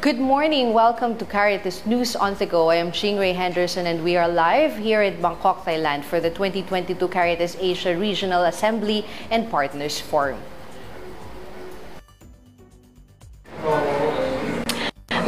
Good 0.00 0.18
morning. 0.18 0.72
Welcome 0.72 1.18
to 1.18 1.26
Caritas 1.26 1.84
News 1.84 2.16
on 2.16 2.32
the 2.36 2.46
Go. 2.46 2.70
I 2.70 2.76
am 2.76 2.90
Ray 2.90 3.34
Henderson 3.34 3.86
and 3.86 4.02
we 4.02 4.16
are 4.16 4.26
live 4.26 4.78
here 4.78 5.02
at 5.02 5.20
Bangkok, 5.20 5.66
Thailand 5.66 6.04
for 6.04 6.20
the 6.20 6.30
2022 6.30 6.96
Caritas 7.08 7.54
Asia 7.60 7.94
Regional 7.94 8.44
Assembly 8.44 9.04
and 9.30 9.50
Partners 9.50 10.00
Forum. 10.00 10.40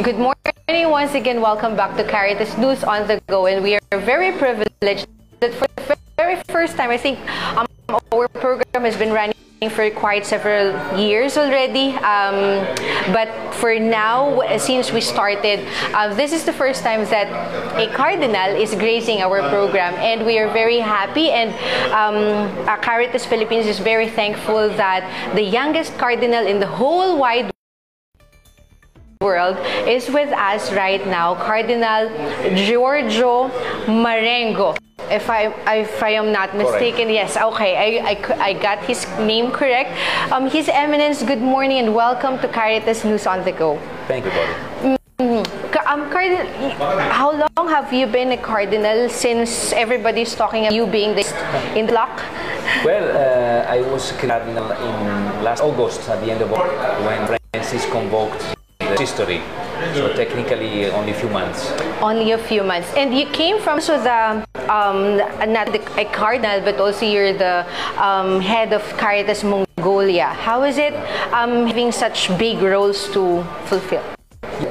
Good 0.01 0.17
morning. 0.17 0.89
Once 0.89 1.13
again, 1.13 1.39
welcome 1.39 1.75
back 1.75 1.95
to 1.97 2.03
Caritas 2.03 2.57
News 2.57 2.83
on 2.83 3.05
the 3.05 3.21
Go 3.27 3.45
and 3.45 3.61
we 3.61 3.75
are 3.77 3.99
very 3.99 4.31
privileged 4.31 5.05
that 5.39 5.53
for 5.53 5.67
the 5.75 5.97
very 6.17 6.41
first 6.49 6.77
time, 6.77 6.89
I 6.89 6.97
think 6.97 7.19
um, 7.57 7.67
our 8.11 8.27
program 8.27 8.85
has 8.85 8.97
been 8.97 9.13
running 9.13 9.35
for 9.69 9.89
quite 9.91 10.25
several 10.25 10.73
years 10.97 11.37
already. 11.37 11.91
Um, 12.03 12.65
but 13.13 13.29
for 13.55 13.77
now, 13.79 14.41
since 14.57 14.91
we 14.91 15.01
started, 15.01 15.65
uh, 15.93 16.13
this 16.13 16.31
is 16.33 16.45
the 16.45 16.53
first 16.53 16.83
time 16.83 17.05
that 17.05 17.27
a 17.77 17.91
cardinal 17.93 18.55
is 18.55 18.75
gracing 18.75 19.21
our 19.21 19.41
program, 19.49 19.93
and 19.95 20.25
we 20.25 20.39
are 20.39 20.51
very 20.51 20.79
happy. 20.79 21.31
And 21.31 21.51
um, 21.91 22.65
Caritas 22.81 23.25
Philippines 23.25 23.67
is 23.67 23.79
very 23.79 24.09
thankful 24.09 24.69
that 24.69 25.03
the 25.35 25.43
youngest 25.43 25.97
cardinal 25.97 26.45
in 26.45 26.59
the 26.59 26.67
whole 26.67 27.17
wide 27.17 27.51
world 29.21 29.57
is 29.87 30.09
with 30.09 30.29
us 30.33 30.71
right 30.73 31.05
now, 31.07 31.33
Cardinal 31.35 32.11
Giorgio 32.55 33.47
Marengo. 33.87 34.75
If 35.09 35.29
I 35.29 35.51
if 35.75 36.01
I 36.01 36.11
am 36.15 36.31
not 36.31 36.55
mistaken, 36.55 37.07
correct. 37.11 37.35
yes, 37.35 37.37
okay, 37.37 37.75
I, 37.75 38.11
I, 38.11 38.15
I 38.49 38.53
got 38.53 38.83
his 38.85 39.05
name 39.19 39.51
correct. 39.51 39.91
Um, 40.31 40.49
His 40.49 40.69
Eminence, 40.69 41.23
good 41.23 41.41
morning 41.41 41.79
and 41.79 41.93
welcome 41.93 42.39
to 42.39 42.47
Caritas 42.47 43.03
News 43.03 43.27
on 43.27 43.43
the 43.43 43.51
Go. 43.51 43.79
Thank 44.07 44.25
you, 44.25 44.31
buddy. 44.31 44.97
Mm-hmm. 45.19 45.63
Um, 45.87 46.09
Cardinal, 46.09 46.47
how 47.11 47.31
long 47.31 47.67
have 47.69 47.93
you 47.93 48.07
been 48.07 48.31
a 48.31 48.37
cardinal 48.37 49.09
since 49.09 49.73
everybody's 49.73 50.33
talking 50.33 50.65
about 50.65 50.73
you 50.73 50.87
being 50.87 51.15
the, 51.15 51.25
in 51.77 51.85
the 51.85 51.93
lock? 51.93 52.23
Well, 52.83 53.05
uh, 53.11 53.69
I 53.69 53.81
was 53.91 54.11
cardinal 54.13 54.71
in 54.71 55.43
last 55.43 55.61
August 55.61 56.09
at 56.09 56.23
the 56.23 56.31
end 56.31 56.41
of 56.41 56.51
August 56.51 57.05
when 57.05 57.39
Francis 57.51 57.85
convoked 57.91 58.55
the 58.79 58.97
history 58.97 59.41
so 59.93 60.13
technically 60.13 60.85
only 60.91 61.11
a 61.11 61.15
few 61.15 61.29
months. 61.29 61.71
Only 62.01 62.31
a 62.31 62.37
few 62.37 62.63
months. 62.63 62.91
And 62.95 63.13
you 63.13 63.25
came 63.27 63.59
from 63.59 63.81
so 63.81 64.01
the 64.01 64.45
um, 64.71 65.17
not 65.51 65.71
the, 65.71 65.81
a 65.99 66.05
cardinal, 66.05 66.61
but 66.61 66.79
also 66.79 67.05
you're 67.05 67.33
the 67.33 67.65
um, 67.97 68.39
head 68.39 68.73
of 68.73 68.81
Caritas 68.97 69.43
Mongolia. 69.43 70.27
How 70.27 70.63
is 70.63 70.77
it 70.77 70.93
um, 71.33 71.67
having 71.67 71.91
such 71.91 72.35
big 72.37 72.61
roles 72.61 73.09
to 73.13 73.43
fulfill? 73.65 74.03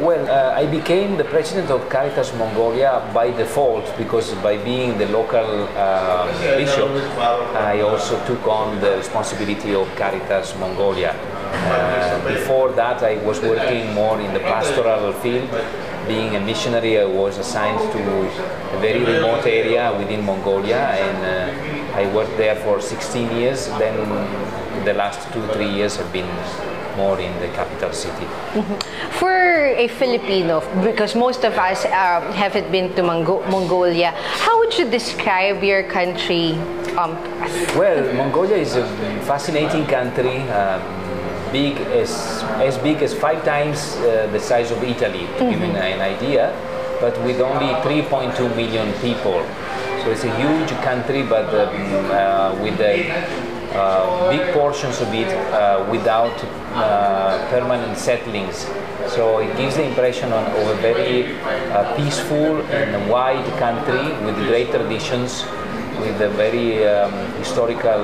Well, 0.01 0.25
uh, 0.31 0.55
I 0.59 0.67
became 0.67 1.17
the 1.17 1.25
president 1.25 1.71
of 1.71 1.89
Caritas 1.89 2.33
Mongolia 2.35 3.09
by 3.13 3.31
default 3.31 3.87
because 3.99 4.33
by 4.35 4.57
being 4.57 4.97
the 4.99 5.07
local 5.07 5.69
uh, 5.77 6.27
bishop, 6.57 6.91
I 7.57 7.81
also 7.81 8.23
took 8.27 8.47
on 8.47 8.81
the 8.81 8.97
responsibility 8.97 9.75
of 9.75 9.89
Caritas 9.97 10.55
Mongolia. 10.59 11.15
Before 12.27 12.73
that, 12.73 13.03
I 13.03 13.17
was 13.25 13.41
working 13.41 13.93
more 13.95 14.21
in 14.21 14.33
the 14.33 14.41
pastoral 14.41 15.13
field. 15.13 15.51
Being 16.07 16.35
a 16.37 16.41
missionary, 16.41 16.99
I 16.99 17.05
was 17.05 17.39
assigned 17.39 17.81
to 17.93 18.01
a 18.77 18.81
very 18.81 19.05
remote 19.05 19.47
area 19.47 19.95
within 19.97 20.25
Mongolia, 20.25 20.79
and 20.79 21.19
uh, 21.25 21.97
I 21.97 22.13
worked 22.15 22.37
there 22.37 22.57
for 22.57 22.81
16 22.81 23.37
years. 23.37 23.69
Then 23.79 23.97
the 24.85 24.95
last 24.95 25.33
two, 25.33 25.47
three 25.49 25.71
years 25.71 25.97
have 25.97 26.13
been 26.13 26.29
more 26.97 27.19
in 27.21 27.33
the 27.41 27.49
capital 27.49 27.93
city. 27.93 28.27
Mm 28.55 28.63
-hmm. 28.67 28.79
For 29.21 29.37
a 29.85 29.89
Filipino, 29.89 30.63
because 30.85 31.19
most 31.19 31.45
of 31.45 31.55
us 31.71 31.85
uh, 31.85 32.21
haven't 32.43 32.69
been 32.71 32.89
to 32.97 33.03
Mongo 33.03 33.43
Mongolia, 33.51 34.11
how 34.45 34.55
would 34.59 34.73
you 34.79 34.87
describe 34.91 35.67
your 35.67 35.83
country? 35.99 36.59
Um, 37.01 37.17
well, 37.79 38.01
Mongolia 38.15 38.57
is 38.57 38.77
a 38.77 38.85
fascinating 39.25 39.85
country. 39.87 40.37
Um, 40.59 41.02
big 41.53 41.77
as 42.03 42.11
as 42.69 42.79
big 42.79 43.03
as 43.03 43.13
five 43.15 43.45
times 43.45 43.97
uh, 43.97 44.29
the 44.33 44.41
size 44.41 44.71
of 44.71 44.83
Italy, 44.83 45.25
to 45.39 45.45
mm 45.45 45.51
-hmm. 45.51 45.51
give 45.51 45.61
you 45.67 45.73
an 45.97 46.03
idea, 46.15 46.45
but 47.03 47.15
with 47.27 47.39
only 47.41 47.71
3.2 47.85 48.49
million 48.61 48.89
people. 49.07 49.41
So 50.03 50.11
it's 50.11 50.25
a 50.25 50.35
huge 50.43 50.73
country, 50.89 51.23
but 51.35 51.47
um, 51.55 51.69
uh, 52.11 52.51
with 52.65 52.79
uh, 52.81 54.31
big 54.35 54.53
portions 54.53 55.01
of 55.01 55.15
it 55.15 55.31
uh, 55.31 55.87
without 55.95 56.37
uh, 56.75 57.39
permanent 57.51 57.97
settlings. 57.97 58.67
So 59.15 59.23
it 59.39 59.57
gives 59.57 59.75
the 59.77 59.85
impression 59.85 60.33
of 60.33 60.45
a 60.75 60.79
very 60.89 61.37
uh, 61.71 61.95
peaceful 61.97 62.63
and 62.79 63.09
wide 63.09 63.47
country 63.59 64.05
with 64.27 64.37
great 64.49 64.69
traditions, 64.71 65.45
with 66.03 66.21
a 66.21 66.31
very 66.31 66.69
um, 66.87 67.13
historical 67.43 68.03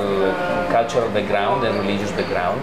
cultural 0.76 1.10
background 1.10 1.66
and 1.66 1.74
religious 1.82 2.12
background 2.12 2.60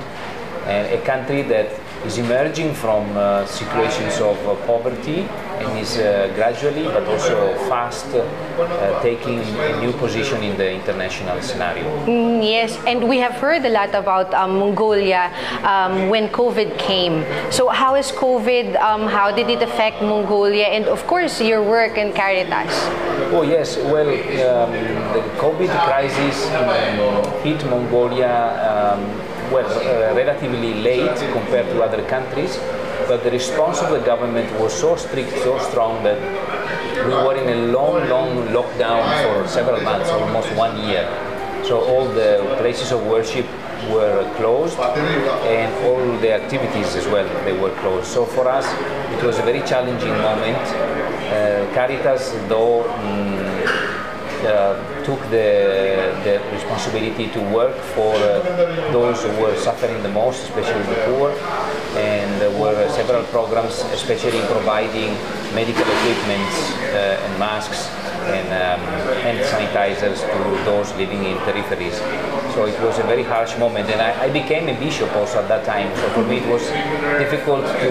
a 0.67 1.01
country 1.05 1.41
that 1.43 1.67
is 2.05 2.17
emerging 2.17 2.73
from 2.73 3.05
uh, 3.17 3.45
situations 3.45 4.19
of 4.21 4.37
uh, 4.47 4.55
poverty 4.67 5.21
and 5.57 5.79
is 5.79 5.97
uh, 5.97 6.31
gradually 6.35 6.83
but 6.83 7.03
also 7.07 7.55
fast 7.67 8.05
uh, 8.13 9.01
taking 9.01 9.39
a 9.39 9.79
new 9.81 9.91
position 9.93 10.43
in 10.43 10.55
the 10.57 10.71
international 10.71 11.41
scenario. 11.41 11.85
Mm, 12.05 12.43
yes, 12.43 12.77
and 12.85 13.07
we 13.07 13.17
have 13.17 13.33
heard 13.33 13.65
a 13.65 13.69
lot 13.69 13.95
about 13.95 14.33
um, 14.33 14.59
Mongolia 14.59 15.31
um, 15.63 16.09
when 16.09 16.29
COVID 16.29 16.77
came. 16.77 17.25
So 17.51 17.69
how 17.69 17.95
is 17.95 18.11
COVID, 18.11 18.75
um, 18.79 19.07
how 19.07 19.31
did 19.31 19.49
it 19.49 19.61
affect 19.61 20.01
Mongolia 20.01 20.65
and 20.65 20.85
of 20.85 21.05
course 21.07 21.41
your 21.41 21.63
work 21.63 21.97
in 21.97 22.13
Caritas? 22.13 22.73
Oh 23.33 23.41
yes, 23.41 23.77
well 23.77 24.09
um, 24.09 24.71
the 25.13 25.21
COVID 25.41 25.71
crisis 25.87 26.45
um, 26.53 27.41
hit 27.41 27.65
Mongolia 27.65 28.33
um, 28.61 29.24
well, 29.51 29.65
uh, 29.65 30.15
relatively 30.15 30.73
late 30.75 31.17
compared 31.33 31.67
to 31.67 31.83
other 31.83 32.03
countries, 32.07 32.57
but 33.07 33.23
the 33.23 33.31
response 33.31 33.81
of 33.81 33.91
the 33.91 33.99
government 33.99 34.51
was 34.59 34.73
so 34.73 34.95
strict, 34.95 35.31
so 35.43 35.57
strong 35.59 36.03
that 36.03 36.19
we 37.05 37.13
were 37.13 37.35
in 37.35 37.47
a 37.49 37.71
long, 37.71 38.07
long 38.09 38.47
lockdown 38.47 39.03
for 39.23 39.47
several 39.47 39.81
months, 39.81 40.09
almost 40.09 40.51
one 40.55 40.77
year. 40.87 41.05
So 41.63 41.81
all 41.81 42.05
the 42.07 42.55
places 42.59 42.91
of 42.91 43.05
worship 43.05 43.45
were 43.89 44.31
closed 44.37 44.77
and 44.79 45.73
all 45.85 46.01
the 46.19 46.31
activities 46.33 46.95
as 46.95 47.05
well, 47.07 47.27
they 47.43 47.53
were 47.53 47.73
closed. 47.81 48.07
So 48.07 48.25
for 48.25 48.47
us, 48.47 48.65
it 49.13 49.23
was 49.23 49.37
a 49.39 49.43
very 49.43 49.61
challenging 49.61 50.09
moment. 50.09 50.57
Uh, 51.25 51.65
Caritas, 51.73 52.31
though, 52.47 52.83
mm, 52.83 53.34
took 55.03 55.19
the, 55.29 56.13
the 56.23 56.41
responsibility 56.51 57.27
to 57.29 57.41
work 57.53 57.75
for 57.95 58.13
uh, 58.15 58.41
those 58.91 59.23
who 59.23 59.31
were 59.41 59.55
suffering 59.57 60.01
the 60.03 60.09
most, 60.09 60.43
especially 60.43 60.83
the 60.93 61.01
poor. 61.05 61.31
And 61.97 62.41
there 62.41 62.51
were 62.59 62.89
several 62.89 63.23
programs, 63.25 63.81
especially 63.93 64.37
in 64.37 64.47
providing 64.47 65.13
medical 65.53 65.87
equipment 65.97 66.51
uh, 66.93 67.23
and 67.25 67.39
masks 67.39 67.87
and 68.25 68.47
um, 68.49 68.81
hand 69.21 69.39
sanitizers 69.45 70.19
to 70.19 70.65
those 70.65 70.91
living 70.95 71.23
in 71.23 71.37
peripheries. 71.45 71.97
So 72.53 72.65
it 72.65 72.79
was 72.81 72.97
a 72.99 73.03
very 73.03 73.23
harsh 73.23 73.57
moment, 73.57 73.89
and 73.89 74.01
I, 74.01 74.25
I, 74.25 74.29
became 74.29 74.67
a 74.67 74.79
bishop 74.79 75.13
also 75.15 75.39
at 75.39 75.47
that 75.47 75.65
time. 75.65 75.95
So 75.97 76.09
for 76.09 76.23
me, 76.23 76.37
it 76.37 76.47
was 76.49 76.63
difficult 77.19 77.65
to 77.65 77.89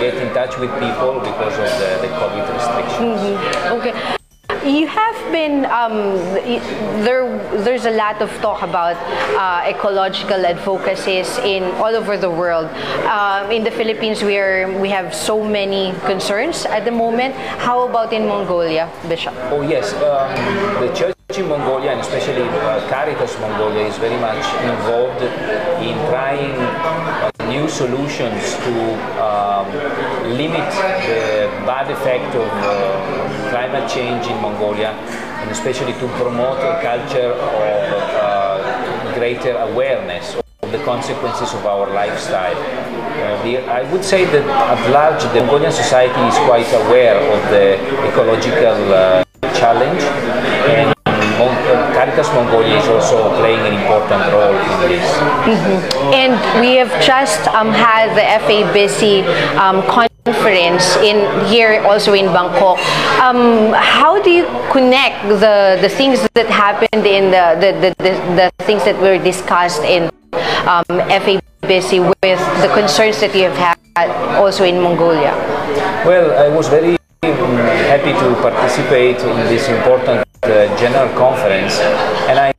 get 0.00 0.14
in 0.14 0.32
touch 0.32 0.58
with 0.58 0.70
people 0.80 1.20
because 1.20 1.54
of 1.58 1.70
the, 1.80 2.06
the 2.06 2.10
COVID 2.16 2.44
restrictions. 2.54 3.20
Mm 3.20 3.36
-hmm. 3.36 3.76
Okay. 3.78 4.13
You 4.64 4.86
have 4.86 5.14
been 5.30 5.66
um, 5.66 6.16
there. 7.04 7.28
There's 7.62 7.84
a 7.84 7.90
lot 7.90 8.22
of 8.22 8.30
talk 8.40 8.62
about 8.62 8.96
uh, 9.36 9.68
ecological 9.68 10.46
advocacies 10.46 11.36
in 11.44 11.64
all 11.76 11.94
over 11.94 12.16
the 12.16 12.30
world. 12.30 12.70
Um, 13.04 13.50
in 13.52 13.62
the 13.62 13.70
Philippines, 13.70 14.22
we 14.22 14.38
are 14.38 14.72
we 14.80 14.88
have 14.88 15.14
so 15.14 15.44
many 15.44 15.92
concerns 16.08 16.64
at 16.64 16.86
the 16.86 16.90
moment. 16.90 17.34
How 17.60 17.86
about 17.86 18.14
in 18.14 18.26
Mongolia, 18.26 18.88
Bishop? 19.06 19.34
Oh 19.52 19.60
yes, 19.60 19.92
um, 20.00 20.32
the 20.80 20.88
church 20.96 21.14
in 21.36 21.46
Mongolia 21.46 21.92
and 21.92 22.00
especially 22.00 22.48
uh, 22.48 22.80
Caritas 22.88 23.36
Mongolia 23.40 23.84
is 23.84 23.98
very 23.98 24.16
much 24.16 24.44
involved 24.64 25.20
in 25.84 25.92
trying 26.08 26.56
new 27.52 27.68
solutions 27.68 28.56
to 28.64 28.74
um, 29.20 29.68
limit 30.36 30.68
the 31.04 31.43
bad 31.66 31.90
effect 31.90 32.34
of 32.36 32.48
uh, 32.62 33.50
climate 33.50 33.88
change 33.90 34.26
in 34.26 34.36
Mongolia, 34.40 34.90
and 35.40 35.50
especially 35.50 35.92
to 35.94 36.06
promote 36.20 36.58
a 36.60 36.80
culture 36.80 37.32
of 37.32 37.82
uh, 38.20 39.14
greater 39.14 39.56
awareness 39.56 40.36
of 40.62 40.72
the 40.72 40.78
consequences 40.84 41.52
of 41.54 41.64
our 41.66 41.88
lifestyle. 41.90 42.56
Uh, 42.56 43.42
the, 43.42 43.58
I 43.64 43.90
would 43.92 44.04
say 44.04 44.24
that 44.24 44.44
at 44.44 44.90
large 44.90 45.22
the 45.32 45.40
Mongolian 45.40 45.72
society 45.72 46.20
is 46.28 46.36
quite 46.44 46.70
aware 46.84 47.16
of 47.16 47.40
the 47.50 47.80
ecological 48.08 48.92
uh, 48.92 49.24
challenge 49.54 50.02
and 50.68 50.94
Caritas 51.94 52.28
Mongolia 52.34 52.78
is 52.78 52.88
also 52.88 53.34
playing 53.38 53.60
an 53.60 53.72
important 53.72 54.22
role 54.32 54.54
in 54.54 54.88
this. 54.88 55.06
And 56.14 56.34
we 56.60 56.76
have 56.76 56.92
just 57.02 57.48
um, 57.48 57.72
had 57.72 58.14
the 58.14 58.22
FABC 58.44 59.24
um, 59.56 59.82
conference 60.24 60.96
in 61.04 61.20
here 61.46 61.82
also 61.84 62.14
in 62.14 62.26
Bangkok. 62.32 62.78
Um, 63.20 63.72
how 63.76 64.20
do 64.22 64.30
you 64.30 64.46
connect 64.72 65.28
the, 65.28 65.78
the 65.80 65.88
things 65.88 66.26
that 66.34 66.48
happened 66.48 67.06
in 67.06 67.30
the, 67.30 67.56
the, 67.60 67.70
the, 67.80 67.90
the, 68.02 68.12
the 68.40 68.64
things 68.64 68.84
that 68.84 68.98
were 69.00 69.18
discussed 69.18 69.82
in 69.82 70.04
um, 70.64 70.84
FABC 70.88 72.00
with 72.22 72.40
the 72.62 72.70
concerns 72.72 73.20
that 73.20 73.34
you 73.34 73.44
have 73.50 73.76
had 73.96 74.36
also 74.36 74.64
in 74.64 74.80
Mongolia? 74.80 75.32
Well, 76.06 76.32
I 76.32 76.48
was 76.54 76.68
very 76.68 76.96
um, 77.22 77.56
happy 77.92 78.12
to 78.12 78.34
participate 78.40 79.18
in 79.20 79.36
this 79.52 79.68
important 79.68 80.26
uh, 80.42 80.76
general 80.78 81.08
conference, 81.16 81.78
and 82.28 82.38
I 82.38 82.52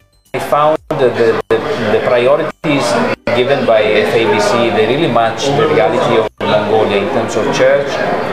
found 0.50 0.78
the, 0.90 1.10
the, 1.50 1.58
the 1.92 2.02
priorities 2.06 3.15
given 3.34 3.66
by 3.66 3.82
FABC 3.82 4.76
they 4.76 4.86
really 4.86 5.12
match 5.12 5.46
the 5.58 5.68
reality 5.68 6.22
of 6.22 6.30
Mongolia 6.40 7.02
in 7.02 7.10
terms 7.10 7.36
of 7.36 7.44
church 7.56 7.90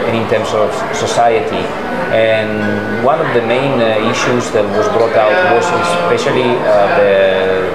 and 0.06 0.17
in 0.17 0.29
terms 0.29 0.53
of 0.53 0.69
society. 0.94 1.65
And 2.12 3.03
one 3.05 3.19
of 3.25 3.33
the 3.33 3.41
main 3.41 3.81
uh, 3.81 4.11
issues 4.12 4.53
that 4.53 4.69
was 4.77 4.87
brought 4.93 5.17
out 5.17 5.33
was 5.56 5.65
especially 5.65 6.44
uh, 6.44 6.87
the, 7.00 7.12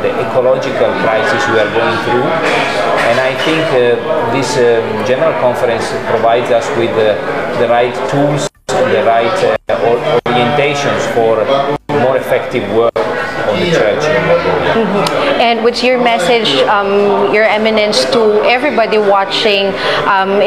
the 0.06 0.12
ecological 0.30 0.94
crisis 1.02 1.42
we 1.50 1.58
are 1.58 1.72
going 1.74 1.98
through. 2.06 2.28
And 3.10 3.18
I 3.20 3.34
think 3.44 3.66
uh, 3.74 3.98
this 4.32 4.54
um, 4.62 4.86
general 5.10 5.34
conference 5.42 5.90
provides 6.06 6.52
us 6.52 6.70
with 6.78 6.94
uh, 6.94 7.18
the 7.60 7.68
right 7.68 7.96
tools 8.14 8.48
and 8.70 8.94
the 8.94 9.04
right 9.04 9.58
uh, 9.68 10.20
orientations 10.30 11.02
for 11.18 11.42
more 11.98 12.18
effective 12.18 12.64
work 12.76 12.96
on 13.50 13.60
the 13.60 13.72
church 13.72 14.06
And 15.42 15.64
what's 15.64 15.82
your 15.84 15.98
message, 15.98 16.50
um, 16.70 17.34
Your 17.34 17.44
Eminence, 17.44 18.06
to 18.14 18.42
everybody 18.46 18.98
watching 18.98 19.74
um, 20.06 20.46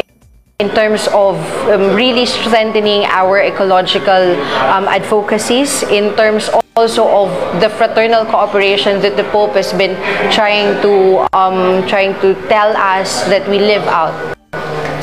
in 0.59 0.69
terms 0.71 1.07
of 1.11 1.35
um, 1.67 1.95
really 1.95 2.25
strengthening 2.25 3.03
our 3.11 3.43
ecological 3.43 4.39
um, 4.71 4.87
advocacies, 4.87 5.83
in 5.83 6.15
terms 6.15 6.49
also 6.77 7.07
of 7.11 7.29
the 7.59 7.67
fraternal 7.67 8.23
cooperation 8.23 9.01
that 9.01 9.17
the 9.17 9.23
Pope 9.35 9.51
has 9.59 9.73
been 9.73 9.99
trying 10.31 10.79
to 10.81 11.27
um, 11.35 11.85
trying 11.87 12.15
to 12.21 12.31
tell 12.47 12.71
us 12.77 13.25
that 13.27 13.43
we 13.49 13.59
live 13.59 13.83
out? 13.91 14.15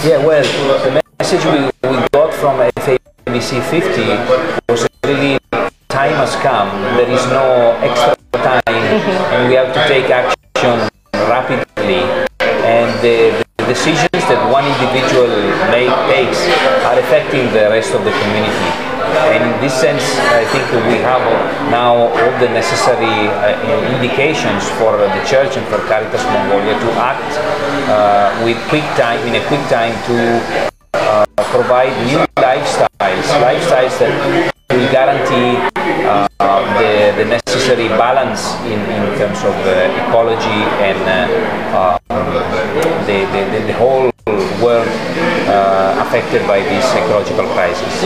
Yeah, 0.07 0.25
well, 0.25 0.41
the 0.89 1.03
message 1.21 1.45
we, 1.45 1.69
we 1.91 2.01
got 2.17 2.33
from 2.33 2.57
FABC 2.81 3.61
50 3.61 4.73
was 4.73 4.89
really 5.05 5.37
time 5.89 6.15
has 6.17 6.35
come. 6.37 6.71
There 6.97 7.11
is 7.11 7.27
no 7.27 7.77
extra 7.83 8.17
time, 8.43 8.85
and 9.35 9.49
we 9.49 9.55
have 9.55 9.73
to 9.75 9.83
take 9.89 10.11
action 10.11 10.89
rapidly. 11.13 12.03
And 12.65 12.91
the, 13.01 13.45
the 13.59 13.67
decisions 13.67 14.23
that 14.29 14.41
one 14.53 14.65
individual 14.65 15.29
make, 15.73 15.93
takes 16.13 16.41
are 16.85 16.99
affecting 17.01 17.49
the 17.53 17.73
rest 17.73 17.95
of 17.95 18.05
the 18.05 18.13
community. 18.13 18.89
And 19.33 19.41
in 19.41 19.55
this 19.61 19.73
sense, 19.73 20.05
I 20.37 20.45
think 20.53 20.69
we 20.85 21.01
have 21.01 21.25
now 21.73 22.13
all 22.13 22.35
the 22.41 22.49
necessary 22.53 23.29
uh, 23.29 23.57
indications 23.97 24.69
for 24.77 24.97
the 24.97 25.23
Church 25.25 25.57
and 25.57 25.67
for 25.69 25.81
Caritas 25.89 26.25
Mongolia 26.29 26.77
to 26.77 26.91
act 27.01 27.31
uh, 27.89 28.29
with 28.45 28.59
quick 28.69 28.85
time, 29.01 29.21
in 29.27 29.41
a 29.41 29.45
quick 29.49 29.65
time, 29.73 29.97
to 30.07 30.69
uh, 30.95 31.25
provide 31.51 31.93
new 32.05 32.21
lifestyles, 32.37 33.29
lifestyles 33.41 33.99
that 33.99 34.53
will 34.79 34.91
guarantee 34.93 35.59
uh, 36.07 36.29
the, 36.79 37.13
the 37.19 37.25
necessary 37.25 37.89
balance 37.89 38.55
in, 38.63 38.79
in 38.95 39.19
terms 39.19 39.39
of 39.43 39.55
uh, 39.67 40.07
ecology 40.07 40.63
and 40.87 40.99
uh, 41.75 41.99
uh, 42.11 43.07
the, 43.07 43.27
the, 43.35 43.67
the 43.67 43.73
whole 43.73 44.11
world 44.63 44.87
uh, 45.49 46.05
affected 46.07 46.47
by 46.47 46.61
this 46.61 46.85
ecological 46.95 47.47
crisis. 47.55 48.05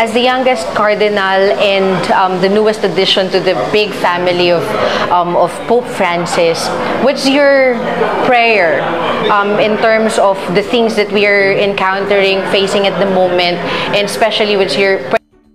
As 0.00 0.12
the 0.12 0.20
youngest 0.20 0.66
cardinal 0.68 1.18
and 1.60 2.12
um, 2.12 2.40
the 2.40 2.48
newest 2.48 2.84
addition 2.84 3.30
to 3.30 3.40
the 3.40 3.54
big 3.72 3.90
family 3.90 4.50
of, 4.50 4.62
um, 5.10 5.36
of 5.36 5.50
Pope 5.68 5.86
Francis, 5.86 6.66
what's 7.04 7.28
your 7.28 7.74
prayer 8.24 8.80
um, 9.30 9.58
in 9.58 9.76
terms 9.78 10.18
of 10.18 10.36
the 10.54 10.62
things 10.62 10.96
that 10.96 11.12
we 11.12 11.26
are 11.26 11.52
encountering, 11.52 12.40
facing 12.50 12.86
at 12.86 12.98
the 12.98 13.10
moment, 13.14 13.58
and 13.92 14.06
especially 14.06 14.56
what's 14.56 14.78
your 14.78 15.00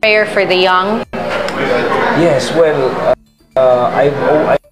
prayer 0.01 0.25
for 0.25 0.45
the 0.45 0.55
young? 0.55 1.05
Yes, 2.17 2.49
well, 2.57 3.13
uh, 3.55 3.85
I've, 3.93 4.17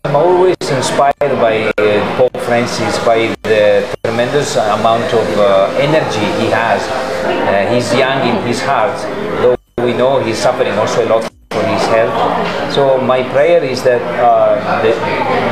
I'm 0.03 0.15
always 0.15 0.57
inspired 0.74 1.38
by 1.38 1.69
uh, 1.77 2.17
Pope 2.17 2.36
Francis, 2.41 2.98
by 3.05 3.38
the 3.43 3.86
tremendous 4.03 4.55
amount 4.55 5.05
of 5.13 5.27
uh, 5.38 5.69
energy 5.77 6.25
he 6.41 6.50
has. 6.50 6.81
Uh, 7.29 7.71
he's 7.71 7.93
young 7.93 8.25
in 8.25 8.41
his 8.48 8.59
heart, 8.59 8.98
though 9.45 9.55
we 9.77 9.93
know 9.93 10.19
he's 10.19 10.39
suffering 10.39 10.74
also 10.74 11.05
a 11.05 11.07
lot 11.07 11.21
for 11.51 11.62
his 11.62 11.86
health. 11.93 12.74
So 12.74 13.00
my 13.00 13.21
prayer 13.29 13.63
is 13.63 13.83
that 13.83 14.01
uh, 14.17 14.81
the, 14.81 14.98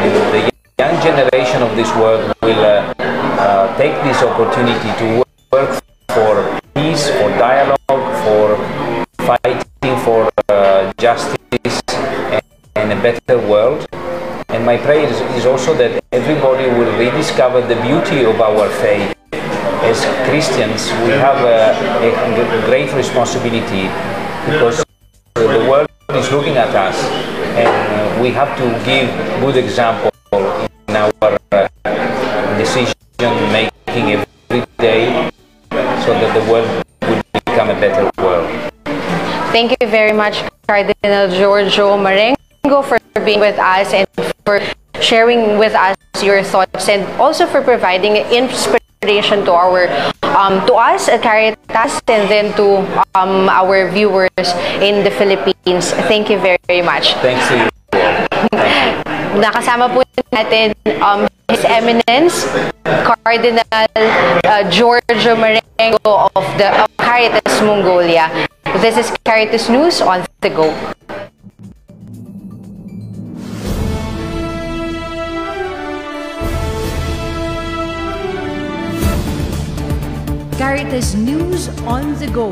the, 0.02 0.20
the 0.34 0.52
young 0.82 0.98
generation 1.04 1.62
of 1.62 1.76
this 1.76 1.94
world 1.96 2.34
will 2.42 2.66
uh, 2.66 2.94
uh, 2.98 3.78
take 3.78 3.94
this 4.02 4.24
opportunity 4.24 4.90
to 5.06 5.24
work 5.52 5.84
for 6.10 6.60
peace, 6.74 7.10
for 7.22 7.30
dialogue, 7.38 7.77
fighting 9.28 9.98
for 10.06 10.32
uh, 10.48 10.94
justice 10.98 11.82
and, 12.76 12.94
a 12.94 13.00
better 13.04 13.38
world. 13.38 13.86
And 14.48 14.66
my 14.66 14.78
prayer 14.78 15.04
is, 15.04 15.20
is 15.36 15.46
also 15.46 15.76
that 15.76 16.02
everybody 16.14 16.68
will 16.70 16.98
rediscover 16.98 17.60
the 17.60 17.76
beauty 17.84 18.24
of 18.24 18.40
our 18.40 18.70
faith. 18.80 19.14
As 19.84 20.00
Christians, 20.30 20.88
we 21.04 21.12
have 21.20 21.44
a, 21.44 21.76
a 22.08 22.66
great 22.66 22.94
responsibility 22.94 23.92
because 24.48 24.86
the 25.36 25.68
world 25.70 25.90
is 26.12 26.32
looking 26.32 26.56
at 26.56 26.74
us 26.74 26.96
and 27.60 28.22
we 28.22 28.30
have 28.32 28.56
to 28.58 28.66
give 28.88 29.12
good 29.42 29.58
example 29.58 30.10
in 30.88 30.96
our 30.96 31.37
you 39.88 39.92
very 39.92 40.14
much, 40.14 40.44
Cardinal 40.68 41.32
Giorgio 41.32 41.98
Marengo, 41.98 42.82
for 42.84 43.00
being 43.24 43.40
with 43.40 43.58
us 43.58 43.94
and 43.94 44.08
for 44.44 44.60
sharing 45.00 45.58
with 45.58 45.74
us 45.74 45.96
your 46.22 46.44
thoughts 46.44 46.90
and 46.90 47.08
also 47.22 47.48
for 47.48 47.62
providing 47.62 48.18
inspiration 48.28 49.46
to 49.46 49.52
our 49.52 49.88
um, 50.36 50.60
to 50.68 50.74
us 50.74 51.08
at 51.08 51.22
Caritas 51.22 52.02
and 52.08 52.28
then 52.28 52.52
to 52.58 52.84
um, 53.16 53.48
our 53.48 53.90
viewers 53.90 54.48
in 54.84 55.04
the 55.04 55.12
Philippines. 55.16 55.92
Thank 56.12 56.30
you 56.30 56.38
very 56.38 56.60
very 56.68 56.82
much. 56.84 57.14
Thanks 57.24 57.48
to 57.48 57.56
you. 57.56 57.68
Thank 58.52 59.08
you. 59.08 59.40
Nakasama 59.40 59.88
po 59.94 60.02
natin 60.34 60.74
um, 61.00 61.30
His 61.48 61.64
Eminence, 61.64 62.44
Cardinal 62.84 63.64
uh, 63.72 64.64
Giorgio 64.68 65.38
Marengo 65.38 66.28
of 66.36 66.46
the 66.60 66.68
of 66.84 66.90
Caritas 66.98 67.56
Mongolia. 67.64 68.28
This 68.76 68.98
is 68.98 69.12
Caritas 69.24 69.70
News 69.70 70.02
on 70.02 70.26
the 70.42 70.50
go. 70.50 70.70
Caritas 80.58 81.16
News 81.16 81.70
on 81.88 82.14
the 82.20 82.28
Go, 82.28 82.52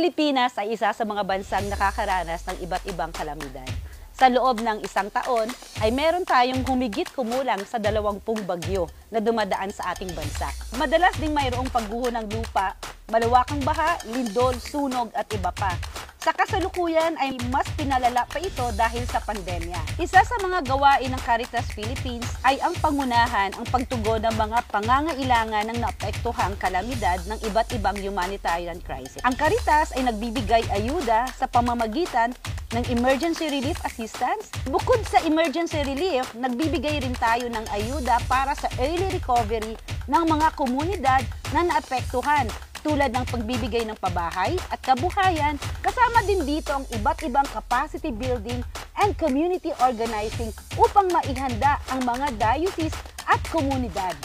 Pilipinas 0.00 0.56
ay 0.56 0.72
isa 0.72 0.96
sa 0.96 1.04
mga 1.04 1.28
bansang 1.28 1.68
nakakaranas 1.68 2.48
ng 2.48 2.64
iba't 2.64 2.88
ibang 2.88 3.12
kalamidad. 3.12 3.68
Sa 4.16 4.32
loob 4.32 4.64
ng 4.64 4.80
isang 4.80 5.12
taon 5.12 5.44
ay 5.84 5.92
meron 5.92 6.24
tayong 6.24 6.64
humigit 6.64 7.04
kumulang 7.12 7.60
sa 7.68 7.76
dalawampung 7.76 8.40
bagyo 8.48 8.88
na 9.12 9.20
dumadaan 9.20 9.68
sa 9.68 9.92
ating 9.92 10.08
bansa. 10.16 10.48
Madalas 10.80 11.12
ding 11.20 11.36
mayroong 11.36 11.68
pagguho 11.68 12.08
ng 12.16 12.32
lupa, 12.32 12.80
malawakang 13.12 13.60
baha, 13.60 14.00
lindol, 14.08 14.56
sunog 14.56 15.12
at 15.12 15.28
iba 15.36 15.52
pa. 15.52 15.76
Sa 16.20 16.36
kasalukuyan 16.36 17.16
ay 17.16 17.32
mas 17.48 17.64
pinalala 17.80 18.28
pa 18.28 18.36
ito 18.36 18.68
dahil 18.76 19.08
sa 19.08 19.24
pandemya. 19.24 19.96
Isa 19.96 20.20
sa 20.20 20.36
mga 20.44 20.68
gawain 20.68 21.08
ng 21.08 21.22
Caritas 21.24 21.64
Philippines 21.72 22.28
ay 22.44 22.60
ang 22.60 22.76
pangunahan 22.76 23.56
ang 23.56 23.64
pagtugon 23.72 24.20
ng 24.28 24.36
mga 24.36 24.68
pangangailangan 24.68 25.72
ng 25.72 25.80
naapektuhang 25.80 26.60
kalamidad 26.60 27.24
ng 27.24 27.40
iba't 27.48 27.72
ibang 27.72 27.96
humanitarian 27.96 28.76
crisis. 28.84 29.16
Ang 29.24 29.32
Caritas 29.32 29.96
ay 29.96 30.12
nagbibigay 30.12 30.60
ayuda 30.68 31.24
sa 31.32 31.48
pamamagitan 31.48 32.36
ng 32.76 32.84
emergency 32.92 33.48
relief 33.48 33.80
assistance. 33.88 34.52
Bukod 34.68 35.00
sa 35.08 35.24
emergency 35.24 35.80
relief, 35.88 36.28
nagbibigay 36.36 37.00
rin 37.00 37.16
tayo 37.16 37.48
ng 37.48 37.64
ayuda 37.72 38.20
para 38.28 38.52
sa 38.52 38.68
early 38.76 39.08
recovery 39.08 39.72
ng 40.04 40.24
mga 40.28 40.52
komunidad 40.52 41.24
na 41.56 41.64
naapektuhan 41.64 42.44
tulad 42.80 43.12
ng 43.12 43.24
pagbibigay 43.28 43.84
ng 43.88 43.96
pabahay 43.96 44.56
at 44.72 44.80
kabuhayan, 44.80 45.56
kasama 45.84 46.24
din 46.24 46.44
dito 46.44 46.72
ang 46.72 46.84
iba't 46.88 47.20
ibang 47.24 47.48
capacity 47.48 48.12
building 48.12 48.60
and 49.00 49.16
community 49.16 49.72
organizing 49.80 50.52
upang 50.76 51.08
maihanda 51.08 51.80
ang 51.92 52.04
mga 52.04 52.26
diocese 52.36 52.96
at 53.28 53.40
komunidad. 53.48 54.16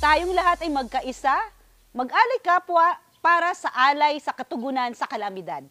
Tayong 0.00 0.32
lahat 0.36 0.64
ay 0.64 0.70
magkaisa, 0.72 1.36
mag-alay 1.96 2.40
kapwa 2.44 2.96
para 3.24 3.56
sa 3.56 3.72
alay 3.72 4.20
sa 4.20 4.36
katugunan 4.36 4.92
sa 4.92 5.08
kalamidad. 5.08 5.64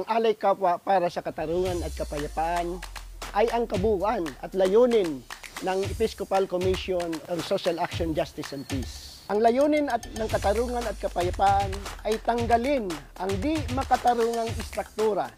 Ang 0.00 0.08
alay 0.16 0.32
kapwa 0.32 0.80
para 0.80 1.12
sa 1.12 1.20
katarungan 1.20 1.84
at 1.84 1.92
kapayapaan 1.92 2.80
ay 3.36 3.52
ang 3.52 3.68
kabuuan 3.68 4.24
at 4.40 4.56
layunin 4.56 5.20
ng 5.60 5.78
Episcopal 5.92 6.48
Commission 6.48 7.04
on 7.28 7.38
Social 7.44 7.76
Action, 7.76 8.16
Justice 8.16 8.56
and 8.56 8.64
Peace. 8.64 9.20
Ang 9.28 9.44
layunin 9.44 9.92
at 9.92 10.08
ng 10.16 10.24
katarungan 10.24 10.80
at 10.88 10.96
kapayapaan 10.96 11.68
ay 12.08 12.16
tanggalin 12.24 12.88
ang 13.20 13.28
di 13.44 13.60
makatarungang 13.76 14.48
istruktura 14.56 15.28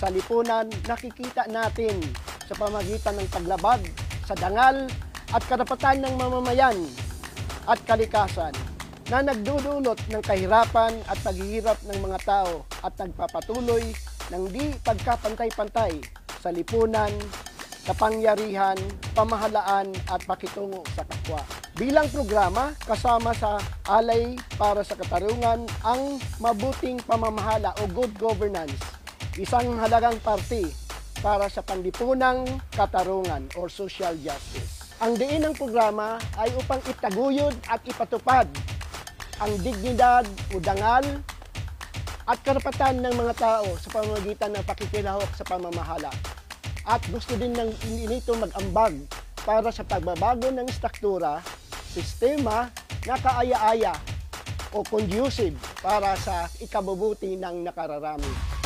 sa 0.00 0.08
lipunan 0.08 0.64
nakikita 0.88 1.44
natin 1.52 2.00
sa 2.48 2.56
pamagitan 2.56 3.20
ng 3.20 3.28
paglabag 3.28 3.84
sa 4.24 4.32
dangal 4.32 4.88
at 5.28 5.42
karapatan 5.44 6.00
ng 6.00 6.14
mamamayan 6.16 6.88
at 7.68 7.76
kalikasan 7.84 8.56
na 9.06 9.22
nagdudulot 9.22 9.98
ng 10.10 10.22
kahirapan 10.22 10.98
at 11.06 11.18
paghihirap 11.22 11.78
ng 11.86 11.98
mga 12.02 12.18
tao 12.26 12.66
at 12.82 12.90
nagpapatuloy 12.98 13.94
ng 14.34 14.42
di 14.50 14.74
pagkapantay-pantay 14.82 16.02
sa 16.42 16.50
lipunan, 16.50 17.10
kapangyarihan, 17.86 18.74
pamahalaan 19.14 19.94
at 20.10 20.20
pakitungo 20.26 20.82
sa 20.98 21.06
kapwa. 21.06 21.38
Bilang 21.78 22.10
programa, 22.10 22.74
kasama 22.82 23.30
sa 23.30 23.62
Alay 23.86 24.34
para 24.58 24.82
sa 24.82 24.98
Katarungan 24.98 25.70
ang 25.86 26.18
mabuting 26.42 26.98
pamamahala 27.06 27.78
o 27.78 27.86
good 27.94 28.10
governance, 28.18 28.74
isang 29.38 29.78
halagang 29.78 30.18
parte 30.18 30.66
para 31.22 31.46
sa 31.46 31.62
panlipunang 31.62 32.42
katarungan 32.74 33.46
or 33.54 33.70
social 33.70 34.18
justice. 34.18 34.82
Ang 34.98 35.14
diin 35.20 35.44
ng 35.44 35.54
programa 35.54 36.16
ay 36.40 36.48
upang 36.56 36.80
itaguyod 36.88 37.52
at 37.68 37.84
ipatupad 37.84 38.48
ang 39.36 39.52
dignidad 39.60 40.24
o 40.52 40.60
dangal 40.60 41.04
at 42.26 42.38
karapatan 42.42 43.04
ng 43.04 43.14
mga 43.14 43.34
tao 43.38 43.68
sa 43.78 43.88
pamamagitan 43.92 44.50
ng 44.56 44.64
pakikilahok 44.66 45.30
sa 45.36 45.44
pamamahala. 45.46 46.10
At 46.86 47.02
gusto 47.10 47.36
din 47.38 47.54
ng 47.54 47.70
nito 48.06 48.34
mag-ambag 48.34 48.96
para 49.46 49.70
sa 49.70 49.86
pagbabago 49.86 50.50
ng 50.50 50.66
struktura, 50.72 51.38
sistema 51.90 52.66
na 53.06 53.14
kaaya-aya 53.14 53.94
o 54.74 54.82
conducive 54.82 55.54
para 55.78 56.18
sa 56.18 56.50
ikabubuti 56.58 57.38
ng 57.38 57.62
nakararami. 57.62 58.65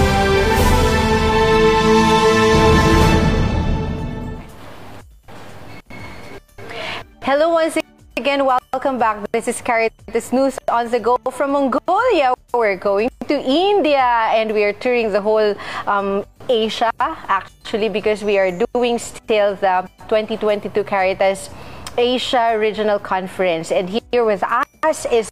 Hello 7.31 7.47
once 7.47 7.77
again, 8.17 8.43
welcome 8.43 8.99
back. 8.99 9.15
This 9.31 9.47
is 9.47 9.61
Caritas 9.61 10.33
News 10.33 10.59
on 10.67 10.91
the 10.91 10.99
go 10.99 11.15
from 11.31 11.51
Mongolia. 11.51 12.33
We're 12.53 12.75
going 12.75 13.07
to 13.29 13.39
India 13.39 14.03
and 14.35 14.51
we 14.51 14.65
are 14.65 14.73
touring 14.73 15.13
the 15.13 15.21
whole 15.21 15.55
um, 15.87 16.25
Asia 16.49 16.91
actually 16.99 17.87
because 17.87 18.21
we 18.21 18.37
are 18.37 18.51
doing 18.51 18.99
still 18.99 19.55
the 19.55 19.87
2022 20.09 20.83
Caritas 20.83 21.49
Asia 21.97 22.57
Regional 22.59 22.99
Conference. 22.99 23.71
And 23.71 23.87
here 23.87 24.25
with 24.25 24.43
us 24.43 25.05
is 25.05 25.31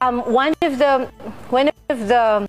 um, 0.00 0.20
one 0.20 0.54
of 0.62 0.78
the 0.78 1.10
one 1.50 1.68
of 1.90 2.06
the 2.06 2.46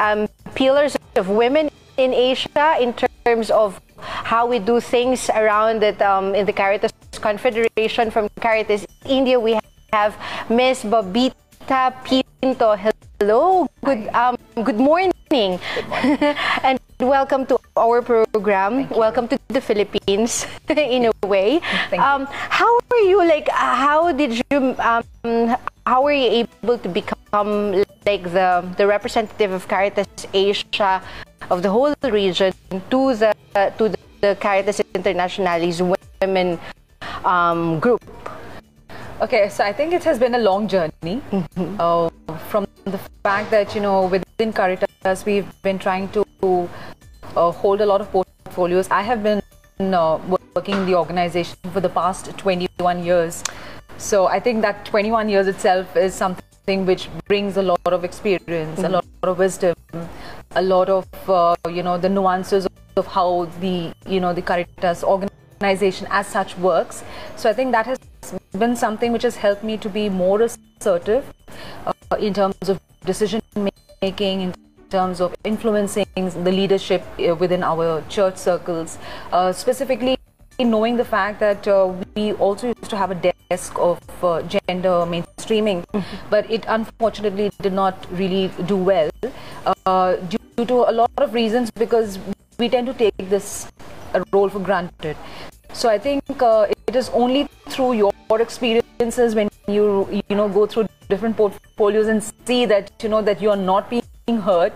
um, 0.00 0.26
pillars 0.56 0.96
of 1.14 1.28
women 1.28 1.70
in 1.96 2.12
Asia 2.12 2.78
in 2.80 2.94
terms 2.98 3.52
of 3.52 3.80
how 4.02 4.44
we 4.44 4.58
do 4.58 4.80
things 4.80 5.30
around 5.30 5.84
it 5.84 6.02
um, 6.02 6.34
in 6.34 6.46
the 6.46 6.52
Caritas 6.52 6.90
Confederation 7.24 8.12
from 8.12 8.28
Caritas 8.36 8.84
India. 9.08 9.40
We 9.40 9.56
have 9.96 10.12
Miss 10.52 10.84
Babita 10.84 11.96
Pinto. 12.04 12.76
Hello, 12.76 13.64
good 13.80 14.12
um, 14.12 14.36
good 14.60 14.76
morning, 14.76 15.56
Good 15.56 15.88
morning. 15.92 16.20
and 16.60 16.76
welcome 17.00 17.48
to 17.48 17.56
our 17.80 18.04
program. 18.04 18.92
Welcome 18.92 19.24
to 19.32 19.40
the 19.48 19.64
Philippines, 19.64 20.44
in 20.68 21.08
a 21.08 21.12
way. 21.24 21.64
Um, 21.96 22.28
how 22.28 22.68
are 22.92 23.04
you 23.08 23.24
like? 23.24 23.48
uh, 23.48 23.72
How 23.72 24.12
did 24.12 24.44
you? 24.44 24.76
Um, 24.76 25.56
how 25.88 26.04
were 26.04 26.12
you 26.12 26.44
able 26.44 26.76
to 26.76 26.88
become 26.92 27.72
like 28.04 28.28
the 28.36 28.60
the 28.76 28.84
representative 28.84 29.48
of 29.56 29.64
Caritas 29.64 30.28
Asia 30.36 31.00
of 31.48 31.64
the 31.64 31.72
whole 31.72 31.96
region 32.04 32.52
to 32.92 33.16
the 33.16 33.32
to 33.80 33.88
the, 33.88 33.98
the 34.20 34.32
Caritas 34.36 34.84
Internationalis 34.92 35.80
Women 35.80 36.60
um, 37.24 37.80
group? 37.80 38.02
Okay, 39.20 39.48
so 39.48 39.64
I 39.64 39.72
think 39.72 39.92
it 39.92 40.04
has 40.04 40.18
been 40.18 40.34
a 40.34 40.38
long 40.38 40.66
journey 40.68 41.22
uh, 41.78 42.10
from 42.48 42.66
the 42.84 42.98
fact 43.22 43.50
that, 43.50 43.74
you 43.74 43.80
know, 43.80 44.06
within 44.06 44.52
Caritas, 44.52 45.24
we've 45.24 45.46
been 45.62 45.78
trying 45.78 46.08
to 46.10 46.68
uh, 47.36 47.50
hold 47.52 47.80
a 47.80 47.86
lot 47.86 48.00
of 48.00 48.10
portfolios. 48.10 48.88
I 48.90 49.02
have 49.02 49.22
been 49.22 49.40
uh, 49.80 50.18
working 50.54 50.74
in 50.74 50.86
the 50.86 50.94
organization 50.96 51.56
for 51.72 51.80
the 51.80 51.88
past 51.88 52.36
21 52.38 53.04
years. 53.04 53.42
So 53.98 54.26
I 54.26 54.40
think 54.40 54.62
that 54.62 54.84
21 54.84 55.28
years 55.28 55.46
itself 55.46 55.96
is 55.96 56.14
something 56.14 56.84
which 56.84 57.08
brings 57.26 57.56
a 57.56 57.62
lot 57.62 57.80
of 57.86 58.04
experience, 58.04 58.80
a 58.80 58.88
lot 58.88 59.04
of 59.22 59.38
wisdom, 59.38 59.74
a 60.56 60.62
lot 60.62 60.88
of, 60.88 61.06
uh, 61.28 61.54
you 61.70 61.82
know, 61.82 61.98
the 61.98 62.08
nuances 62.08 62.66
of 62.96 63.06
how 63.06 63.46
the, 63.60 63.92
you 64.06 64.20
know, 64.20 64.32
the 64.32 64.42
Caritas 64.42 65.04
organization 65.04 65.43
as 65.64 66.26
such 66.26 66.56
works. 66.58 67.02
So 67.36 67.50
I 67.50 67.52
think 67.52 67.72
that 67.72 67.86
has 67.86 67.98
been 68.52 68.76
something 68.76 69.12
which 69.12 69.22
has 69.22 69.36
helped 69.36 69.64
me 69.64 69.76
to 69.78 69.88
be 69.88 70.08
more 70.08 70.42
assertive 70.42 71.24
uh, 71.86 72.16
in 72.18 72.34
terms 72.34 72.68
of 72.68 72.80
decision 73.04 73.40
making, 74.02 74.40
in 74.40 74.54
terms 74.90 75.20
of 75.20 75.34
influencing 75.44 76.06
the 76.16 76.52
leadership 76.52 77.02
uh, 77.18 77.34
within 77.34 77.62
our 77.62 78.02
church 78.08 78.36
circles, 78.36 78.98
uh, 79.32 79.52
specifically 79.52 80.16
knowing 80.60 80.96
the 80.96 81.04
fact 81.04 81.40
that 81.40 81.66
uh, 81.66 81.92
we 82.14 82.32
also 82.34 82.68
used 82.68 82.90
to 82.90 82.96
have 82.96 83.10
a 83.10 83.32
desk 83.50 83.76
of 83.78 83.98
uh, 84.22 84.40
gender 84.42 85.04
mainstreaming, 85.14 85.84
but 86.30 86.48
it 86.50 86.64
unfortunately 86.68 87.50
did 87.60 87.72
not 87.72 88.06
really 88.12 88.50
do 88.66 88.76
well 88.76 89.10
uh, 89.86 90.16
due 90.16 90.64
to 90.64 90.88
a 90.88 90.92
lot 90.92 91.10
of 91.16 91.34
reasons 91.34 91.70
because 91.72 92.18
we 92.58 92.68
tend 92.68 92.86
to 92.86 92.94
take 92.94 93.28
this 93.28 93.66
role 94.32 94.48
for 94.48 94.60
granted. 94.60 95.16
So 95.84 95.90
I 95.90 95.98
think 95.98 96.40
uh, 96.40 96.66
it 96.86 96.96
is 96.96 97.10
only 97.10 97.46
through 97.68 97.92
your 97.92 98.10
experiences 98.40 99.34
when 99.34 99.50
you 99.68 100.08
you 100.30 100.36
know 100.36 100.48
go 100.48 100.64
through 100.64 100.86
different 101.10 101.36
portfolios 101.36 102.06
and 102.06 102.24
see 102.46 102.64
that 102.64 102.90
you 103.02 103.10
know 103.10 103.20
that 103.20 103.42
you 103.42 103.50
are 103.50 103.62
not 103.64 103.90
being 103.90 104.38
heard 104.46 104.72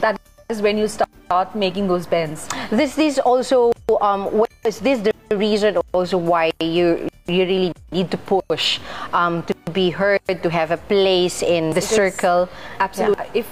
that 0.00 0.18
is 0.50 0.60
when 0.60 0.76
you 0.76 0.88
start 0.88 1.54
making 1.54 1.86
those 1.86 2.08
bends. 2.08 2.48
This 2.72 2.98
is 2.98 3.20
also 3.20 3.70
um, 4.00 4.26
was 4.32 4.80
this 4.80 4.98
the 4.98 5.14
reason 5.30 5.78
also 5.94 6.18
why 6.18 6.50
you 6.58 7.06
you 7.28 7.38
really 7.46 7.72
need 7.92 8.10
to 8.10 8.18
push 8.18 8.80
um, 9.12 9.44
to 9.44 9.54
be 9.70 9.90
heard, 9.90 10.26
to 10.26 10.50
have 10.50 10.72
a 10.72 10.80
place 10.90 11.40
in 11.40 11.70
the 11.70 11.78
It 11.78 11.84
is- 11.84 12.02
circle. 12.02 12.48
Absolutely. 12.80 13.30
If 13.32 13.46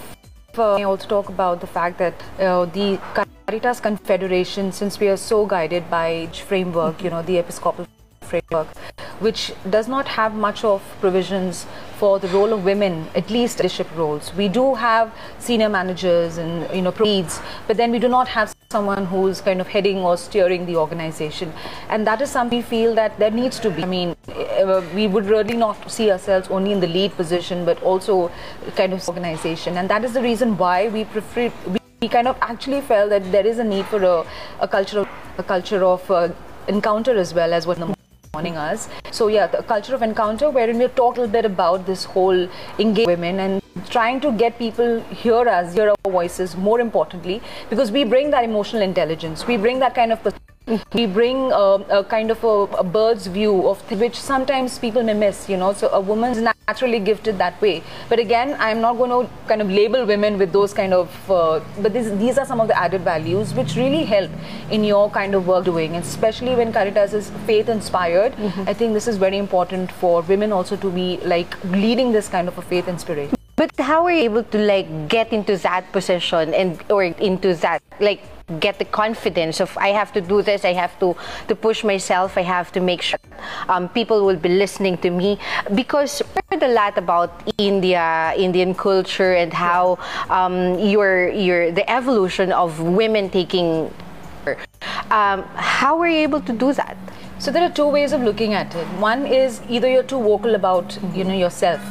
uh, 0.58 0.74
I 0.74 0.82
also 0.82 1.06
talk 1.06 1.28
about 1.28 1.60
the 1.60 1.68
fact 1.68 1.98
that 1.98 2.14
uh, 2.40 2.64
the 2.64 2.98
Caritas 3.46 3.78
Confederation, 3.78 4.72
since 4.72 4.98
we 4.98 5.06
are 5.06 5.16
so 5.16 5.46
guided 5.46 5.88
by 5.88 6.26
framework, 6.48 7.04
you 7.04 7.10
know, 7.10 7.22
the 7.22 7.38
Episcopal 7.38 7.86
framework, 8.22 8.66
which 9.20 9.52
does 9.70 9.86
not 9.86 10.08
have 10.08 10.34
much 10.34 10.64
of 10.64 10.82
provisions 11.00 11.64
for 11.96 12.18
the 12.18 12.26
role 12.28 12.52
of 12.52 12.64
women, 12.64 13.06
at 13.14 13.30
least 13.30 13.58
leadership 13.58 13.86
roles. 13.94 14.34
We 14.34 14.48
do 14.48 14.74
have 14.74 15.14
senior 15.38 15.68
managers 15.68 16.38
and 16.38 16.68
you 16.74 16.82
know 16.82 16.92
leads, 16.98 17.40
but 17.68 17.76
then 17.76 17.92
we 17.92 18.00
do 18.00 18.08
not 18.08 18.26
have 18.26 18.52
someone 18.72 19.06
who's 19.06 19.40
kind 19.40 19.60
of 19.60 19.68
heading 19.68 19.98
or 19.98 20.16
steering 20.16 20.66
the 20.66 20.74
organization, 20.74 21.52
and 21.88 22.04
that 22.04 22.20
is 22.20 22.28
something 22.30 22.58
we 22.58 22.62
feel 22.64 22.96
that 22.96 23.16
there 23.20 23.30
needs 23.30 23.60
to 23.60 23.70
be. 23.70 23.84
I 23.84 23.86
mean, 23.86 24.16
uh, 24.28 24.82
we 24.92 25.06
would 25.06 25.26
really 25.26 25.56
not 25.56 25.88
see 25.88 26.10
ourselves 26.10 26.48
only 26.48 26.72
in 26.72 26.80
the 26.80 26.88
lead 26.88 27.12
position, 27.16 27.64
but 27.64 27.80
also 27.84 28.28
kind 28.74 28.92
of 28.92 29.08
organization, 29.08 29.76
and 29.76 29.88
that 29.88 30.04
is 30.04 30.14
the 30.14 30.22
reason 30.22 30.58
why 30.58 30.88
we 30.88 31.04
prefer. 31.04 31.52
We 31.68 31.78
we 32.02 32.08
kind 32.08 32.28
of 32.28 32.36
actually 32.42 32.80
felt 32.82 33.08
that 33.08 33.30
there 33.32 33.46
is 33.46 33.58
a 33.58 33.64
need 33.64 33.86
for 33.86 34.02
a, 34.02 34.26
a 34.60 34.68
culture 34.68 35.00
of 35.00 35.08
a 35.38 35.42
culture 35.42 35.82
of 35.82 36.10
uh, 36.10 36.28
encounter 36.68 37.16
as 37.16 37.32
well 37.32 37.54
as 37.54 37.66
what 37.66 37.78
the 37.78 37.94
morning 38.34 38.56
us. 38.56 38.88
So 39.10 39.28
yeah, 39.28 39.46
the 39.46 39.62
culture 39.62 39.94
of 39.94 40.02
encounter 40.02 40.50
wherein 40.50 40.78
we 40.78 40.88
talk 40.88 41.16
a 41.16 41.20
little 41.20 41.32
bit 41.32 41.46
about 41.46 41.86
this 41.86 42.04
whole 42.04 42.48
engage 42.78 43.06
women 43.06 43.40
and 43.40 43.62
trying 43.88 44.20
to 44.20 44.32
get 44.32 44.58
people 44.58 45.00
hear 45.22 45.48
us, 45.48 45.72
hear 45.72 45.88
our 45.88 46.10
voices 46.10 46.54
more 46.54 46.80
importantly 46.80 47.40
because 47.70 47.90
we 47.90 48.04
bring 48.04 48.30
that 48.30 48.44
emotional 48.44 48.82
intelligence, 48.82 49.46
we 49.46 49.56
bring 49.56 49.78
that 49.78 49.94
kind 49.94 50.12
of 50.12 50.22
we 50.92 51.06
bring 51.06 51.52
uh, 51.52 51.78
a 51.90 52.02
kind 52.02 52.30
of 52.30 52.42
a, 52.42 52.48
a 52.78 52.84
bird's 52.84 53.28
view 53.28 53.68
of 53.68 53.86
th- 53.88 54.00
which 54.00 54.18
sometimes 54.18 54.78
people 54.78 55.02
may 55.02 55.14
miss, 55.14 55.48
you 55.48 55.56
know. 55.56 55.72
So 55.72 55.88
a 55.90 56.00
woman's 56.00 56.38
naturally 56.38 56.98
gifted 56.98 57.38
that 57.38 57.60
way. 57.60 57.84
But 58.08 58.18
again, 58.18 58.56
I'm 58.58 58.80
not 58.80 58.94
going 58.94 59.10
to 59.10 59.30
kind 59.46 59.62
of 59.62 59.70
label 59.70 60.04
women 60.04 60.38
with 60.38 60.52
those 60.52 60.74
kind 60.74 60.92
of. 60.92 61.30
Uh, 61.30 61.60
but 61.80 61.92
this, 61.92 62.10
these 62.18 62.36
are 62.36 62.46
some 62.46 62.60
of 62.60 62.66
the 62.66 62.76
added 62.76 63.02
values 63.02 63.54
which 63.54 63.76
really 63.76 64.04
help 64.04 64.30
in 64.70 64.82
your 64.82 65.08
kind 65.10 65.34
of 65.34 65.46
work 65.46 65.64
doing, 65.64 65.94
and 65.94 66.04
especially 66.04 66.54
when 66.56 66.72
Caritas 66.72 67.14
is 67.14 67.30
faith 67.46 67.68
inspired. 67.68 68.34
I 68.66 68.74
think 68.74 68.92
this 68.92 69.06
is 69.06 69.16
very 69.16 69.38
important 69.38 69.92
for 69.92 70.22
women 70.22 70.52
also 70.52 70.76
to 70.76 70.90
be 70.90 71.18
like 71.24 71.62
leading 71.64 72.12
this 72.12 72.28
kind 72.28 72.48
of 72.48 72.58
a 72.58 72.62
faith 72.62 72.88
inspiration. 72.88 73.36
But 73.54 73.70
how 73.78 74.04
are 74.04 74.12
you 74.12 74.24
able 74.24 74.42
to 74.42 74.58
like 74.58 75.08
get 75.08 75.32
into 75.32 75.56
that 75.58 75.90
position 75.92 76.52
and 76.52 76.82
or 76.90 77.04
into 77.04 77.54
that 77.54 77.82
like 78.00 78.20
get 78.60 78.78
the 78.78 78.84
confidence 78.84 79.60
of 79.60 79.76
I 79.76 79.88
have 79.88 80.12
to 80.12 80.20
do 80.20 80.40
this, 80.42 80.64
I 80.64 80.72
have 80.72 80.98
to 81.00 81.16
to 81.48 81.54
push 81.54 81.82
myself, 81.82 82.38
I 82.38 82.42
have 82.42 82.70
to 82.72 82.80
make 82.80 83.02
sure 83.02 83.18
um, 83.68 83.88
people 83.88 84.24
will 84.24 84.36
be 84.36 84.48
listening 84.48 84.98
to 84.98 85.10
me 85.10 85.38
because 85.74 86.22
I 86.36 86.40
heard 86.50 86.62
a 86.62 86.72
lot 86.72 86.96
about 86.98 87.42
India, 87.58 88.32
Indian 88.36 88.74
culture, 88.74 89.34
and 89.34 89.52
how 89.52 89.98
um, 90.30 90.78
your 90.78 91.28
your 91.28 91.72
the 91.72 91.88
evolution 91.90 92.52
of 92.52 92.80
women 92.80 93.30
taking. 93.30 93.92
Um, 95.10 95.42
how 95.54 95.98
were 95.98 96.06
you 96.06 96.18
able 96.18 96.40
to 96.42 96.52
do 96.52 96.72
that? 96.74 96.96
So 97.40 97.50
there 97.50 97.64
are 97.64 97.70
two 97.70 97.88
ways 97.88 98.12
of 98.12 98.22
looking 98.22 98.54
at 98.54 98.72
it. 98.74 98.86
One 98.98 99.26
is 99.26 99.60
either 99.68 99.90
you're 99.90 100.04
too 100.06 100.22
vocal 100.22 100.54
about 100.54 100.96
you 101.14 101.24
know 101.24 101.34
yourself. 101.34 101.82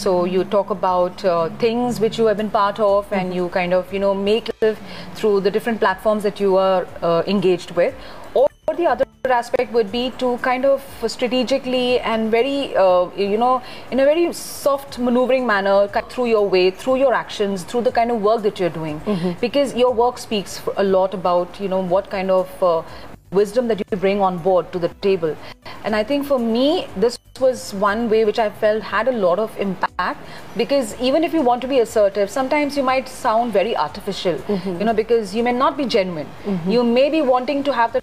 So 0.00 0.24
you 0.24 0.44
talk 0.44 0.70
about 0.70 1.22
uh, 1.26 1.50
things 1.58 2.00
which 2.00 2.16
you 2.16 2.24
have 2.24 2.38
been 2.38 2.48
part 2.48 2.80
of, 2.80 3.12
and 3.12 3.34
you 3.34 3.50
kind 3.50 3.74
of 3.74 3.92
you 3.92 3.98
know 3.98 4.14
make 4.14 4.48
it 4.48 4.78
through 5.14 5.40
the 5.40 5.50
different 5.50 5.78
platforms 5.78 6.22
that 6.22 6.40
you 6.40 6.56
are 6.56 6.86
uh, 7.02 7.22
engaged 7.26 7.72
with. 7.72 7.94
Or 8.32 8.48
the 8.78 8.86
other 8.86 9.04
aspect 9.24 9.72
would 9.72 9.92
be 9.92 10.10
to 10.22 10.38
kind 10.38 10.64
of 10.64 10.82
strategically 11.06 12.00
and 12.00 12.30
very 12.30 12.74
uh, 12.76 13.10
you 13.14 13.36
know 13.36 13.62
in 13.90 14.00
a 14.00 14.06
very 14.06 14.32
soft 14.32 14.98
maneuvering 14.98 15.46
manner 15.46 15.86
cut 15.88 16.10
through 16.10 16.26
your 16.30 16.48
way 16.48 16.70
through 16.70 16.96
your 16.96 17.12
actions 17.12 17.64
through 17.64 17.82
the 17.82 17.92
kind 17.92 18.10
of 18.10 18.22
work 18.22 18.42
that 18.42 18.58
you're 18.58 18.76
doing. 18.80 19.00
Because 19.38 19.74
your 19.74 19.92
work 19.92 20.16
speaks 20.16 20.62
a 20.78 20.82
lot 20.82 21.12
about 21.12 21.60
you 21.60 21.68
know 21.68 21.84
what 21.94 22.08
kind 22.08 22.30
of 22.30 22.62
uh, 22.62 22.82
wisdom 23.32 23.68
that 23.68 23.78
you 23.78 23.96
bring 23.96 24.20
on 24.20 24.38
board 24.38 24.72
to 24.72 24.78
the 24.78 24.88
table. 25.00 25.36
And 25.84 25.94
I 25.94 26.02
think 26.04 26.26
for 26.26 26.38
me, 26.38 26.88
this 26.96 27.18
was 27.40 27.72
one 27.74 28.10
way 28.10 28.24
which 28.24 28.38
I 28.38 28.50
felt 28.50 28.82
had 28.82 29.08
a 29.08 29.12
lot 29.12 29.38
of 29.38 29.56
impact 29.58 30.20
because 30.56 31.00
even 31.00 31.24
if 31.24 31.32
you 31.32 31.40
want 31.40 31.62
to 31.62 31.68
be 31.68 31.78
assertive, 31.78 32.28
sometimes 32.28 32.76
you 32.76 32.82
might 32.82 33.08
sound 33.08 33.52
very 33.52 33.76
artificial, 33.76 34.36
mm-hmm. 34.38 34.78
you 34.78 34.84
know, 34.84 34.92
because 34.92 35.34
you 35.34 35.42
may 35.42 35.52
not 35.52 35.76
be 35.76 35.86
genuine. 35.86 36.26
Mm-hmm. 36.44 36.70
You 36.70 36.84
may 36.84 37.08
be 37.08 37.22
wanting 37.22 37.64
to 37.64 37.72
have 37.72 37.92
the 37.92 38.02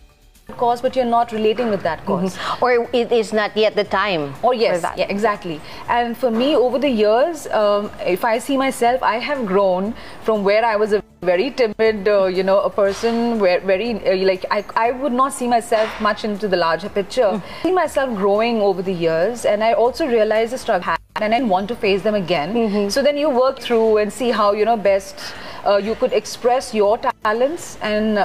cause, 0.58 0.82
but 0.82 0.96
you're 0.96 1.06
not 1.06 1.32
relating 1.32 1.70
with 1.70 1.84
that 1.84 2.00
because 2.02 2.36
mm-hmm. 2.38 2.64
Or 2.64 2.90
it 2.94 3.12
is 3.12 3.34
not 3.34 3.56
yet 3.56 3.76
the 3.76 3.84
time. 3.84 4.34
Oh 4.44 4.50
for 4.50 4.54
yes, 4.54 4.82
yeah, 4.96 5.06
exactly. 5.10 5.62
And 5.88 6.18
for 6.18 6.32
me, 6.32 6.56
over 6.56 6.80
the 6.80 6.90
years, 6.90 7.48
um, 7.48 7.92
if 8.06 8.26
I 8.26 8.40
see 8.40 8.58
myself, 8.58 9.04
I 9.04 9.18
have 9.18 9.46
grown 9.46 9.94
from 10.24 10.44
where 10.44 10.66
I 10.66 10.76
was 10.78 10.94
a 10.94 11.04
very 11.22 11.50
timid, 11.52 12.08
uh, 12.08 12.26
you 12.26 12.44
know, 12.44 12.62
a 12.62 12.70
person 12.70 13.40
where 13.40 13.60
very 13.60 13.94
uh, 14.06 14.16
like 14.26 14.46
I, 14.52 14.64
I 14.76 14.92
would 14.92 15.14
not 15.14 15.34
see 15.34 15.48
myself 15.48 15.90
much 16.00 16.24
into 16.24 16.48
the 16.48 16.58
larger 16.58 16.90
picture. 16.90 17.42
I 17.44 17.64
see 17.64 17.72
myself 17.72 18.16
growing 18.16 18.62
over 18.62 18.82
the 18.82 18.94
years, 18.94 19.46
and 19.46 19.64
I 19.64 19.74
also 19.74 20.08
realized 20.08 20.54
the 20.54 20.58
struggle 20.58 20.96
and 21.16 21.34
I 21.34 21.42
want 21.42 21.68
to 21.70 21.76
face 21.76 22.04
them 22.04 22.14
again. 22.14 22.92
So 22.92 23.02
then 23.02 23.18
you 23.18 23.30
work 23.30 23.60
through 23.60 23.98
and 23.98 24.14
see 24.14 24.30
how 24.30 24.52
you 24.54 24.66
know 24.66 24.78
best 24.78 25.20
uh, 25.66 25.78
you 25.78 25.96
could 25.96 26.14
express 26.14 26.74
your 26.74 26.98
talents 27.24 27.78
and. 27.82 28.20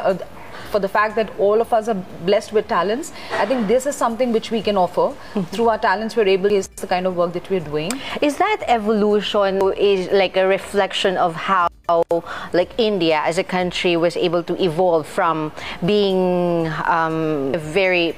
For 0.72 0.78
the 0.80 0.88
fact 0.88 1.16
that 1.16 1.28
all 1.38 1.60
of 1.60 1.70
us 1.74 1.86
are 1.88 2.00
blessed 2.24 2.54
with 2.54 2.66
talents, 2.66 3.12
I 3.32 3.44
think 3.44 3.68
this 3.68 3.84
is 3.84 3.94
something 3.94 4.32
which 4.32 4.50
we 4.50 4.62
can 4.62 4.78
offer. 4.78 5.12
Through 5.52 5.68
our 5.68 5.76
talents, 5.78 6.16
we're 6.16 6.26
able 6.28 6.48
to 6.48 6.54
is 6.56 6.66
the 6.68 6.86
kind 6.86 7.06
of 7.06 7.14
work 7.14 7.34
that 7.34 7.50
we're 7.50 7.60
doing. 7.60 7.90
Is 8.22 8.38
that 8.38 8.62
evolution 8.66 9.60
is 9.76 10.10
like 10.10 10.38
a 10.38 10.46
reflection 10.46 11.18
of 11.18 11.34
how 11.34 11.68
like 12.54 12.70
India 12.78 13.20
as 13.22 13.36
a 13.36 13.44
country 13.44 13.98
was 13.98 14.16
able 14.16 14.42
to 14.44 14.54
evolve 14.64 15.06
from 15.06 15.52
being 15.84 16.68
um, 16.86 17.52
a 17.54 17.58
very 17.58 18.16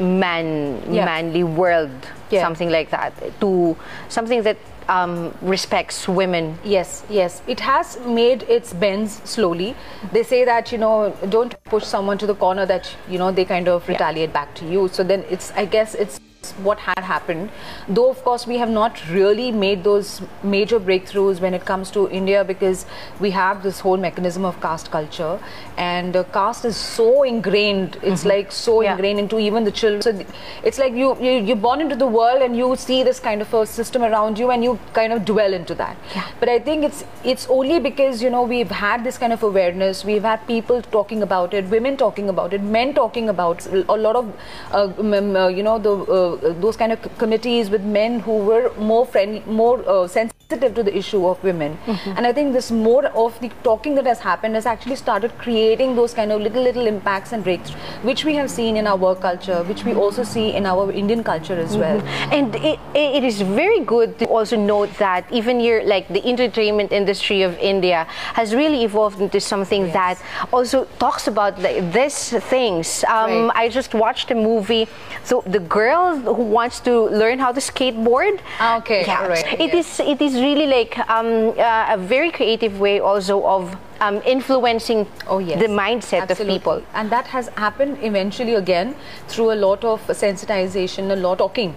man 0.00 0.82
Yeah. 0.90 1.04
manly 1.04 1.44
world, 1.44 1.94
Yeah. 2.30 2.42
something 2.42 2.70
like 2.70 2.90
that, 2.90 3.12
to 3.40 3.76
something 4.08 4.42
that 4.42 4.56
um, 4.88 5.34
respects 5.42 6.08
women. 6.08 6.58
Yes, 6.64 7.04
yes. 7.08 7.42
It 7.46 7.60
has 7.60 7.98
made 8.06 8.42
its 8.44 8.72
bends 8.72 9.20
slowly. 9.24 9.74
They 10.12 10.22
say 10.22 10.44
that, 10.44 10.72
you 10.72 10.78
know, 10.78 11.14
don't 11.28 11.62
push 11.64 11.84
someone 11.84 12.18
to 12.18 12.26
the 12.26 12.34
corner 12.34 12.66
that, 12.66 12.90
you 13.08 13.18
know, 13.18 13.30
they 13.30 13.44
kind 13.44 13.68
of 13.68 13.86
retaliate 13.88 14.32
back 14.32 14.54
to 14.56 14.64
you. 14.70 14.88
So 14.88 15.04
then 15.04 15.24
it's, 15.30 15.50
I 15.52 15.66
guess 15.66 15.94
it's 15.94 16.20
what 16.62 16.78
had 16.78 17.00
happened. 17.00 17.50
Though, 17.88 18.08
of 18.10 18.22
course, 18.22 18.46
we 18.46 18.58
have 18.58 18.70
not 18.70 19.00
really 19.10 19.50
made 19.50 19.82
those 19.84 20.22
major 20.42 20.78
breakthroughs 20.78 21.40
when 21.40 21.52
it 21.52 21.64
comes 21.64 21.90
to 21.92 22.08
India 22.10 22.44
because 22.44 22.86
we 23.20 23.30
have 23.32 23.62
this 23.62 23.80
whole 23.80 23.96
mechanism 23.96 24.44
of 24.44 24.60
caste 24.60 24.90
culture. 24.90 25.40
And 25.76 26.16
uh, 26.16 26.24
caste 26.24 26.64
is 26.64 26.76
so 26.76 27.24
ingrained. 27.24 27.98
It's 28.02 28.24
like 28.24 28.52
so 28.52 28.80
Yeah. 28.82 28.92
ingrained 28.92 29.18
into 29.18 29.38
even 29.38 29.64
the 29.64 29.72
children. 29.72 30.02
So 30.02 30.12
th- 30.12 30.26
it's 30.62 30.78
like 30.78 30.92
you, 30.92 31.16
you, 31.20 31.32
you're 31.32 31.56
born 31.56 31.80
into 31.80 31.96
the 31.96 32.06
world 32.06 32.40
and 32.40 32.56
you 32.56 32.76
see 32.76 33.02
this 33.02 33.18
kind 33.18 33.42
of 33.42 33.52
a 33.52 33.66
system 33.66 34.02
around 34.04 34.38
you 34.38 34.50
and 34.50 34.62
you 34.62 34.78
kind 34.92 35.12
of 35.12 35.24
dwell 35.24 35.52
into 35.52 35.74
that. 35.74 35.96
But 36.40 36.48
I 36.48 36.58
think 36.60 36.84
it's 36.84 37.04
it's 37.24 37.46
only 37.48 37.80
because 37.80 38.22
you 38.22 38.30
know 38.30 38.42
we've 38.44 38.70
had 38.70 39.02
this 39.04 39.18
kind 39.18 39.32
of 39.32 39.42
awareness. 39.42 40.04
We've 40.04 40.22
had 40.22 40.46
people 40.46 40.82
talking 40.82 41.22
about 41.22 41.52
it, 41.52 41.64
women 41.66 41.96
talking 41.96 42.28
about 42.28 42.52
it, 42.52 42.62
men 42.62 42.94
talking 42.94 43.28
about 43.28 43.66
it, 43.66 43.84
a 43.88 43.96
lot 43.96 44.14
of 44.16 44.32
uh, 44.72 44.88
uh, 45.02 45.48
you 45.48 45.62
know 45.62 45.78
the 45.78 45.92
uh, 45.92 46.37
those 46.40 46.76
kind 46.76 46.92
of 46.92 47.18
committees 47.18 47.70
with 47.70 47.82
men 47.82 48.20
who 48.20 48.38
were 48.38 48.72
more 48.78 49.04
friendly, 49.06 49.42
more 49.46 49.86
uh, 49.88 50.06
sensitive 50.06 50.37
sensitive 50.50 50.74
to 50.74 50.82
the 50.82 50.96
issue 50.96 51.26
of 51.26 51.42
women. 51.44 51.76
And 52.16 52.26
I 52.26 52.32
think 52.32 52.54
this 52.54 52.70
more 52.70 53.04
of 53.06 53.38
the 53.40 53.50
talking 53.62 53.94
that 53.96 54.06
has 54.06 54.20
happened 54.20 54.54
has 54.54 54.64
actually 54.64 54.96
started 54.96 55.36
creating 55.36 55.94
those 55.94 56.14
kind 56.14 56.32
of 56.32 56.40
little, 56.40 56.62
little 56.62 56.86
impacts 56.86 57.32
and 57.32 57.44
breakthroughs, 57.44 57.74
which 58.02 58.24
we 58.24 58.34
have 58.36 58.50
seen 58.50 58.78
in 58.78 58.86
our 58.86 58.96
work 58.96 59.20
culture, 59.20 59.62
which 59.64 59.84
we 59.84 59.92
also 59.92 60.22
see 60.22 60.54
in 60.54 60.64
our 60.64 60.90
Indian 60.90 61.22
culture 61.22 61.58
as 61.58 61.76
well. 61.76 62.00
And 62.32 62.54
it, 62.56 62.78
it 62.94 63.24
is 63.24 63.42
very 63.42 63.80
good 63.80 64.18
to 64.20 64.24
also 64.26 64.56
note 64.56 64.88
that 64.98 65.30
even 65.30 65.60
here, 65.60 65.82
like 65.84 66.08
the 66.08 66.24
entertainment 66.26 66.92
industry 66.92 67.42
of 67.42 67.58
India 67.58 68.04
has 68.32 68.54
really 68.54 68.84
evolved 68.84 69.20
into 69.20 69.40
something 69.40 69.92
that 69.92 70.18
also 70.50 70.86
talks 70.98 71.26
about 71.28 71.60
like, 71.60 71.92
these 71.92 72.30
things. 72.48 73.04
Um, 73.04 73.28
Right. 73.28 73.52
I 73.54 73.68
just 73.68 73.94
watched 73.94 74.30
a 74.30 74.34
movie, 74.34 74.88
so 75.24 75.42
the 75.46 75.58
girl 75.60 76.16
who 76.16 76.44
wants 76.44 76.80
to 76.80 77.08
learn 77.10 77.38
how 77.38 77.52
to 77.52 77.60
skateboard. 77.60 78.40
Ah, 78.58 78.78
okay, 78.78 79.04
yeah, 79.04 79.26
right, 79.26 79.60
It 79.60 79.74
is 79.74 80.00
it 80.00 80.22
is 80.22 80.37
really 80.38 80.66
like 80.66 80.98
um, 81.08 81.50
uh, 81.58 81.86
a 81.90 81.98
very 81.98 82.30
creative 82.30 82.78
way 82.80 83.00
also 83.00 83.44
of 83.44 83.76
um, 84.00 84.22
influencing 84.24 85.06
Oh 85.26 85.38
yes, 85.38 85.58
the 85.60 85.66
mindset 85.66 86.22
Absolutely. 86.22 86.56
of 86.56 86.60
people. 86.62 86.82
and 86.94 87.10
that 87.10 87.26
has 87.26 87.48
happened 87.56 87.98
eventually 88.02 88.54
again 88.54 88.94
through 89.26 89.50
a 89.52 89.58
lot 89.66 89.84
of 89.84 90.00
sensitization, 90.06 91.10
a 91.10 91.16
lot 91.16 91.40
of 91.40 91.48
talking. 91.48 91.74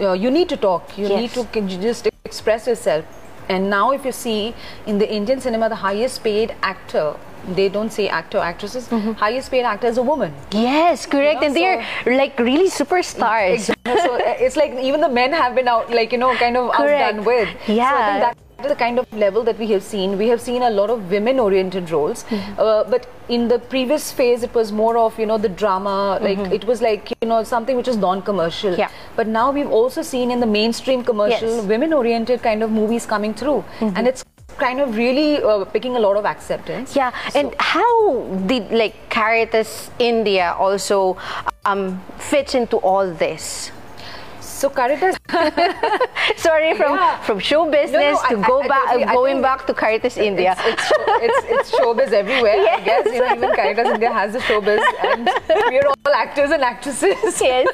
Uh, 0.00 0.12
you 0.12 0.30
need 0.30 0.48
to 0.48 0.56
talk. 0.56 0.96
You 0.98 1.08
need 1.08 1.30
to 1.30 1.44
just 1.80 2.08
express 2.24 2.66
yourself. 2.66 3.04
And 3.48 3.68
now, 3.68 3.90
if 3.92 4.04
you 4.04 4.12
see 4.12 4.54
in 4.86 4.98
the 4.98 5.12
Indian 5.12 5.40
cinema, 5.40 5.68
the 5.68 5.76
highest 5.76 6.22
paid 6.22 6.54
actor. 6.62 7.16
They 7.48 7.68
don't 7.68 7.90
say 7.92 8.08
actor, 8.08 8.38
actresses. 8.38 8.88
Highest 8.88 9.50
paid 9.50 9.62
actor 9.64 9.86
is 9.86 9.98
a 9.98 10.02
woman. 10.02 10.32
Yes, 10.52 11.06
correct. 11.06 11.40
know, 11.40 11.46
and 11.48 11.56
they're 11.56 11.84
like 12.06 12.38
really 12.38 12.68
superstars. 12.70 13.54
Exactly. 13.54 14.00
so 14.00 14.14
uh, 14.14 14.34
it's 14.38 14.56
like 14.56 14.72
even 14.74 15.00
the 15.00 15.08
men 15.08 15.32
have 15.32 15.54
been 15.54 15.68
out, 15.68 15.90
like 15.90 16.12
you 16.12 16.18
know, 16.18 16.34
kind 16.36 16.56
of 16.56 16.72
Correct. 16.72 17.02
outdone 17.18 17.24
with. 17.24 17.48
So 17.66 17.72
I 17.72 17.76
Yeah. 17.76 18.06
think 18.06 18.20
that 18.24 18.36
is 18.64 18.68
the 18.68 18.76
kind 18.76 18.98
of 18.98 19.10
level 19.12 19.42
that 19.44 19.58
we 19.58 19.66
have 19.68 19.82
seen. 19.82 20.18
We 20.18 20.28
have 20.28 20.40
seen 20.40 20.62
a 20.62 20.70
lot 20.70 20.90
of 20.90 21.10
women-oriented 21.10 21.90
roles, 21.90 22.24
Mm-hmm. 22.24 22.60
uh, 22.60 22.84
but 22.84 23.06
in 23.28 23.48
the 23.48 23.58
previous 23.58 24.12
phase, 24.12 24.42
it 24.42 24.54
was 24.54 24.70
more 24.72 24.96
of 24.98 25.18
you 25.18 25.26
know 25.26 25.38
the 25.38 25.48
drama. 25.48 26.18
Like 26.20 26.38
it 26.58 26.64
was 26.64 26.82
like 26.82 27.10
you 27.22 27.28
know 27.28 27.42
something 27.44 27.76
which 27.76 27.88
is 27.88 27.96
non-commercial. 27.96 28.74
Yeah. 28.76 28.90
But 29.16 29.26
now 29.28 29.50
we've 29.50 29.70
also 29.70 30.02
seen 30.02 30.30
in 30.30 30.40
the 30.40 30.46
mainstream 30.46 31.02
commercial 31.04 31.56
Yes. 31.56 31.64
Women-oriented 31.64 32.42
kind 32.42 32.62
of 32.62 32.70
movies 32.70 33.06
coming 33.06 33.34
through, 33.34 33.64
and 33.80 34.06
it's 34.06 34.24
kind 34.58 34.80
of 34.80 34.96
really 34.96 35.42
uh, 35.42 35.64
picking 35.64 35.96
a 35.96 36.00
lot 36.00 36.16
of 36.16 36.24
acceptance. 36.24 36.96
Yeah, 36.96 37.12
and 37.34 37.54
how 37.58 38.24
did 38.46 38.70
like 38.70 39.08
Caritas 39.10 39.90
India 39.98 40.54
also 40.58 41.16
um, 41.64 42.02
fits 42.18 42.54
into 42.54 42.76
all 42.78 43.12
this? 43.12 43.70
So 44.60 44.68
Caritas 44.68 45.16
Sorry, 46.36 46.74
from 46.80 46.92
Yeah. 46.94 47.18
from 47.26 47.38
show 47.38 47.62
business 47.70 48.16
No, 48.22 48.28
no, 48.28 48.28
to 48.30 48.36
I- 48.44 48.48
go 48.52 48.58
I- 48.60 48.68
back, 48.68 48.86
totally- 48.88 49.14
going 49.18 49.40
back 49.48 49.66
to 49.68 49.72
Caritas 49.82 50.16
India. 50.18 50.52
It's, 50.58 50.66
it's, 50.70 50.84
show, 50.90 51.04
it's, 51.26 51.40
it's 51.54 51.70
showbiz 51.78 52.12
everywhere. 52.12 52.58
I 52.76 52.80
guess 52.88 53.06
you 53.14 53.20
know 53.24 53.34
even 53.38 53.50
Caritas 53.60 53.88
India 53.96 54.12
has 54.12 54.34
the 54.34 54.40
showbiz, 54.40 54.82
and 55.12 55.30
we're 55.72 55.86
all 55.88 56.14
actors 56.14 56.50
and 56.50 56.62
actresses. 56.62 57.16
yes. 57.40 57.68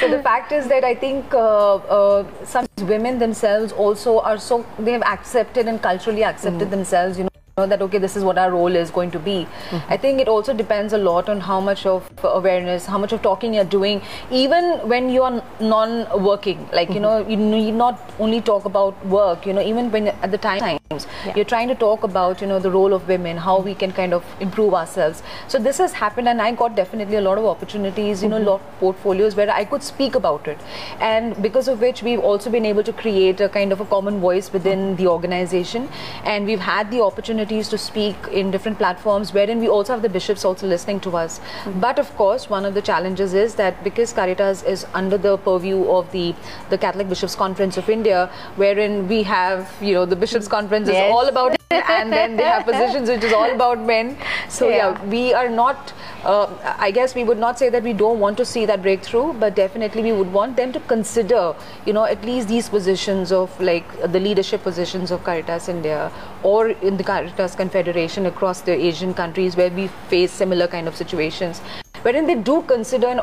So 0.00 0.08
the 0.14 0.22
fact 0.22 0.52
is 0.52 0.68
that 0.68 0.84
I 0.84 0.94
think 0.94 1.32
uh, 1.32 1.76
uh, 1.76 2.24
some 2.44 2.66
women 2.82 3.18
themselves 3.18 3.72
also 3.72 4.20
are 4.20 4.38
so 4.38 4.66
they 4.78 4.92
have 4.92 5.02
accepted 5.16 5.66
and 5.66 5.80
culturally 5.80 6.24
accepted 6.24 6.70
themselves. 6.70 7.16
You 7.18 7.24
know. 7.24 7.30
That 7.56 7.82
okay 7.82 7.98
this 7.98 8.16
is 8.16 8.24
what 8.24 8.38
our 8.38 8.50
role 8.50 8.74
is 8.74 8.90
going 8.90 9.10
to 9.10 9.18
be. 9.18 9.46
Mm-hmm. 9.68 9.92
I 9.92 9.98
think 9.98 10.20
it 10.20 10.26
also 10.26 10.54
depends 10.54 10.94
a 10.94 10.98
lot 10.98 11.28
on 11.28 11.38
how 11.38 11.60
much 11.60 11.84
of 11.84 12.10
awareness 12.24 12.86
how 12.86 12.96
much 12.96 13.12
of 13.12 13.20
talking 13.20 13.52
you're 13.52 13.64
doing 13.64 14.00
even 14.30 14.64
when 14.88 15.10
you 15.10 15.22
are 15.22 15.44
non-working. 15.60 16.66
Like 16.72 16.88
you 16.94 17.00
know 17.00 17.20
mm-hmm. 17.20 17.30
you 17.30 17.36
need 17.36 17.72
not 17.72 18.00
only 18.18 18.40
talk 18.40 18.64
about 18.64 19.04
work 19.06 19.44
you 19.44 19.52
know 19.52 19.60
even 19.60 19.90
when 19.90 20.08
at 20.08 20.30
the 20.30 20.38
times 20.38 21.06
you're 21.36 21.44
trying 21.44 21.68
to 21.68 21.74
talk 21.74 22.04
about 22.04 22.40
you 22.40 22.46
know 22.46 22.58
the 22.58 22.70
role 22.70 22.94
of 22.94 23.06
women 23.06 23.36
how 23.36 23.60
we 23.60 23.74
can 23.74 23.92
kind 23.92 24.14
of 24.14 24.24
improve 24.40 24.72
ourselves. 24.72 25.22
So 25.46 25.58
this 25.58 25.76
has 25.76 25.92
happened 25.92 26.28
and 26.28 26.40
i 26.40 26.52
got 26.52 26.74
definitely 26.74 27.16
a 27.16 27.20
lot 27.20 27.36
of 27.36 27.44
opportunities 27.44 28.22
you 28.22 28.30
know 28.30 28.36
mm-hmm. 28.36 28.46
lot 28.46 28.60
of 28.62 28.78
portfolios 28.78 29.36
where 29.36 29.50
i 29.50 29.62
could 29.66 29.82
speak 29.82 30.14
about 30.14 30.48
it. 30.48 30.58
And 31.00 31.42
because 31.42 31.68
of 31.68 31.82
which 31.82 32.02
we've 32.02 32.20
also 32.20 32.48
been 32.48 32.64
able 32.64 32.82
to 32.82 32.92
create 32.94 33.42
a 33.42 33.48
kind 33.50 33.72
of 33.72 33.80
a 33.80 33.84
common 33.84 34.20
voice 34.20 34.52
within 34.52 34.96
the 34.96 35.06
organization. 35.06 35.88
And 36.24 36.46
we've 36.46 36.60
had 36.60 36.90
the 36.90 37.00
opportunities 37.42 37.68
to 37.68 37.78
speak 37.78 38.16
in 38.32 38.50
different 38.50 38.78
platforms 38.78 39.32
wherein 39.34 39.58
we 39.60 39.68
also 39.68 39.92
have 39.92 40.02
the 40.02 40.08
bishops 40.08 40.44
also 40.44 40.66
listening 40.66 41.00
to 41.00 41.16
us 41.16 41.40
but 41.80 41.98
of 41.98 42.08
course 42.16 42.48
one 42.48 42.64
of 42.64 42.74
the 42.74 42.82
challenges 42.82 43.34
is 43.34 43.54
that 43.56 43.82
because 43.84 44.12
caritas 44.12 44.62
is 44.62 44.86
under 44.94 45.18
the 45.18 45.36
purview 45.38 45.82
of 45.90 46.10
the 46.12 46.34
the 46.70 46.78
catholic 46.78 47.08
bishops 47.08 47.34
conference 47.34 47.76
of 47.76 47.88
india 47.90 48.28
wherein 48.56 49.08
we 49.08 49.22
have 49.24 49.68
you 49.80 49.94
know 49.94 50.04
the 50.06 50.16
bishops 50.24 50.48
conference 50.48 50.88
Yes. 50.88 51.06
is 51.06 51.12
all 51.12 51.28
about 51.28 51.56
and 51.72 52.12
then 52.12 52.36
they 52.36 52.44
have 52.44 52.64
positions 52.72 53.08
which 53.08 53.24
is 53.24 53.32
all 53.32 53.50
about 53.50 53.80
men. 53.80 54.16
So 54.48 54.68
yeah, 54.68 54.76
Yeah. 54.76 55.04
we 55.14 55.32
are 55.32 55.48
not. 55.48 55.92
Uh, 56.24 56.46
I 56.78 56.92
guess 56.92 57.16
we 57.16 57.24
would 57.24 57.38
not 57.38 57.58
say 57.58 57.68
that 57.68 57.82
we 57.82 57.92
don't 57.92 58.20
want 58.20 58.36
to 58.36 58.44
see 58.44 58.64
that 58.66 58.80
breakthrough, 58.80 59.32
but 59.32 59.56
definitely 59.56 60.02
we 60.02 60.12
would 60.12 60.32
want 60.32 60.56
them 60.56 60.72
to 60.72 60.78
consider, 60.80 61.54
you 61.84 61.92
know, 61.92 62.04
at 62.04 62.24
least 62.24 62.46
these 62.46 62.68
positions 62.68 63.32
of 63.32 63.60
like 63.60 63.84
the 64.12 64.20
leadership 64.20 64.62
positions 64.62 65.10
of 65.10 65.24
Caritas 65.24 65.68
India 65.68 66.12
or 66.44 66.68
in 66.68 66.96
the 66.96 67.02
Caritas 67.02 67.56
Confederation 67.56 68.26
across 68.26 68.60
the 68.60 68.72
Asian 68.72 69.12
countries 69.12 69.56
where 69.56 69.70
we 69.70 69.88
face 70.08 70.30
similar 70.30 70.68
kind 70.68 70.86
of 70.86 70.94
situations 70.94 71.60
wherein 72.02 72.26
they 72.26 72.34
do 72.34 72.62
consider 72.62 73.06
and 73.08 73.20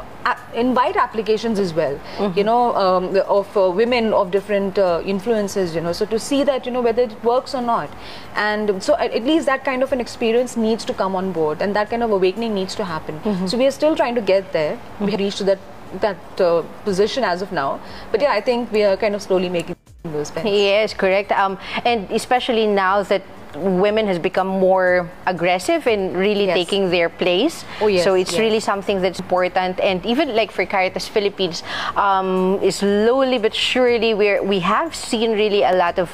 invite 0.54 0.96
applications 0.96 1.60
as 1.60 1.74
well, 1.74 2.00
you 2.36 2.44
know, 2.44 2.76
um, 2.76 3.15
of 3.28 3.56
uh, 3.58 3.70
women 3.70 4.13
of 4.13 4.32
different 4.32 4.78
uh, 4.78 5.02
influences, 5.06 5.76
you 5.76 5.82
know, 5.82 5.92
so 5.92 6.06
to 6.06 6.20
see 6.20 6.44
that, 6.44 6.65
you 6.65 6.72
know, 6.72 6.82
whether 6.82 7.04
it 7.04 7.24
works 7.24 7.54
or 7.56 7.62
not. 7.62 7.89
And 8.36 8.82
so 8.82 8.98
at, 8.98 9.24
least 9.24 9.46
that 9.46 9.65
kind 9.65 9.84
of 9.84 9.92
an 9.92 10.00
experience 10.00 10.56
needs 10.58 10.86
to 10.86 10.94
come 10.94 11.15
on 11.15 11.32
board 11.32 11.62
and 11.62 11.76
that 11.76 11.89
kind 11.89 12.04
of 12.04 12.12
awakening 12.12 12.54
needs 12.54 12.76
to 12.76 12.86
happen. 12.86 13.48
So 13.48 13.58
we 13.58 13.68
are 13.68 13.72
still 13.72 13.96
trying 13.96 14.15
to 14.15 14.22
get 14.22 14.54
there. 14.54 14.80
We 15.00 15.12
have 15.12 15.20
reached 15.20 15.46
that 15.46 15.60
that 16.02 16.39
uh, 16.39 16.62
position 16.84 17.24
as 17.24 17.42
of 17.42 17.52
now. 17.52 17.80
But 18.12 18.22
yeah, 18.22 18.32
I 18.32 18.42
think 18.42 18.72
we 18.72 18.84
are 18.84 18.96
kind 18.96 19.15
of 19.15 19.22
slowly 19.22 19.50
making 19.50 19.76
those 20.04 20.28
steps. 20.28 20.46
Yes, 20.46 20.94
correct. 20.94 21.32
Um, 21.32 21.58
and 21.84 22.10
especially 22.12 22.68
now 22.68 23.02
that 23.04 23.24
women 23.56 24.06
has 24.08 24.20
become 24.20 24.48
more 24.48 25.10
aggressive 25.26 25.88
in 25.88 26.14
really 26.16 26.46
Yes. 26.46 26.56
taking 26.56 26.90
their 26.90 27.10
place. 27.10 27.66
Oh, 27.82 27.88
yes, 27.88 28.04
So 28.04 28.14
it's 28.14 28.32
yes. 28.34 28.40
really 28.40 28.60
something 28.60 29.02
that's 29.02 29.20
important. 29.20 29.80
And 29.80 30.06
even 30.06 30.36
like 30.36 30.52
for 30.52 30.66
Caritas 30.66 31.08
Philippines, 31.08 31.64
um, 31.96 32.60
slowly 32.70 33.40
but 33.40 33.54
surely 33.56 34.14
we 34.14 34.40
we 34.40 34.60
have 34.62 34.94
seen 34.94 35.32
really 35.34 35.64
a 35.64 35.74
lot 35.74 35.98
of 35.98 36.10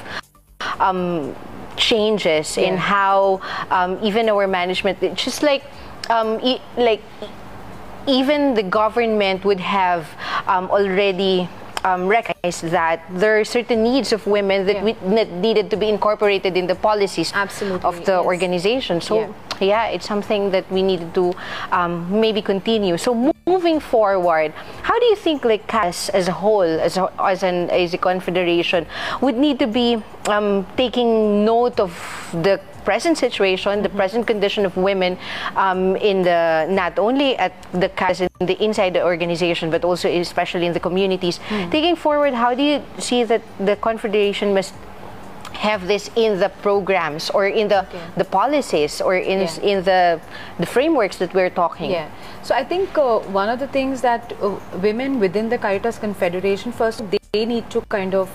um, 0.80 1.36
changes 1.76 2.58
in 2.58 2.78
how 2.78 3.41
um, 3.69 4.00
even 4.02 4.30
our 4.30 4.48
management, 4.48 5.00
just 5.15 5.43
like 5.43 5.63
um, 6.10 6.39
e- 6.41 6.62
like 6.78 7.04
even 8.08 8.54
the 8.54 8.63
government 8.63 9.43
would 9.43 9.60
have 9.60 10.08
um, 10.48 10.69
already 10.71 11.50
um, 11.86 12.08
recognized 12.08 12.63
that 12.74 13.00
there 13.13 13.39
are 13.39 13.45
certain 13.45 13.84
needs 13.84 14.12
of 14.12 14.26
women 14.26 14.65
that, 14.65 14.78
Yeah. 14.78 14.84
we, 14.84 14.91
that 15.15 15.30
needed 15.32 15.69
to 15.69 15.78
be 15.78 15.88
incorporated 15.88 16.58
in 16.58 16.65
the 16.67 16.74
policies 16.76 17.32
Absolutely, 17.34 17.86
of 17.86 17.95
the 18.06 18.17
yes. 18.17 18.26
organization. 18.26 19.00
So 19.02 19.13
Yeah. 19.19 19.30
yeah. 19.62 19.93
it's 19.93 20.08
something 20.08 20.50
that 20.52 20.65
we 20.71 20.82
needed 20.82 21.13
to 21.13 21.34
um, 21.71 22.10
maybe 22.10 22.41
continue. 22.41 22.98
So 22.98 23.13
mo- 23.13 23.34
moving 23.45 23.80
forward, 23.80 24.52
how 24.82 24.98
do 25.00 25.06
you 25.06 25.15
think 25.15 25.45
like 25.45 25.67
CAS 25.67 26.10
as 26.10 26.28
a 26.28 26.32
whole, 26.41 26.63
as 26.88 26.98
a, 26.98 27.06
as 27.21 27.43
an 27.43 27.69
as 27.69 27.93
a 27.93 27.98
confederation, 28.02 28.86
would 29.21 29.38
need 29.38 29.60
to 29.60 29.67
be 29.67 30.02
um, 30.28 30.65
taking 30.76 31.45
note 31.45 31.80
of 31.80 31.93
the 32.34 32.60
present 32.86 33.17
situation, 33.17 33.82
the 33.82 33.89
present 33.89 34.28
condition 34.28 34.65
of 34.65 34.78
women 34.78 35.17
um, 35.56 35.95
in 35.98 36.21
the 36.24 36.67
not 36.69 36.98
only 37.00 37.36
at 37.38 37.54
the 37.74 37.89
in 38.39 38.45
the 38.45 38.58
inside 38.63 38.93
the 38.93 39.04
organization, 39.04 39.69
but 39.69 39.84
also 39.84 40.08
especially 40.10 40.65
in 40.65 40.74
the 40.74 40.80
communities. 40.80 41.39
Taking 41.71 41.95
forward, 41.95 42.34
how 42.34 42.54
do 42.54 42.63
you 42.63 42.82
see 43.00 43.24
that 43.24 43.41
the 43.60 43.76
confederation 43.76 44.54
must 44.54 44.74
have 45.56 45.88
this 45.88 46.10
in 46.15 46.39
the 46.39 46.50
programs 46.62 47.30
or 47.30 47.48
in 47.48 47.67
the 47.67 47.86
the 48.17 48.26
policies 48.26 49.02
or 49.02 49.15
in 49.15 49.39
Yeah. 49.41 49.71
in 49.71 49.84
the 49.84 50.19
the 50.60 50.65
frameworks 50.65 51.17
that 51.17 51.34
we're 51.34 51.54
talking 51.63 51.91
Yeah. 51.91 52.08
So 52.43 52.54
I 52.54 52.63
think 52.63 52.98
uh, 52.98 53.19
one 53.41 53.50
of 53.50 53.60
the 53.60 53.67
things 53.67 54.02
that 54.02 54.34
uh, 54.41 54.60
women 54.88 55.19
within 55.19 55.50
the 55.50 55.58
Caritas 55.58 55.98
Confederation 55.98 56.71
first 56.71 57.02
they 57.34 57.45
need 57.45 57.69
to 57.69 57.82
kind 57.89 58.13
of 58.13 58.30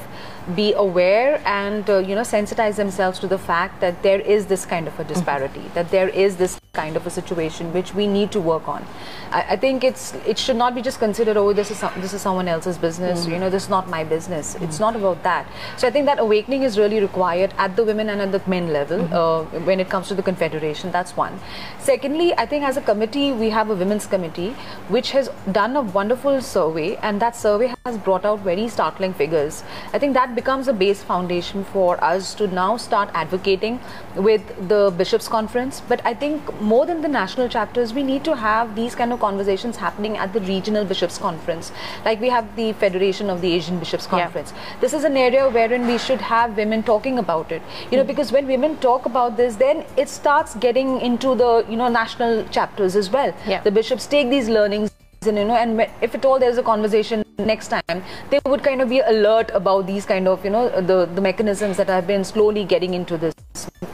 be 0.55 0.73
aware 0.75 1.41
and 1.45 1.89
uh, 1.89 1.99
you 1.99 2.15
know 2.15 2.23
sensitize 2.23 2.77
themselves 2.77 3.19
to 3.19 3.27
the 3.27 3.39
fact 3.39 3.81
that 3.81 4.03
there 4.03 4.21
is 4.21 4.47
this 4.47 4.65
kind 4.65 4.89
of 4.89 4.99
a 4.99 5.05
disparity 5.05 5.63
that 5.75 5.91
there 5.91 6.09
is 6.09 6.37
this 6.37 6.61
kind 6.73 6.97
of 6.97 7.07
a 7.07 7.11
situation 7.11 7.73
which 7.73 7.95
we 7.95 8.07
need 8.07 8.31
to 8.31 8.41
work 8.41 8.69
on. 8.69 8.85
I, 9.33 9.43
I 9.51 9.57
think 9.57 9.83
it's 9.83 10.15
it 10.27 10.39
should 10.39 10.57
not 10.57 10.75
be 10.75 10.83
just 10.83 10.99
considered 10.99 11.37
oh 11.37 11.53
this 11.53 11.71
is 11.71 11.79
some, 11.79 11.93
this 12.01 12.13
is 12.13 12.23
someone 12.23 12.49
else's 12.49 12.79
business 12.79 13.27
you 13.27 13.39
know 13.39 13.51
this 13.51 13.65
is 13.65 13.69
not 13.69 13.89
my 13.89 14.05
business. 14.05 14.55
It's 14.61 14.79
not 14.79 14.97
about 14.97 15.23
that. 15.25 15.47
So 15.77 15.89
I 15.89 15.91
think 15.91 16.07
that 16.07 16.19
awakening 16.19 16.63
is 16.63 16.79
really 16.79 17.01
required 17.01 17.55
at 17.59 17.77
the 17.77 17.85
women 17.85 18.09
and 18.09 18.21
at 18.21 18.33
the 18.33 18.43
men 18.49 18.73
level 18.73 19.03
uh, 19.15 19.45
when 19.71 19.81
it 19.81 19.89
comes 19.89 20.09
to 20.09 20.15
the 20.15 20.23
confederation. 20.23 20.91
That's 20.93 21.17
one. 21.17 21.39
Secondly, 21.79 22.33
I 22.37 22.47
think 22.47 22.65
as 22.65 22.77
a 22.77 22.81
committee 22.81 23.33
we 23.33 23.51
have 23.51 23.71
a 23.71 23.75
women's 23.75 24.07
committee 24.07 24.51
which 24.89 25.11
has 25.11 25.29
done 25.53 25.77
a 25.77 25.83
wonderful 25.83 26.41
survey 26.41 26.97
and 26.97 27.21
that 27.21 27.37
survey 27.37 27.75
has 27.85 27.99
brought 27.99 28.25
out 28.25 28.41
very 28.41 28.69
startling 28.69 29.13
figures. 29.13 29.63
I 29.93 29.99
think 29.99 30.15
that 30.15 30.30
becomes 30.35 30.69
a 30.69 30.73
base 30.73 31.03
foundation 31.03 31.65
for 31.65 32.03
us 32.03 32.35
to 32.35 32.47
now 32.47 32.77
start 32.77 33.11
advocating 33.15 33.81
with 34.17 34.43
the 34.69 34.93
bishops 34.97 35.29
conference. 35.29 35.81
But 35.89 36.05
i 36.05 36.13
think 36.15 36.53
more 36.61 36.85
than 36.87 37.03
the 37.03 37.09
national 37.09 37.49
chapters 37.49 37.95
we 37.95 38.03
need 38.03 38.25
to 38.25 38.37
have 38.37 38.75
these 38.75 38.95
kind 38.95 39.13
of 39.13 39.21
conversations 39.21 39.77
happening 39.77 40.17
at 40.17 40.33
the 40.33 40.41
regional 40.41 40.85
bishops 40.85 41.19
conference. 41.19 41.73
Like 42.05 42.21
we 42.21 42.29
have 42.29 42.55
the 42.57 42.73
federation 42.85 43.31
of 43.31 43.41
the 43.41 43.53
asian 43.53 43.79
bishops 43.79 44.09
Yeah. 44.11 44.19
conference. 44.19 44.53
This 44.81 44.93
is 45.01 45.05
an 45.05 45.17
area 45.17 45.49
wherein 45.49 45.87
we 45.87 45.99
should 45.99 46.21
have 46.21 46.57
women 46.57 46.83
talking 46.83 47.19
about 47.19 47.53
it. 47.53 47.63
You 47.91 47.99
know 47.99 48.05
hmm. 48.05 48.15
because 48.15 48.33
when 48.33 48.47
women 48.47 48.77
talk 48.89 49.07
about 49.07 49.37
this 49.37 49.57
then 49.57 49.85
it 49.97 50.09
starts 50.09 50.55
getting 50.69 51.01
into 51.11 51.35
the 51.35 51.51
you 51.69 51.77
know 51.77 51.89
national 51.89 52.45
chapters 52.59 52.97
as 52.97 53.11
well. 53.19 53.35
Yeah. 53.47 53.63
the 53.69 53.71
bishops 53.81 54.07
take 54.07 54.31
these 54.31 54.49
learnings 54.49 54.91
and 55.27 55.37
you 55.37 55.45
know 55.45 55.55
and 55.55 55.81
if 56.01 56.15
at 56.15 56.25
all 56.25 56.39
there's 56.39 56.57
a 56.57 56.63
conversation 56.63 57.23
next 57.39 57.69
time 57.69 58.03
they 58.31 58.41
would 58.47 58.63
kind 58.63 58.81
of 58.81 58.89
be 58.89 59.01
alert 59.01 59.51
about 59.53 59.87
these 59.87 60.07
kind 60.07 60.27
of 60.27 60.43
you 60.45 60.51
know 60.51 60.69
the 60.81 61.05
the 61.15 61.21
mechanisms 61.21 61.77
that 61.77 61.89
have 61.89 62.07
been 62.07 62.25
slowly 62.25 62.65
getting 62.65 62.95
into 62.95 63.19
this 63.19 63.35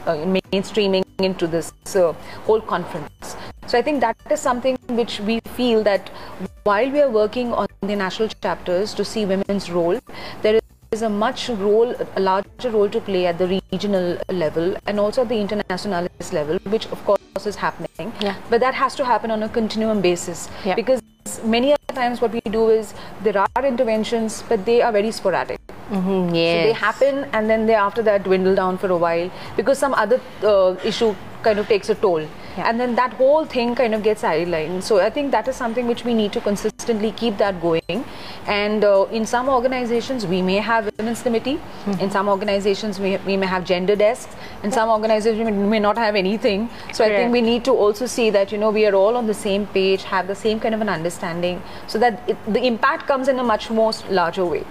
uh, 0.05 0.15
mainstreaming 0.35 1.03
into 1.19 1.45
this 1.47 1.73
uh, 1.95 2.13
whole 2.45 2.61
conference 2.61 3.35
so 3.65 3.77
i 3.77 3.81
think 3.81 3.99
that 3.99 4.15
is 4.31 4.39
something 4.39 4.77
which 5.01 5.19
we 5.21 5.39
feel 5.57 5.83
that 5.83 6.09
while 6.63 6.89
we 6.89 7.01
are 7.01 7.09
working 7.09 7.51
on 7.51 7.67
the 7.81 7.95
national 7.95 8.29
chapters 8.41 8.93
to 8.93 9.03
see 9.03 9.25
women's 9.25 9.69
role 9.69 9.99
there 10.43 10.59
is 10.91 11.01
a 11.01 11.09
much 11.09 11.49
role 11.49 11.93
a 12.15 12.21
larger 12.21 12.69
role 12.71 12.87
to 12.89 13.01
play 13.01 13.25
at 13.27 13.37
the 13.37 13.47
regional 13.47 14.17
level 14.29 14.73
and 14.85 14.97
also 14.97 15.23
at 15.23 15.27
the 15.29 15.35
Internationalis 15.35 16.31
level 16.31 16.57
which 16.75 16.85
of 16.87 17.03
course 17.03 17.45
is 17.45 17.57
happening 17.57 18.13
Yeah. 18.21 18.35
but 18.49 18.61
that 18.61 18.73
has 18.75 18.95
to 18.95 19.03
happen 19.03 19.29
on 19.29 19.43
a 19.43 19.49
continuum 19.49 19.99
basis 19.99 20.47
Yeah. 20.63 20.75
because 20.75 21.01
many 21.43 21.73
other 21.73 21.93
times 21.99 22.21
what 22.21 22.31
we 22.37 22.41
do 22.57 22.69
is 22.69 22.93
there 23.27 23.37
are 23.43 23.65
interventions 23.65 24.43
but 24.49 24.65
they 24.65 24.81
are 24.81 24.91
very 24.91 25.11
sporadic. 25.11 25.59
Mm, 25.89 26.27
so 26.29 26.33
they 26.33 26.73
happen 26.73 27.23
and 27.33 27.49
then 27.49 27.65
they 27.65 27.75
after 27.75 28.03
that 28.09 28.23
dwindle 28.23 28.55
down 28.55 28.77
for 28.77 28.89
a 28.91 28.97
while 28.97 29.31
because 29.55 29.79
some 29.85 29.93
other 29.93 30.19
uh, 30.43 30.75
issue 30.83 31.15
kind 31.43 31.59
of 31.59 31.67
takes 31.67 31.89
a 31.89 31.95
toll 31.95 32.27
Yeah. 32.57 32.69
and 32.69 32.79
then 32.79 32.95
that 32.95 33.13
whole 33.13 33.45
thing 33.45 33.75
kind 33.75 33.93
of 33.93 34.03
gets 34.03 34.23
sidelined 34.23 34.83
so 34.83 34.99
i 34.99 35.09
think 35.09 35.31
that 35.31 35.47
is 35.47 35.55
something 35.55 35.87
which 35.87 36.03
we 36.03 36.13
need 36.13 36.33
to 36.33 36.41
consistently 36.41 37.11
keep 37.11 37.37
that 37.37 37.61
going. 37.61 38.03
And 38.47 38.83
uh, 38.83 39.07
in 39.11 39.25
some 39.25 39.49
organizations 39.49 40.25
we 40.25 40.41
may 40.41 40.55
have 40.55 40.89
women's 40.97 41.21
committee. 41.21 41.55
Mm-hmm. 41.55 41.99
in 42.03 42.11
some 42.11 42.29
organizations 42.29 42.99
we, 42.99 43.17
we 43.17 43.35
may 43.37 43.45
have 43.45 43.65
gender 43.65 43.95
desks. 43.95 44.35
In 44.63 44.71
some 44.71 44.89
organizations 44.89 45.49
we 45.49 45.51
may 45.51 45.79
not 45.79 45.97
have 45.97 46.15
anything. 46.15 46.69
So 46.93 47.03
i 47.05 47.09
think 47.09 47.31
we 47.31 47.41
need 47.41 47.65
to 47.65 47.71
also 47.71 48.05
see 48.05 48.29
that 48.29 48.51
you 48.51 48.57
know 48.57 48.69
we 48.71 48.85
are 48.85 48.95
all 48.95 49.17
on 49.17 49.27
the 49.27 49.33
same 49.33 49.67
page 49.67 50.03
have 50.03 50.27
the 50.27 50.35
same 50.35 50.59
kind 50.59 50.73
of 50.75 50.81
an 50.81 50.89
understanding 50.89 51.61
so 51.87 51.99
that 51.99 52.27
it, 52.29 52.37
the 52.53 52.63
impact 52.65 53.07
comes 53.07 53.27
in 53.27 53.39
a 53.39 53.43
much 53.43 53.69
more 53.69 53.91
larger 54.09 54.45
way. 54.45 54.63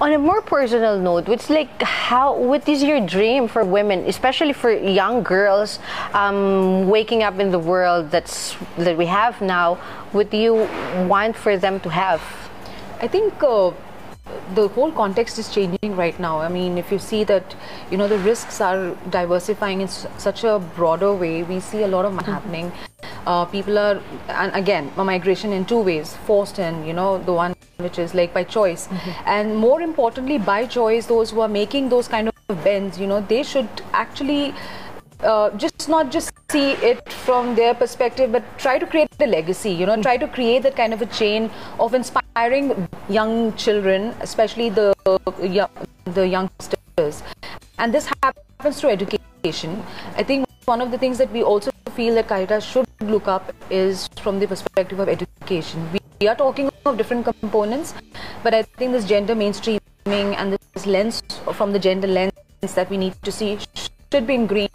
On 0.00 0.12
a 0.12 0.18
more 0.18 0.42
personal 0.42 0.98
note, 0.98 1.28
it's 1.28 1.50
like 1.50 1.82
how 1.82 2.36
what 2.36 2.68
is 2.68 2.82
your 2.82 3.00
dream 3.00 3.48
for 3.48 3.64
women, 3.64 4.00
especially 4.06 4.52
for 4.52 4.70
young 4.72 5.22
girls, 5.22 5.78
um, 6.12 6.88
waking 7.14 7.22
up 7.22 7.40
in 7.40 7.50
the 7.50 7.58
world 7.58 8.10
that's 8.10 8.56
that 8.78 8.96
we 8.96 9.06
have 9.06 9.40
now? 9.40 9.78
Do 10.12 10.36
you 10.36 10.54
want 11.08 11.36
for 11.36 11.56
them 11.56 11.80
to 11.80 11.88
have? 11.90 12.20
I 13.00 13.08
think 13.08 13.42
uh, 13.42 13.72
the 14.54 14.68
whole 14.68 14.92
context 14.92 15.38
is 15.38 15.48
changing 15.48 15.96
right 15.96 16.18
now. 16.18 16.40
I 16.40 16.48
mean, 16.48 16.78
if 16.78 16.90
you 16.90 16.98
see 16.98 17.24
that, 17.24 17.54
you 17.90 17.98
know, 17.98 18.08
the 18.08 18.18
risks 18.18 18.60
are 18.60 18.96
diversifying 19.10 19.80
in 19.80 19.88
s- 19.88 20.06
such 20.18 20.44
a 20.44 20.58
broader 20.76 21.12
way, 21.12 21.42
we 21.42 21.60
see 21.60 21.82
a 21.82 21.88
lot 21.88 22.04
of 22.04 22.14
happening. 22.26 22.72
Uh, 23.26 23.44
people 23.44 23.78
are, 23.78 24.00
and 24.28 24.54
again, 24.54 24.90
a 24.96 25.04
migration 25.04 25.52
in 25.52 25.64
two 25.64 25.80
ways 25.80 26.16
forced 26.26 26.58
and, 26.58 26.86
you 26.86 26.92
know, 26.92 27.18
the 27.18 27.32
one 27.32 27.54
which 27.78 27.98
is 27.98 28.14
like 28.14 28.32
by 28.32 28.44
choice. 28.44 28.88
And 29.26 29.56
more 29.56 29.82
importantly, 29.82 30.38
by 30.38 30.66
choice, 30.66 31.06
those 31.06 31.30
who 31.30 31.40
are 31.40 31.48
making 31.48 31.88
those 31.88 32.08
kind 32.08 32.28
of 32.28 32.64
bends, 32.64 32.98
you 32.98 33.06
know, 33.06 33.20
they 33.20 33.42
should 33.42 33.68
actually 33.92 34.54
uh, 35.24 35.50
just 35.56 35.88
not 35.88 36.10
just 36.10 36.32
see 36.50 36.72
it 36.72 37.10
from 37.10 37.54
their 37.54 37.74
perspective, 37.74 38.30
but 38.30 38.42
try 38.58 38.78
to 38.78 38.86
create 38.86 39.08
a 39.20 39.26
legacy. 39.26 39.70
You 39.70 39.86
know, 39.86 40.00
try 40.00 40.16
to 40.16 40.28
create 40.28 40.62
that 40.62 40.76
kind 40.76 40.92
of 40.92 41.02
a 41.02 41.06
chain 41.06 41.50
of 41.80 41.94
inspiring 41.94 42.88
young 43.08 43.54
children, 43.54 44.14
especially 44.20 44.68
the 44.68 44.94
young, 45.40 45.70
the 46.04 46.28
youngsters. 46.28 47.22
And 47.78 47.92
this 47.92 48.08
happens 48.22 48.80
through 48.80 48.90
education. 48.90 49.82
I 50.16 50.22
think 50.22 50.46
one 50.66 50.80
of 50.80 50.90
the 50.90 50.98
things 50.98 51.18
that 51.18 51.30
we 51.32 51.42
also 51.42 51.70
feel 51.94 52.14
that 52.14 52.28
Caritas 52.28 52.64
should 52.64 52.86
look 53.00 53.28
up 53.28 53.52
is 53.70 54.08
from 54.20 54.38
the 54.40 54.46
perspective 54.46 54.98
of 55.00 55.08
education. 55.08 55.88
We, 55.92 56.00
we 56.20 56.28
are 56.28 56.34
talking 56.34 56.70
of 56.84 56.96
different 56.98 57.24
components, 57.24 57.94
but 58.42 58.54
I 58.54 58.62
think 58.62 58.92
this 58.92 59.04
gender 59.06 59.34
mainstreaming 59.34 59.80
and 60.06 60.52
this 60.74 60.86
lens 60.86 61.22
from 61.52 61.72
the 61.72 61.78
gender 61.78 62.06
lens 62.06 62.32
that 62.74 62.88
we 62.90 62.96
need 62.96 63.14
to 63.22 63.32
see 63.32 63.58
should 63.74 64.26
be 64.26 64.34
ingrained 64.34 64.70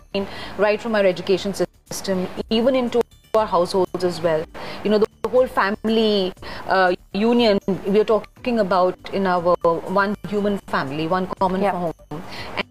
right 0.58 0.82
from 0.82 0.96
our 0.96 1.06
education 1.06 1.54
system, 1.54 2.28
even 2.50 2.76
into 2.76 3.02
our 3.36 3.46
households 3.46 4.04
as 4.04 4.22
well. 4.22 4.46
You 4.84 4.90
know, 4.92 4.98
the, 4.98 5.08
the 5.22 5.30
whole 5.30 5.48
family 5.48 6.34
uh, 6.68 6.94
union 7.14 7.60
we 7.86 8.00
are 8.00 8.04
talking 8.06 8.60
about 8.60 8.98
in 9.14 9.28
our 9.28 9.56
one 10.02 10.16
human 10.28 10.58
family, 10.68 11.08
one 11.08 11.28
common 11.40 11.62
home. 11.62 11.94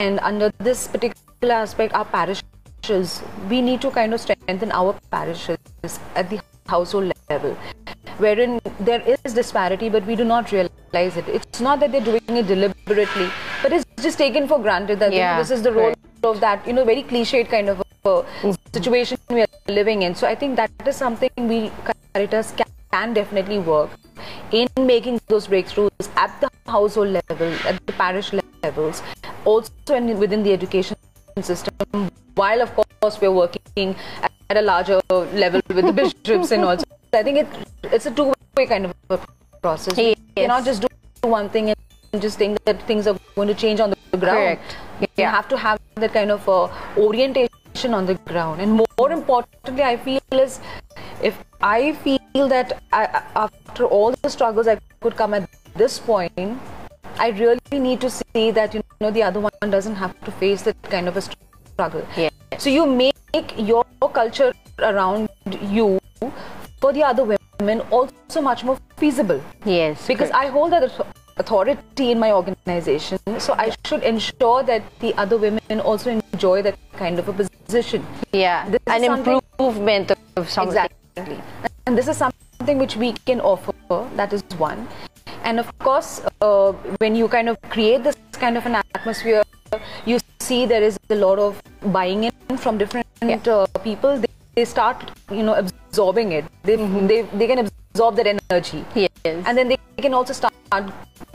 And 0.01 0.18
under 0.20 0.53
this 0.59 0.88
particular 0.88 1.55
aspect, 1.55 1.94
our 1.94 2.05
parishes, 2.05 3.22
we 3.48 3.61
need 3.62 3.81
to 3.83 3.90
kind 3.90 4.14
of 4.14 4.20
strengthen 4.20 4.72
our 4.72 4.98
parishes 5.11 5.59
at 6.16 6.31
the 6.31 6.40
household 6.66 7.12
level, 7.31 7.57
wherein 8.18 8.61
there 8.81 9.01
is 9.03 9.33
disparity, 9.33 9.88
but 9.88 10.05
we 10.07 10.16
do 10.16 10.24
not 10.24 10.51
realize 10.53 11.16
it. 11.16 11.29
It's 11.29 11.61
not 11.61 11.81
that 11.81 11.92
they're 11.92 12.01
doing 12.01 12.22
it 12.29 12.46
deliberately, 12.46 13.31
but 13.62 13.72
it's 13.72 13.85
just 14.03 14.18
taken 14.18 14.48
for 14.48 14.59
granted 14.59 14.98
that 14.98 15.12
Yeah, 15.12 15.38
this 15.38 15.51
is 15.51 15.62
the 15.62 15.72
role 15.72 15.94
correct. 15.94 16.08
Of 16.24 16.40
that, 16.40 16.66
you 16.66 16.72
know, 16.72 16.85
very 16.85 17.02
cliched 17.02 17.48
kind 17.48 17.68
of 17.68 17.83
a 18.04 18.24
situation 18.72 19.18
we 19.31 19.42
are 19.42 19.46
living 19.68 20.02
in. 20.02 20.14
So 20.14 20.26
I 20.26 20.35
think 20.35 20.57
that 20.57 20.70
is 20.87 20.96
something 20.96 21.31
we 21.37 21.70
Caritas 22.14 22.52
can, 22.57 22.66
can 22.90 23.12
definitely 23.12 23.59
work 23.59 23.90
in 24.50 24.68
making 24.78 25.20
those 25.28 25.46
breakthroughs 25.46 26.09
at 26.16 26.40
the 26.40 26.50
household 26.66 27.09
level, 27.09 27.52
at 27.66 27.87
the 27.87 27.92
parish 27.92 28.33
levels, 28.62 29.02
also 29.44 29.70
in, 29.94 30.18
within 30.18 30.42
the 30.42 30.52
education 30.52 30.96
system. 31.42 32.11
While 32.35 32.62
of 32.62 32.74
course 32.74 33.20
we're 33.20 33.33
working 33.33 33.94
at 34.22 34.57
a 34.57 34.62
larger 34.62 35.00
level 35.11 35.61
with 35.68 35.85
the 35.85 35.92
bishops 35.92 36.50
and 36.50 36.64
also, 36.64 36.85
I 37.12 37.22
think 37.22 37.38
it 37.38 37.46
it's 37.85 38.07
a 38.07 38.11
two-way 38.11 38.66
kind 38.66 38.87
of 38.87 38.94
a 39.11 39.18
process. 39.61 39.96
You 39.98 40.14
cannot 40.37 40.64
just 40.64 40.83
do 40.83 41.28
one 41.28 41.48
thing 41.50 41.74
and 42.12 42.22
just 42.22 42.38
think 42.38 42.64
that 42.64 42.81
things 42.83 43.07
are 43.07 43.16
going 43.35 43.48
to 43.48 43.54
change 43.54 43.81
on 43.81 43.90
the 43.90 44.16
ground. 44.16 44.38
Correct. 44.38 44.76
You 45.00 45.06
Yeah. 45.16 45.30
have 45.30 45.48
to 45.48 45.56
have 45.56 45.78
that 45.96 46.12
kind 46.12 46.30
of 46.30 46.48
uh, 46.48 46.68
orientation 46.96 47.94
on 47.98 48.06
the 48.06 48.14
ground. 48.30 48.61
And 48.61 48.72
more 48.72 49.11
importantly, 49.12 49.82
I 49.82 49.96
feel 49.96 50.20
is 50.32 50.61
if 51.22 51.38
I 51.61 51.92
feel 52.06 52.48
that 52.48 52.80
I, 52.92 53.22
after 53.37 53.84
all 53.84 54.12
the 54.22 54.30
struggles 54.30 54.66
I 54.68 54.78
could 55.00 55.16
come 55.16 55.34
at 55.34 55.48
this 55.76 55.98
point, 55.98 56.32
I 57.18 57.28
really 57.30 57.78
need 57.87 58.00
to 58.00 58.11
see 58.11 58.50
that 58.52 58.74
you 58.74 58.82
know 59.00 59.11
the 59.11 59.22
other 59.22 59.40
one 59.40 59.70
doesn't 59.70 59.96
have 59.96 60.18
to 60.24 60.30
face 60.32 60.62
that 60.62 60.80
kind 60.82 61.08
of 61.08 61.16
a 61.16 61.22
struggle. 61.22 62.06
Yes. 62.16 62.32
So 62.58 62.70
you 62.70 62.87
make 62.87 63.54
your 63.56 63.84
culture 64.20 64.52
around 64.78 65.28
you 65.62 65.98
for 66.80 66.92
the 66.92 67.02
other 67.02 67.24
women 67.24 67.80
also 67.90 68.40
much 68.40 68.62
more 68.64 68.78
feasible 68.96 69.40
Yes. 69.64 70.06
because 70.06 70.30
correct. 70.30 70.44
I 70.44 70.50
hold 70.56 70.72
that 70.72 70.90
authority 71.38 72.11
in 72.11 72.18
my 72.18 72.33
organization, 72.33 73.18
so 73.38 73.55
I 73.55 73.72
should 73.87 74.03
ensure 74.03 74.62
that 74.64 74.83
the 75.01 75.14
other 75.14 75.37
women 75.38 75.81
also 75.81 76.11
enjoy 76.11 76.62
that 76.62 76.79
kind 76.92 77.18
of 77.18 77.29
a 77.29 77.33
position. 77.33 78.07
yeah, 78.33 78.68
this 78.68 78.81
is 78.87 78.92
an 78.92 79.05
improvement 79.05 80.12
of 80.37 80.51
something. 80.51 80.88
Exactly. 81.16 81.40
And 81.87 81.96
this 81.96 82.09
is 82.09 82.16
something 82.16 82.79
which 82.79 82.96
we 82.96 83.12
can 83.24 83.40
offer, 83.40 83.72
that 84.16 84.33
is 84.33 84.42
one. 84.59 84.87
And 85.44 85.59
of 85.59 85.77
course, 85.79 86.20
uh, 86.40 86.72
when 86.98 87.14
you 87.14 87.29
kind 87.29 87.48
of 87.48 87.61
create 87.70 88.05
this 88.05 88.16
kind 88.33 88.57
of 88.57 88.66
an 88.66 88.74
atmosphere, 88.94 89.42
you 90.05 90.18
see 90.40 90.66
there 90.66 90.83
is 90.83 90.98
a 91.11 91.14
lot 91.14 91.38
of 91.38 91.62
buying 91.92 92.24
in 92.24 92.59
from 92.59 92.79
different 92.79 93.07
uh, 93.48 93.66
people. 93.83 94.18
They, 94.18 94.29
they 94.59 94.64
start, 94.64 94.99
you 95.31 95.44
know, 95.47 95.55
absorbing 95.55 96.33
it. 96.33 96.44
They, 96.64 96.77
they, 97.11 97.23
they 97.38 97.47
can 97.47 97.59
absorb 97.64 98.16
that 98.16 98.27
energy. 98.27 98.85
Yes. 98.94 99.11
And 99.25 99.57
then 99.57 99.68
they 99.68 99.79
can 100.03 100.14
also 100.14 100.33
start, 100.33 100.53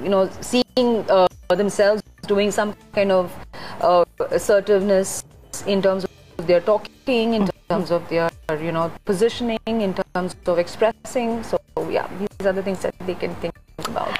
you 0.02 0.10
know, 0.10 0.30
seeing 0.42 0.92
uh, 1.10 1.28
themselves 1.50 2.04
doing 2.28 2.52
some 2.52 2.76
kind 2.92 3.12
of 3.12 3.32
uh, 3.80 4.04
assertiveness 4.30 5.24
in 5.68 5.82
terms 5.82 6.04
of 6.04 6.48
their 6.48 6.60
talking, 6.60 7.34
in 7.34 7.48
terms 7.70 7.92
of 7.92 8.08
their 8.10 8.30
you 8.60 8.74
know, 8.74 8.92
positioning, 9.06 9.60
in 9.68 9.94
terms 9.94 10.36
of 10.46 10.60
expressing. 10.60 11.44
So 11.44 11.60
yeah, 11.90 12.08
these 12.20 12.46
are 12.46 12.52
the 12.52 12.64
things 12.64 12.82
that 12.82 12.94
they 13.08 13.16
can 13.16 13.34
think 13.36 13.56
about. 13.88 14.20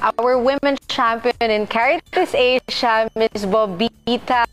Our 0.00 0.38
women 0.38 0.76
champion 0.88 1.50
in 1.56 1.66
Caritas 1.66 2.34
Asia, 2.34 3.10
Ms. 3.16 3.46
Babita 3.46 4.44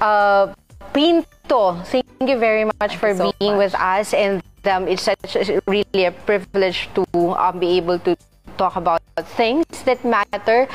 uh, 0.00 0.54
Pinto. 0.92 1.80
Thank 1.84 2.06
you 2.20 2.38
very 2.38 2.64
much 2.64 2.96
Thank 2.96 3.00
for 3.00 3.16
so 3.16 3.32
being 3.38 3.56
much. 3.56 3.72
with 3.72 3.74
us, 3.74 4.14
and 4.14 4.42
um, 4.64 4.88
it's 4.88 5.02
such 5.02 5.36
a, 5.36 5.60
really 5.66 6.04
a 6.04 6.12
privilege 6.12 6.88
to 6.94 7.04
um, 7.34 7.58
be 7.58 7.76
able 7.76 7.98
to 8.00 8.16
talk 8.56 8.76
about 8.76 9.00
things 9.36 9.66
that 9.84 10.04
matter, 10.04 10.68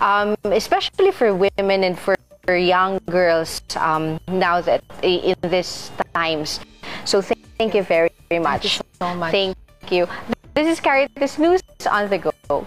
um, 0.00 0.36
especially 0.44 1.10
for 1.10 1.34
women 1.34 1.84
and 1.84 1.98
for 1.98 2.16
young 2.54 3.00
girls 3.10 3.60
um, 3.76 4.20
now 4.28 4.60
that 4.60 4.84
in 5.02 5.34
this 5.42 5.90
times. 6.14 6.60
So 7.04 7.20
thank, 7.20 7.44
thank 7.58 7.74
you 7.74 7.82
very, 7.82 8.10
very 8.28 8.42
much. 8.42 8.62
Thank 8.62 8.86
you 8.86 8.96
so 9.00 9.14
much. 9.14 9.32
Thank 9.32 9.56
you. 9.90 10.06
This 10.54 10.68
is 10.68 10.80
Caritas 10.80 11.38
News 11.38 11.62
on 11.90 12.08
the 12.08 12.18
go. 12.18 12.66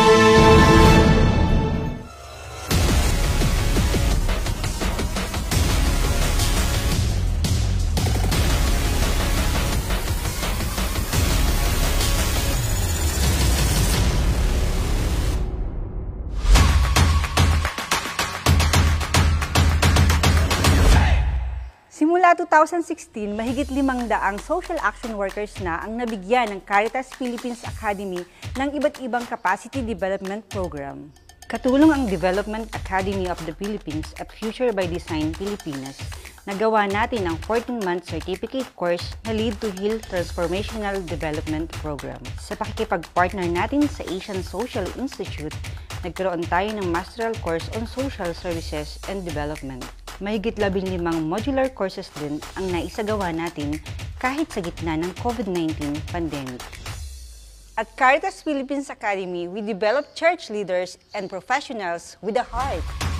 2016, 22.41 23.37
mahigit 23.37 23.69
limang 23.69 24.09
daang 24.09 24.41
social 24.41 24.73
action 24.81 25.13
workers 25.13 25.53
na 25.61 25.77
ang 25.85 25.93
nabigyan 25.93 26.49
ng 26.49 26.65
Caritas 26.65 27.13
Philippines 27.13 27.61
Academy 27.61 28.25
ng 28.57 28.69
iba't 28.81 28.97
ibang 28.97 29.21
capacity 29.29 29.85
development 29.85 30.41
program. 30.49 31.13
Katulong 31.45 31.93
ang 31.93 32.03
Development 32.09 32.65
Academy 32.73 33.29
of 33.29 33.37
the 33.45 33.53
Philippines 33.53 34.09
at 34.17 34.33
Future 34.33 34.73
by 34.73 34.89
Design 34.89 35.37
Pilipinas. 35.37 36.01
Nagawa 36.49 36.89
natin 36.89 37.29
ang 37.29 37.37
14-month 37.45 38.09
certificate 38.09 38.65
course 38.73 39.13
na 39.29 39.37
Lead 39.37 39.53
to 39.61 39.69
Heal 39.77 40.01
Transformational 40.01 40.97
Development 41.05 41.69
Program. 41.77 42.17
Sa 42.41 42.57
pakikipag-partner 42.57 43.45
natin 43.45 43.85
sa 43.85 44.01
Asian 44.09 44.41
Social 44.41 44.89
Institute, 44.97 45.53
nagkaroon 46.01 46.41
tayo 46.49 46.73
ng 46.73 46.89
masteral 46.89 47.37
course 47.45 47.69
on 47.77 47.85
social 47.85 48.33
services 48.33 48.97
and 49.05 49.21
development. 49.21 49.85
Mahigit 50.21 50.61
labing 50.61 50.85
limang 50.85 51.25
modular 51.25 51.65
courses 51.73 52.05
din 52.21 52.37
ang 52.53 52.69
naisagawa 52.69 53.33
natin 53.33 53.81
kahit 54.21 54.53
sa 54.53 54.61
gitna 54.61 54.93
ng 54.93 55.09
COVID-19 55.17 55.97
pandemic. 56.13 56.61
At 57.73 57.89
Caritas 57.97 58.45
Philippines 58.45 58.93
Academy, 58.93 59.49
we 59.49 59.65
develop 59.65 60.13
church 60.13 60.53
leaders 60.53 61.01
and 61.17 61.25
professionals 61.25 62.21
with 62.21 62.37
a 62.37 62.45
heart. 62.45 63.10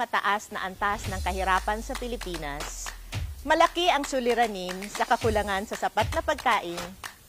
Mataas 0.00 0.48
na 0.48 0.64
antas 0.64 1.04
ng 1.12 1.20
kahirapan 1.20 1.84
sa 1.84 1.92
Pilipinas, 1.92 2.88
malaki 3.44 3.92
ang 3.92 4.08
suliranin 4.08 4.72
sa 4.88 5.04
kakulangan 5.04 5.68
sa 5.68 5.76
sapat 5.76 6.08
na 6.16 6.24
pagkain 6.24 6.80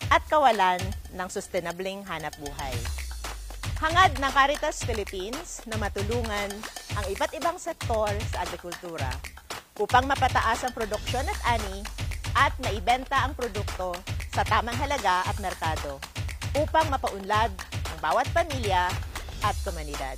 at 0.08 0.24
kawalan 0.32 0.80
ng 1.12 1.28
sustainableng 1.28 2.08
hanap 2.08 2.32
buhay. 2.40 2.72
Hangad 3.76 4.16
ng 4.16 4.32
Caritas 4.32 4.88
Philippines 4.88 5.60
na 5.68 5.76
matulungan 5.76 6.48
ang 6.96 7.06
iba't 7.12 7.36
ibang 7.36 7.60
sektor 7.60 8.08
sa 8.32 8.48
agrikultura 8.48 9.12
upang 9.76 10.08
mapataas 10.08 10.64
ang 10.64 10.72
produksyon 10.72 11.28
at 11.28 11.60
ani 11.60 11.84
at 12.40 12.56
maibenta 12.64 13.20
ang 13.28 13.36
produkto 13.36 13.92
sa 14.32 14.48
tamang 14.48 14.80
halaga 14.80 15.28
at 15.28 15.36
merkado 15.44 16.00
upang 16.56 16.88
mapaunlad 16.88 17.52
ang 17.92 17.98
bawat 18.00 18.32
pamilya 18.32 18.88
at 19.44 19.56
komunidad. 19.68 20.16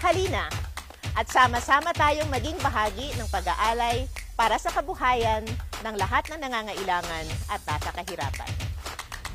Halina 0.00 0.69
at 1.14 1.26
sama-sama 1.30 1.94
tayong 1.94 2.30
maging 2.30 2.58
bahagi 2.58 3.14
ng 3.18 3.28
pag-aalay 3.30 4.06
para 4.34 4.56
sa 4.56 4.72
kabuhayan 4.72 5.44
ng 5.84 5.94
lahat 6.00 6.26
ng 6.32 6.40
nangangailangan 6.40 7.26
at 7.52 7.60
nasa 7.64 7.90
kahirapan. 7.94 8.50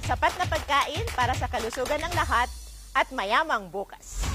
Sapat 0.05 0.33
na 0.38 0.45
pagkain 0.45 1.05
para 1.17 1.33
sa 1.33 1.49
kalusugan 1.49 2.01
ng 2.03 2.13
lahat 2.13 2.49
at 2.93 3.07
mayamang 3.09 3.67
bukas. 3.73 4.35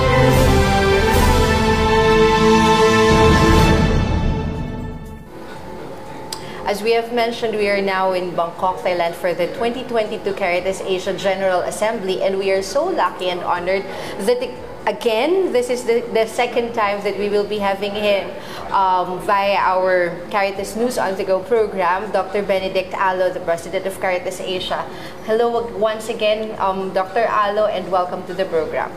As 6.71 6.81
we 6.81 6.93
have 6.93 7.11
mentioned, 7.11 7.57
we 7.59 7.67
are 7.67 7.81
now 7.81 8.13
in 8.13 8.31
Bangkok, 8.33 8.79
Thailand 8.79 9.11
for 9.19 9.33
the 9.33 9.47
2022 9.59 10.23
Caritas 10.39 10.79
Asia 10.79 11.11
General 11.11 11.67
Assembly 11.67 12.23
and 12.23 12.39
we 12.39 12.49
are 12.49 12.63
so 12.63 12.85
lucky 12.87 13.27
and 13.27 13.41
honored 13.41 13.83
that 14.23 14.39
again, 14.87 15.51
this 15.51 15.69
is 15.69 15.83
the, 15.83 15.99
the 16.15 16.25
second 16.27 16.71
time 16.71 17.03
that 17.03 17.19
we 17.19 17.27
will 17.27 17.43
be 17.43 17.59
having 17.59 17.91
him 17.91 18.31
um, 18.71 19.19
via 19.27 19.59
our 19.59 20.15
Caritas 20.31 20.77
News 20.77 20.97
on 20.97 21.17
the 21.17 21.25
Go 21.25 21.43
program, 21.43 22.09
Dr. 22.13 22.41
Benedict 22.41 22.93
Alo, 22.93 23.33
the 23.33 23.41
President 23.41 23.85
of 23.85 23.99
Caritas 23.99 24.39
Asia. 24.39 24.87
Hello 25.27 25.67
once 25.75 26.07
again, 26.07 26.55
um, 26.57 26.93
Dr. 26.93 27.27
Alo, 27.27 27.65
and 27.65 27.91
welcome 27.91 28.23
to 28.27 28.33
the 28.33 28.45
program. 28.45 28.95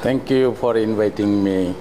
Thank 0.00 0.28
you 0.28 0.56
for 0.56 0.76
inviting 0.76 1.44
me. 1.44 1.76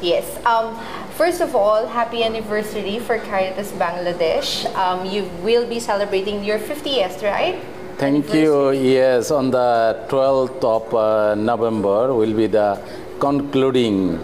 Yes. 0.00 0.24
Um, 0.46 0.80
first 1.20 1.42
of 1.42 1.54
all, 1.54 1.86
happy 1.86 2.24
anniversary 2.24 2.98
for 2.98 3.18
Caritas 3.18 3.72
Bangladesh. 3.72 4.64
Um, 4.74 5.04
you 5.04 5.28
will 5.44 5.66
be 5.68 5.78
celebrating 5.78 6.42
your 6.42 6.58
50th, 6.58 7.20
right? 7.20 7.60
Thank 7.98 8.32
you. 8.32 8.70
Yes, 8.70 9.30
on 9.30 9.50
the 9.50 10.00
12th 10.08 10.64
of 10.64 10.94
uh, 10.94 11.34
November 11.34 12.14
will 12.14 12.32
be 12.32 12.46
the 12.46 12.80
concluding 13.18 14.16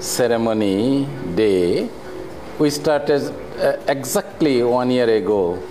ceremony 0.00 1.06
day. 1.36 1.88
We 2.58 2.70
started 2.70 3.22
uh, 3.62 3.76
exactly 3.86 4.64
one 4.64 4.90
year 4.90 5.08
ago 5.08 5.62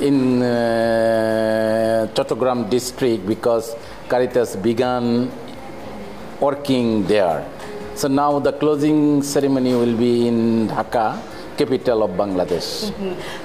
in 0.00 0.40
uh, 0.40 2.08
Chattogram 2.14 2.70
district 2.70 3.26
because 3.26 3.76
Caritas 4.08 4.56
began 4.56 5.30
working 6.40 7.04
there. 7.06 7.44
So 7.96 8.08
now 8.08 8.38
the 8.38 8.52
closing 8.52 9.22
ceremony 9.22 9.72
will 9.72 9.96
be 9.96 10.28
in 10.28 10.68
Dhaka, 10.68 11.16
capital 11.56 12.02
of 12.02 12.10
Bangladesh. 12.10 12.92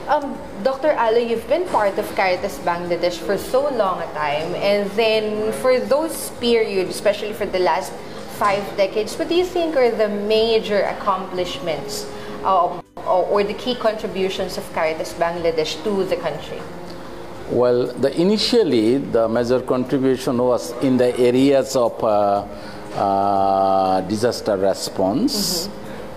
Um, 0.09 0.37
Dr. 0.61 0.91
Alo, 0.91 1.19
you've 1.19 1.47
been 1.47 1.65
part 1.69 1.97
of 1.97 2.05
Caritas 2.17 2.59
Bangladesh 2.59 3.15
for 3.15 3.37
so 3.37 3.69
long 3.73 4.01
a 4.01 4.11
time, 4.11 4.53
and 4.55 4.91
then 4.91 5.53
for 5.63 5.79
those 5.79 6.31
periods, 6.41 6.89
especially 6.89 7.31
for 7.31 7.45
the 7.45 7.59
last 7.59 7.93
five 8.35 8.61
decades, 8.75 9.15
what 9.15 9.29
do 9.29 9.35
you 9.35 9.45
think 9.45 9.77
are 9.77 9.89
the 9.89 10.09
major 10.09 10.83
accomplishments 10.83 12.05
um, 12.43 12.83
or, 13.07 13.23
or 13.31 13.43
the 13.45 13.53
key 13.53 13.75
contributions 13.75 14.57
of 14.57 14.67
Caritas 14.73 15.13
Bangladesh 15.13 15.81
to 15.85 16.03
the 16.03 16.17
country? 16.17 16.59
Well, 17.51 17.87
the 17.87 18.11
initially 18.19 18.97
the 18.97 19.29
major 19.29 19.61
contribution 19.61 20.37
was 20.37 20.71
in 20.83 20.97
the 20.97 21.17
areas 21.19 21.75
of 21.75 22.03
uh, 22.03 22.47
uh, 22.95 24.01
disaster 24.01 24.57
response. 24.57 25.69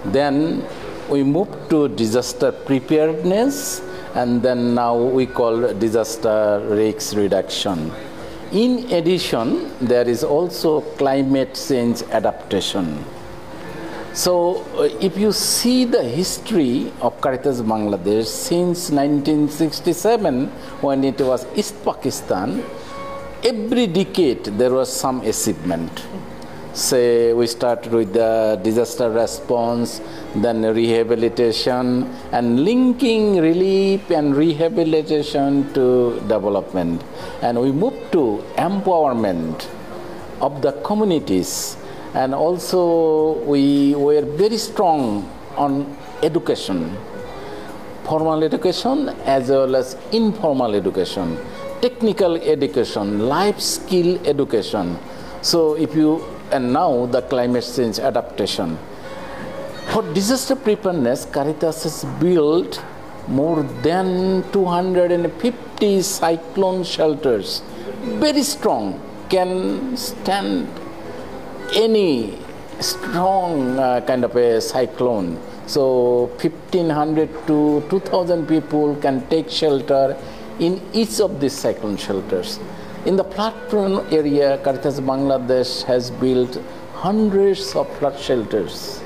Then 0.05 0.65
we 1.09 1.23
moved 1.23 1.71
to 1.71 1.89
disaster 1.89 2.53
preparedness, 2.53 3.81
and 4.15 4.43
then 4.43 4.75
now 4.75 4.97
we 4.97 5.27
call 5.27 5.73
disaster 5.75 6.65
risk 6.71 7.17
reduction. 7.17 7.93
In 8.53 8.93
addition, 8.93 9.73
there 9.81 10.09
is 10.09 10.23
also 10.23 10.81
climate 10.97 11.55
change 11.69 12.03
adaptation. 12.11 13.05
So, 14.15 14.63
uh, 14.79 14.83
if 15.01 15.19
you 15.19 15.33
see 15.33 15.85
the 15.85 16.05
history 16.05 16.93
of 17.01 17.21
Caritas 17.21 17.61
Bangladesh 17.63 18.27
since 18.27 18.91
1967, 18.93 20.47
when 20.81 21.03
it 21.03 21.21
was 21.21 21.45
East 21.57 21.75
Pakistan, 21.85 22.63
every 23.43 23.89
decade 23.89 24.45
there 24.57 24.71
was 24.71 24.89
some 24.89 25.21
achievement. 25.23 26.07
Say 26.75 27.33
we 27.33 27.47
started 27.47 27.93
with 27.93 28.13
the 28.13 28.61
disaster 28.63 29.09
response, 29.09 30.01
then 30.35 30.63
rehabilitation, 30.63 32.05
and 32.33 32.65
linking 32.65 33.39
relief 33.41 34.11
and 34.11 34.35
rehabilitation 34.35 35.73
to 35.75 36.19
development. 36.27 37.05
And 37.43 37.61
we 37.61 37.71
moved 37.71 38.11
to 38.13 38.43
empowerment 38.59 39.69
of 40.41 40.63
the 40.63 40.73
communities 40.83 41.77
and 42.15 42.35
also 42.35 43.35
we 43.45 43.95
were 43.95 44.23
very 44.23 44.59
strong 44.59 45.29
on 45.57 45.97
education 46.23 46.97
formal 48.05 48.43
education 48.45 49.09
as 49.25 49.49
well 49.49 49.75
as 49.75 49.97
informal 50.13 50.75
education 50.75 51.39
technical 51.81 52.37
education 52.37 53.29
life 53.29 53.59
skill 53.61 54.19
education 54.27 54.99
so 55.43 55.75
if 55.75 55.95
you 55.95 56.23
and 56.51 56.73
now 56.73 57.07
the 57.07 57.23
climate 57.23 57.67
change 57.77 57.99
adaptation 57.99 58.79
for 59.93 60.03
disaster 60.13 60.57
preparedness 60.57 61.25
caritas 61.27 61.83
has 61.85 62.05
built 62.21 62.83
more 63.27 63.63
than 63.83 64.43
250 64.53 66.03
cyclone 66.03 66.85
shelters 66.85 67.63
very 68.27 68.43
strong 68.43 69.01
can 69.29 69.97
stand 69.97 70.69
any 71.75 72.39
strong 72.81 73.79
uh, 73.79 74.01
kind 74.03 74.25
of 74.25 74.37
a 74.37 74.61
cyclone. 74.61 75.39
So 75.67 76.27
1500 76.41 77.47
to 77.47 77.83
2000 77.89 78.47
people 78.47 78.97
can 78.97 79.27
take 79.29 79.51
shelter 79.51 80.17
in 80.59 80.81
each 80.93 81.21
of 81.21 81.41
these 81.41 81.55
cyclone 81.55 81.97
shelters. 81.97 82.59
In 83.07 83.17
the 83.17 83.25
flood 83.25 83.55
prone 83.69 84.07
area, 84.11 84.59
Caritas 84.65 84.99
Bangladesh 84.99 85.83
has 85.85 86.11
built 86.11 86.59
hundreds 86.95 87.75
of 87.77 87.87
flood 87.99 88.19
shelters. 88.19 89.03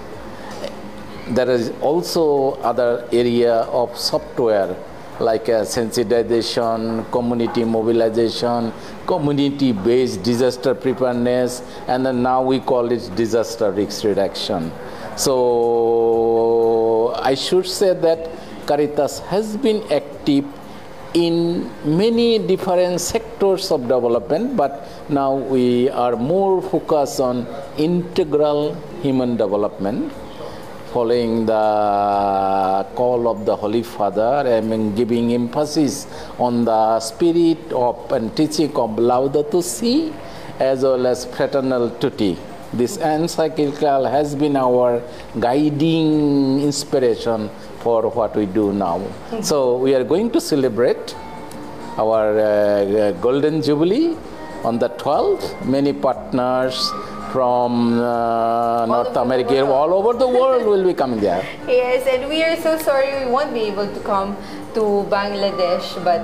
There 1.31 1.51
is 1.51 1.73
also 1.81 2.53
other 2.63 3.09
area 3.13 3.55
of 3.55 3.99
software 3.99 4.77
like 5.19 5.49
uh, 5.49 5.63
sensitization, 5.63 7.11
community 7.11 7.65
mobilization, 7.65 8.73
community-based 9.05 10.23
disaster 10.23 10.77
preparedness, 10.77 11.63
and 11.89 12.07
then 12.07 12.23
now 12.23 12.41
we 12.41 12.61
call 12.61 12.93
it 12.93 13.11
disaster 13.17 13.73
risk 13.73 14.05
reduction. 14.05 14.71
So 15.17 17.15
I 17.17 17.35
should 17.35 17.67
say 17.67 17.95
that 17.95 18.31
Caritas 18.65 19.19
has 19.27 19.57
been 19.57 19.83
active 19.93 20.45
in 21.15 21.71
many 21.85 22.39
different 22.39 23.01
sectors 23.01 23.71
of 23.71 23.83
development, 23.83 24.57
but 24.57 24.87
now 25.09 25.35
we 25.35 25.89
are 25.91 26.17
more 26.17 26.61
focused 26.63 27.21
on 27.21 27.47
integral 27.77 28.75
human 29.03 29.37
development 29.37 30.13
following 30.93 31.45
the 31.45 32.87
call 32.95 33.29
of 33.29 33.45
the 33.45 33.55
Holy 33.55 33.83
Father 33.83 34.43
and 34.47 34.97
giving 34.97 35.33
emphasis 35.33 36.07
on 36.39 36.65
the 36.65 36.99
spirit 37.01 37.73
of 37.73 38.11
and 38.13 38.35
teaching 38.37 38.71
of 38.71 38.91
Laudato 38.97 39.63
Si 39.63 40.13
as 40.59 40.83
well 40.83 41.07
as 41.07 41.25
Fratelli 41.27 41.91
Tutti. 42.01 42.37
This 42.73 42.97
encyclical 42.99 44.11
has 44.11 44.35
been 44.35 44.57
our 44.57 45.03
guiding 45.39 46.61
inspiration 46.61 47.49
for 47.89 48.01
what 48.19 48.33
we 48.41 48.47
do 48.61 48.65
now. 48.87 48.97
So 49.51 49.59
we 49.85 49.91
are 49.99 50.05
going 50.15 50.29
to 50.37 50.41
celebrate 50.53 51.15
our 52.05 52.25
uh, 52.39 53.13
Golden 53.27 53.63
Jubilee 53.67 54.09
on 54.69 54.79
the 54.85 54.91
12th. 55.03 55.47
Many 55.77 55.93
partners 56.09 56.77
from 57.33 57.73
uh, 58.01 58.87
North 58.95 59.17
America, 59.25 59.57
all 59.79 59.93
over 60.01 60.13
the 60.25 60.29
world 60.39 60.65
will 60.73 60.85
be 60.91 60.95
coming 61.03 61.21
there. 61.29 61.45
Yes, 61.83 62.07
and 62.13 62.29
we 62.33 62.39
are 62.49 62.57
so 62.67 62.73
sorry 62.89 63.11
we 63.25 63.27
won't 63.37 63.53
be 63.61 63.65
able 63.73 63.89
to 63.97 64.01
come 64.13 64.31
to 64.77 64.83
Bangladesh, 65.17 65.89
but 66.09 66.23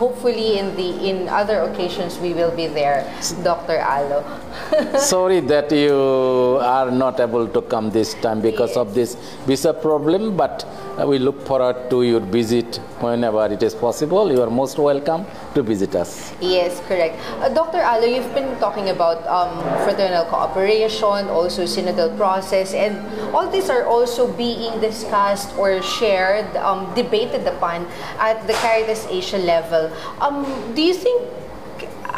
hopefully 0.00 0.58
in 0.60 0.66
the 0.76 0.88
in 1.10 1.28
other 1.40 1.58
occasions 1.68 2.18
we 2.24 2.32
will 2.38 2.54
be 2.62 2.66
there, 2.80 2.98
Dr. 3.42 3.78
Alo. 3.80 4.20
Sorry 5.14 5.40
that 5.52 5.72
you 5.72 6.58
are 6.60 6.90
not 6.90 7.20
able 7.20 7.46
to 7.48 7.62
come 7.62 7.90
this 7.90 8.14
time 8.26 8.40
because 8.40 8.76
of 8.76 8.94
this 8.94 9.14
visa 9.46 9.72
problem, 9.72 10.36
but 10.36 10.64
uh, 10.64 10.85
we 11.04 11.18
look 11.18 11.44
forward 11.44 11.90
to 11.90 12.02
your 12.02 12.20
visit 12.20 12.76
whenever 13.00 13.44
it 13.52 13.62
is 13.62 13.74
possible. 13.74 14.32
You 14.32 14.40
are 14.42 14.48
most 14.48 14.78
welcome 14.78 15.26
to 15.54 15.62
visit 15.62 15.94
us. 15.94 16.32
Yes, 16.40 16.80
correct. 16.88 17.20
Uh, 17.40 17.50
Dr. 17.50 17.78
Alo, 17.78 18.06
you've 18.06 18.32
been 18.32 18.58
talking 18.58 18.88
about 18.88 19.20
um, 19.26 19.60
fraternal 19.84 20.24
cooperation, 20.24 21.28
also 21.28 21.64
synodal 21.64 22.16
process, 22.16 22.72
and 22.72 22.96
all 23.34 23.50
these 23.50 23.68
are 23.68 23.84
also 23.84 24.32
being 24.32 24.80
discussed 24.80 25.54
or 25.58 25.82
shared, 25.82 26.48
um, 26.56 26.94
debated 26.94 27.46
upon 27.46 27.86
at 28.18 28.46
the 28.46 28.54
Caritas 28.54 29.06
Asia 29.10 29.38
level. 29.38 29.92
Um, 30.20 30.46
do 30.74 30.80
you 30.80 30.94
think, 30.94 31.28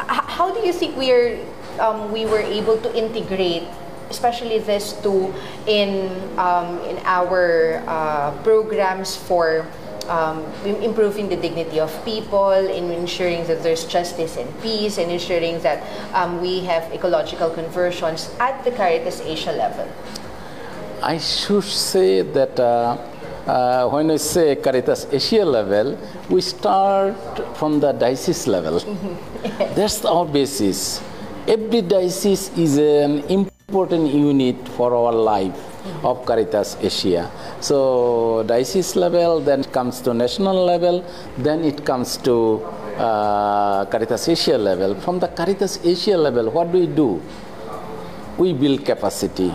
how 0.07 0.55
do 0.55 0.65
you 0.65 0.73
think 0.73 0.97
we 0.97 1.11
are, 1.11 1.37
um, 1.81 2.13
we 2.13 2.27
were 2.27 2.43
able 2.43 2.79
to 2.79 2.97
integrate 2.97 3.67
especially 4.11 4.59
this 4.59 4.93
two 5.03 5.33
in 5.67 6.11
um, 6.39 6.79
in 6.85 6.99
our 7.05 7.83
uh, 7.87 8.31
programs 8.43 9.17
for 9.17 9.67
um, 10.09 10.43
improving 10.65 11.29
the 11.29 11.37
dignity 11.37 11.79
of 11.79 11.93
people, 12.05 12.53
in 12.53 12.91
ensuring 12.91 13.47
that 13.47 13.63
there's 13.63 13.85
justice 13.85 14.37
and 14.37 14.49
peace, 14.63 14.99
and 14.99 15.11
ensuring 15.13 15.61
that 15.61 15.85
um, 16.15 16.41
we 16.41 16.61
have 16.61 16.91
ecological 16.93 17.51
conversions 17.51 18.35
at 18.41 18.65
the 18.65 18.71
Caritas 18.71 19.21
Asia 19.21 19.53
level. 19.53 19.87
I 21.03 21.19
should 21.19 21.65
say 21.65 22.23
that 22.23 22.59
uh, 22.59 22.97
uh, 23.47 23.89
when 23.89 24.09
we 24.09 24.19
say 24.19 24.57
Caritas 24.57 25.07
Asia 25.13 25.45
level, 25.45 25.99
we 26.29 26.41
start 26.41 27.15
from 27.57 27.81
the 27.81 27.93
diocese 27.93 28.47
level. 28.47 28.81
That's 29.77 30.05
our 30.05 30.27
basis. 30.27 31.01
Every 31.47 31.83
diocese 31.83 32.51
is 32.59 32.77
an 32.79 33.25
important 33.69 34.11
unit 34.15 34.57
for 34.77 34.95
our 34.95 35.13
life 35.13 35.59
of 36.03 36.25
Caritas 36.25 36.79
Asia. 36.81 37.31
So 37.61 38.43
diocese 38.47 38.97
level, 38.97 39.41
then 39.41 39.63
comes 39.65 40.01
to 40.03 40.15
national 40.15 40.65
level, 40.65 41.05
then 41.37 41.65
it 41.65 41.85
comes 41.85 42.17
to 42.29 42.65
uh, 42.97 43.85
Caritas 43.85 44.27
Asia 44.27 44.57
level. 44.57 44.95
From 44.95 45.19
the 45.19 45.29
Caritas 45.29 45.85
Asia 45.85 46.17
level, 46.17 46.51
what 46.51 46.73
do 46.73 46.79
we 46.79 46.87
do? 46.87 47.21
We 48.39 48.55
build 48.55 48.87
capacity 48.87 49.53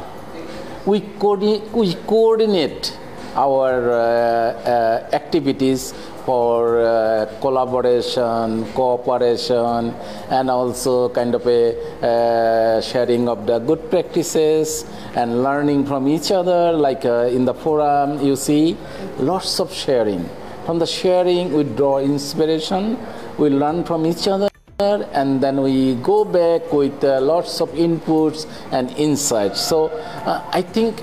we, 0.86 0.99
coordi- 1.01 1.72
we 1.72 1.95
coordinate 2.05 2.97
our 3.36 3.91
uh, 3.91 3.95
uh, 3.95 5.09
activities 5.13 5.93
for 6.25 6.79
uh, 6.81 7.25
collaboration, 7.41 8.65
cooperation, 8.73 9.93
and 10.29 10.49
also 10.49 11.09
kind 11.09 11.36
of 11.36 11.45
a 11.47 11.75
uh, 12.01 12.81
sharing 12.81 13.27
of 13.27 13.45
the 13.45 13.59
good 13.59 13.89
practices 13.89 14.86
and 15.15 15.43
learning 15.43 15.86
from 15.86 16.07
each 16.07 16.31
other. 16.31 16.71
Like 16.71 17.05
uh, 17.05 17.27
in 17.31 17.45
the 17.45 17.53
forum, 17.53 18.25
you 18.25 18.36
see 18.36 18.77
lots 19.19 19.59
of 19.59 19.73
sharing. 19.73 20.29
From 20.65 20.79
the 20.79 20.88
sharing, 20.88 21.53
we 21.53 21.63
draw 21.63 21.99
inspiration, 21.99 22.97
we 23.38 23.49
learn 23.49 23.84
from 23.84 24.05
each 24.05 24.27
other. 24.27 24.49
And 24.79 25.39
then 25.41 25.61
we 25.61 25.95
go 25.95 26.25
back 26.25 26.73
with 26.73 27.03
uh, 27.03 27.21
lots 27.21 27.61
of 27.61 27.69
inputs 27.71 28.47
and 28.71 28.89
insights. 28.97 29.61
So 29.61 29.91
I 30.25 30.61
think 30.61 31.01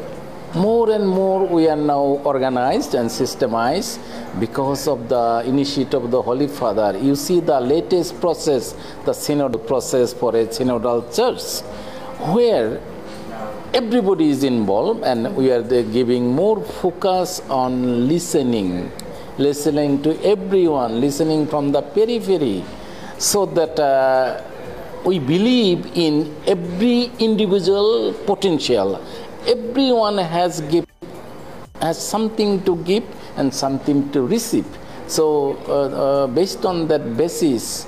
more 0.55 0.91
and 0.91 1.07
more 1.07 1.47
we 1.47 1.69
are 1.69 1.77
now 1.77 2.01
organized 2.25 2.95
and 2.95 3.09
systemized 3.09 3.99
because 4.41 4.89
of 4.89 5.09
the 5.09 5.43
initiative 5.47 6.05
of 6.05 6.11
the 6.11 6.21
Holy 6.21 6.49
Father. 6.49 6.99
You 6.99 7.15
see 7.15 7.41
the 7.41 7.61
latest 7.61 8.21
process, 8.21 8.75
the 9.05 9.13
synod 9.13 9.67
process 9.67 10.13
for 10.13 10.35
a 10.35 10.47
synodal 10.47 11.15
church, 11.15 11.65
where 12.35 12.81
everybody 13.73 14.29
is 14.29 14.43
involved 14.43 15.05
and 15.05 15.37
we 15.37 15.53
are 15.53 15.63
giving 15.63 16.35
more 16.35 16.63
focus 16.65 17.41
on 17.49 18.09
listening, 18.09 18.91
listening 19.39 20.03
to 20.03 20.21
everyone, 20.25 21.01
listening 21.01 21.47
from 21.47 21.71
the 21.71 21.81
periphery, 21.81 22.65
so 23.19 23.47
that 23.47 23.79
uh, 23.79 24.43
we 25.05 25.19
believe 25.19 25.87
in 25.95 26.35
every 26.47 27.11
individual 27.19 28.13
potential. 28.27 29.03
Everyone 29.47 30.19
has 30.19 30.61
give, 30.63 30.87
has 31.81 31.99
something 31.99 32.63
to 32.65 32.77
give 32.85 33.05
and 33.37 33.53
something 33.53 34.11
to 34.13 34.23
receive. 34.23 34.67
So, 35.07 35.57
uh, 35.67 36.25
uh, 36.25 36.27
based 36.27 36.65
on 36.65 36.89
that 36.89 37.17
basis, 37.17 37.87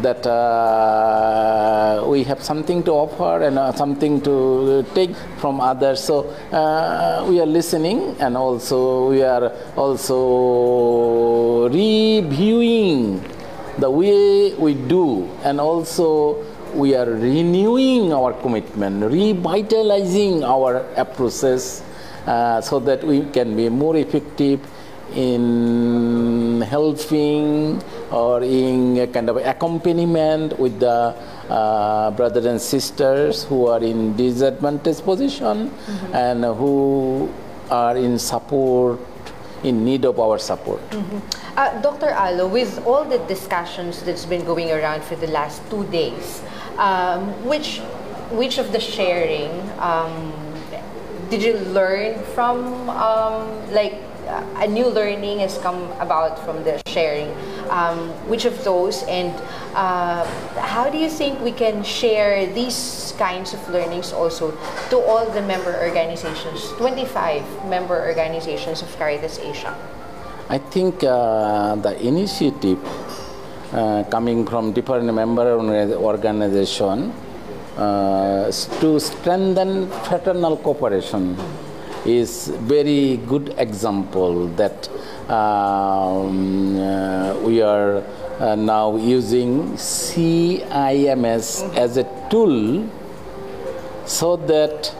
that 0.00 0.26
uh, 0.26 2.04
we 2.08 2.24
have 2.24 2.42
something 2.42 2.82
to 2.82 2.92
offer 2.92 3.44
and 3.44 3.58
uh, 3.58 3.72
something 3.72 4.20
to 4.22 4.86
take 4.94 5.14
from 5.36 5.60
others. 5.60 6.02
So 6.02 6.30
uh, 6.50 7.26
we 7.28 7.40
are 7.40 7.46
listening 7.46 8.16
and 8.18 8.36
also 8.36 9.10
we 9.10 9.22
are 9.22 9.52
also 9.76 11.68
reviewing 11.68 13.22
the 13.78 13.90
way 13.90 14.54
we 14.54 14.74
do 14.74 15.28
and 15.44 15.60
also 15.60 16.42
we 16.74 16.94
are 16.94 17.06
renewing 17.06 18.12
our 18.12 18.32
commitment, 18.32 19.04
revitalizing 19.04 20.44
our 20.44 20.84
approaches 20.96 21.82
uh, 22.26 22.60
so 22.60 22.78
that 22.80 23.04
we 23.04 23.24
can 23.30 23.56
be 23.56 23.68
more 23.68 23.96
effective 23.96 24.60
in 25.14 26.62
helping 26.62 27.82
or 28.10 28.42
in 28.42 28.96
a 28.98 29.06
kind 29.06 29.28
of 29.28 29.36
accompaniment 29.36 30.58
with 30.58 30.80
the 30.80 31.14
uh, 31.50 32.10
brothers 32.12 32.46
and 32.46 32.60
sisters 32.60 33.44
who 33.44 33.66
are 33.66 33.82
in 33.82 34.16
disadvantaged 34.16 35.04
position 35.04 35.68
mm-hmm. 35.68 36.14
and 36.14 36.44
who 36.44 37.28
are 37.70 37.96
in 37.96 38.18
support 38.18 38.98
in 39.62 39.84
need 39.84 40.04
of 40.04 40.18
our 40.18 40.38
support. 40.38 40.80
Mm-hmm. 40.90 41.18
Uh, 41.56 41.80
Dr. 41.82 42.10
Alo, 42.10 42.48
with 42.48 42.84
all 42.86 43.04
the 43.04 43.18
discussions 43.28 44.02
that's 44.02 44.24
been 44.26 44.44
going 44.44 44.70
around 44.70 45.04
for 45.04 45.16
the 45.16 45.28
last 45.28 45.62
two 45.70 45.84
days, 45.86 46.42
um, 46.78 47.28
which 47.46 47.80
which 48.30 48.58
of 48.58 48.72
the 48.72 48.80
sharing 48.80 49.50
um, 49.78 50.32
did 51.28 51.42
you 51.42 51.54
learn 51.72 52.22
from 52.34 52.88
um, 52.90 53.48
like 53.72 53.94
a 54.56 54.66
new 54.66 54.86
learning 54.86 55.40
has 55.40 55.58
come 55.58 55.90
about 56.00 56.38
from 56.44 56.62
the 56.64 56.80
sharing. 56.86 57.30
Um, 57.70 58.10
which 58.28 58.44
of 58.44 58.62
those 58.64 59.02
and 59.04 59.32
uh, 59.74 60.24
how 60.60 60.90
do 60.90 60.98
you 60.98 61.08
think 61.08 61.40
we 61.40 61.52
can 61.52 61.82
share 61.82 62.44
these 62.52 63.14
kinds 63.16 63.54
of 63.54 63.60
learnings 63.70 64.12
also 64.12 64.52
to 64.90 64.96
all 64.98 65.24
the 65.30 65.40
member 65.40 65.72
organizations, 65.80 66.68
25 66.76 67.42
member 67.66 67.96
organizations 67.96 68.82
of 68.82 68.94
Caritas 68.96 69.38
Asia? 69.38 69.72
I 70.50 70.58
think 70.58 71.02
uh, 71.02 71.76
the 71.76 71.96
initiative 72.06 72.78
uh, 73.72 74.04
coming 74.10 74.46
from 74.46 74.72
different 74.72 75.12
member 75.14 75.46
organization 75.96 77.10
uh, 77.76 78.50
to 78.80 79.00
strengthen 79.00 79.88
fraternal 80.04 80.56
cooperation 80.56 81.36
is 82.04 82.48
very 82.74 83.16
good 83.26 83.54
example 83.58 84.48
that 84.48 84.88
um, 85.30 86.78
uh, 86.78 87.38
we 87.40 87.62
are 87.62 88.02
now 88.56 88.96
using 88.96 89.76
CIMS 89.76 91.62
as 91.76 91.96
a 91.96 92.04
tool 92.28 92.88
so 94.04 94.36
that 94.36 94.94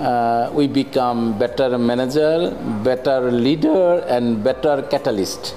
uh, 0.00 0.50
we 0.52 0.66
become 0.66 1.38
better 1.38 1.78
manager, 1.78 2.56
better 2.82 3.30
leader, 3.30 4.04
and 4.08 4.42
better 4.42 4.82
catalyst. 4.90 5.54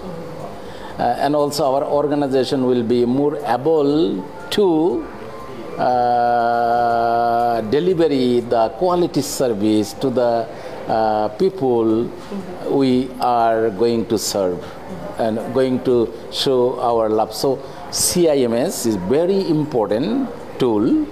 Uh, 0.98 1.16
and 1.20 1.36
also 1.36 1.76
our 1.76 1.84
organization 1.84 2.66
will 2.66 2.84
be 2.84 3.06
more 3.06 3.38
able 3.46 4.24
to 4.50 5.06
uh, 5.78 7.62
deliver 7.70 8.08
the 8.08 8.70
quality 8.78 9.22
service 9.22 9.92
to 9.92 10.10
the 10.10 10.48
uh, 10.88 11.28
people 11.38 12.10
we 12.70 13.10
are 13.20 13.70
going 13.72 14.06
to 14.06 14.18
serve 14.18 14.64
and 15.18 15.38
going 15.54 15.84
to 15.84 16.14
show 16.32 16.80
our 16.80 17.10
love. 17.10 17.34
So 17.34 17.58
CIMS 17.92 18.86
is 18.86 18.96
very 18.96 19.50
important 19.50 20.30
tool 20.60 21.08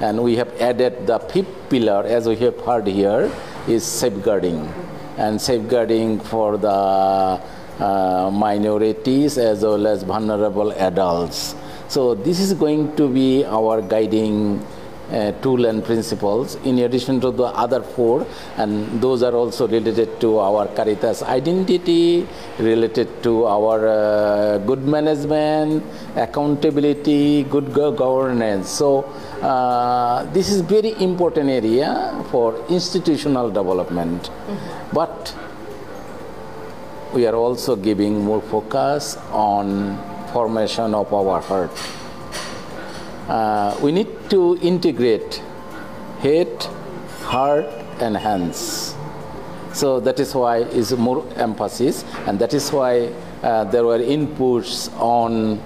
and 0.00 0.22
we 0.22 0.36
have 0.36 0.54
added 0.60 1.06
the 1.06 1.18
fifth 1.18 1.68
pillar 1.68 2.04
as 2.04 2.28
we 2.28 2.36
have 2.36 2.60
heard 2.60 2.86
here 2.86 3.32
is 3.66 3.84
safeguarding 3.84 4.72
and 5.16 5.40
safeguarding 5.40 6.20
for 6.20 6.58
the 6.58 7.40
uh, 7.78 8.30
minorities 8.32 9.38
as 9.38 9.62
well 9.62 9.86
as 9.86 10.02
vulnerable 10.02 10.72
adults. 10.72 11.54
So 11.88 12.14
this 12.14 12.40
is 12.40 12.52
going 12.54 12.96
to 12.96 13.08
be 13.08 13.44
our 13.44 13.80
guiding 13.82 14.64
uh, 15.10 15.32
tool 15.40 15.66
and 15.66 15.84
principles 15.84 16.56
in 16.64 16.78
addition 16.80 17.20
to 17.20 17.30
the 17.30 17.44
other 17.44 17.80
four 17.80 18.26
and 18.56 19.00
those 19.00 19.22
are 19.22 19.34
also 19.34 19.68
related 19.68 20.20
to 20.20 20.38
our 20.38 20.66
caritas 20.74 21.22
identity 21.22 22.26
related 22.58 23.22
to 23.22 23.46
our 23.46 23.86
uh, 23.86 24.58
good 24.58 24.82
management 24.82 25.82
accountability 26.16 27.44
good 27.44 27.72
governance 27.72 28.68
so 28.68 29.02
uh, 29.42 30.24
this 30.32 30.50
is 30.50 30.60
very 30.60 31.00
important 31.00 31.48
area 31.48 32.12
for 32.30 32.56
institutional 32.68 33.48
development 33.48 34.22
mm-hmm. 34.22 34.92
but 34.92 35.34
we 37.16 37.26
are 37.26 37.34
also 37.34 37.74
giving 37.74 38.22
more 38.22 38.42
focus 38.42 39.16
on 39.32 39.96
formation 40.32 40.94
of 40.94 41.12
our 41.12 41.40
heart 41.40 41.72
uh, 43.28 43.76
we 43.82 43.90
need 43.90 44.08
to 44.30 44.56
integrate 44.62 45.42
head, 46.20 46.62
heart, 47.22 47.66
and 48.00 48.16
hands. 48.16 48.94
So 49.72 50.00
that 50.00 50.20
is 50.20 50.34
why 50.34 50.58
is 50.58 50.92
more 50.96 51.26
emphasis, 51.36 52.04
and 52.26 52.38
that 52.38 52.54
is 52.54 52.70
why 52.70 53.12
uh, 53.42 53.64
there 53.64 53.84
were 53.84 53.98
inputs 53.98 54.88
on 55.00 55.60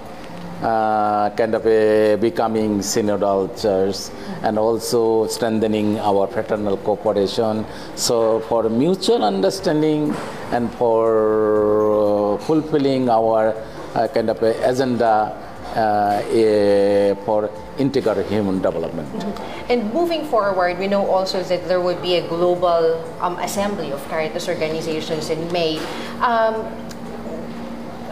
uh, 0.61 1.29
kind 1.31 1.55
of 1.55 1.65
a 1.65 2.17
becoming 2.17 2.79
synodal 2.79 3.49
church 3.61 4.13
and 4.43 4.59
also 4.59 5.27
strengthening 5.27 5.97
our 5.99 6.27
fraternal 6.27 6.77
cooperation. 6.77 7.65
So 7.95 8.41
for 8.41 8.69
mutual 8.69 9.23
understanding 9.23 10.13
and 10.51 10.71
for 10.75 12.37
fulfilling 12.39 13.09
our 13.09 13.55
uh, 13.95 14.07
kind 14.07 14.29
of 14.29 14.41
agenda 14.43 15.31
uh, 15.75 17.15
for 17.23 17.49
integral 17.77 18.21
human 18.23 18.61
development. 18.61 19.07
Mm-hmm. 19.13 19.71
And 19.71 19.93
moving 19.93 20.25
forward, 20.25 20.77
we 20.77 20.87
know 20.87 21.07
also 21.07 21.43
that 21.43 21.67
there 21.67 21.79
would 21.79 22.01
be 22.01 22.15
a 22.15 22.27
global 22.27 23.03
um, 23.19 23.39
assembly 23.39 23.91
of 23.91 24.03
Caritas 24.09 24.49
organizations 24.49 25.29
in 25.29 25.51
May. 25.51 25.79
Um, 26.19 26.67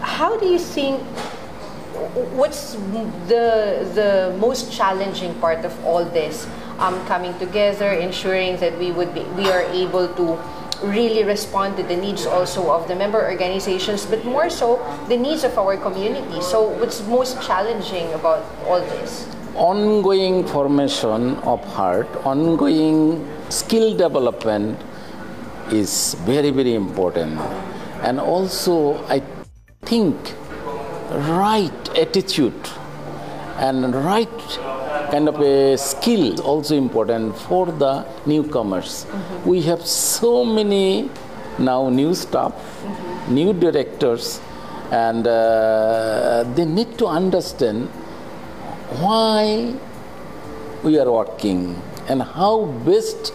how 0.02 0.38
do 0.40 0.48
you 0.48 0.60
think? 0.60 1.02
What's 2.34 2.74
the 3.28 3.84
the 3.94 4.34
most 4.40 4.72
challenging 4.72 5.36
part 5.44 5.66
of 5.66 5.76
all 5.84 6.06
this 6.06 6.48
um, 6.80 6.96
coming 7.06 7.38
together, 7.38 7.92
ensuring 7.92 8.56
that 8.58 8.80
we 8.80 8.92
would 8.92 9.14
be 9.14 9.22
we 9.36 9.52
are 9.52 9.68
able 9.76 10.08
to 10.16 10.40
really 10.84 11.24
respond 11.24 11.78
to 11.78 11.84
the 11.84 11.96
needs 11.96 12.26
also 12.26 12.72
of 12.72 12.88
the 12.88 12.96
member 12.96 13.22
organizations, 13.24 14.06
but 14.06 14.24
more 14.26 14.50
so 14.50 14.78
the 15.08 15.18
needs 15.18 15.44
of 15.44 15.58
our 15.58 15.78
community. 15.78 16.42
So, 16.42 16.70
what's 16.80 17.02
most 17.08 17.42
challenging 17.42 18.12
about 18.14 18.46
all 18.66 18.80
this? 18.82 19.28
Ongoing 19.56 20.46
formation 20.46 21.36
of 21.44 21.64
heart, 21.74 22.08
ongoing 22.26 23.28
skill 23.50 23.96
development 23.98 24.80
is 25.72 26.16
very, 26.26 26.52
very 26.52 26.76
important. 26.76 27.40
And 28.02 28.20
also, 28.20 29.04
I 29.08 29.22
think 29.84 30.16
right 31.12 31.98
attitude 31.98 32.70
and 33.58 33.94
right 33.94 34.40
kind 35.12 35.28
of 35.28 35.40
a 35.42 35.78
skill 35.78 36.40
also 36.42 36.76
important 36.76 37.36
for 37.38 37.66
the 37.68 38.06
newcomers. 38.26 39.06
We 39.46 39.62
have 39.64 39.86
so 39.86 40.46
many 40.46 41.10
now 41.58 41.90
new 41.90 42.14
staff, 42.16 42.54
new 43.30 43.54
directors, 43.54 44.40
and 44.92 45.28
uh, 45.28 46.44
they 46.56 46.66
need 46.66 46.98
to 46.98 47.08
understand 47.08 47.88
why 49.02 49.74
we 50.84 50.98
are 51.00 51.12
working 51.12 51.80
and 52.08 52.22
how 52.24 52.66
best 52.86 53.34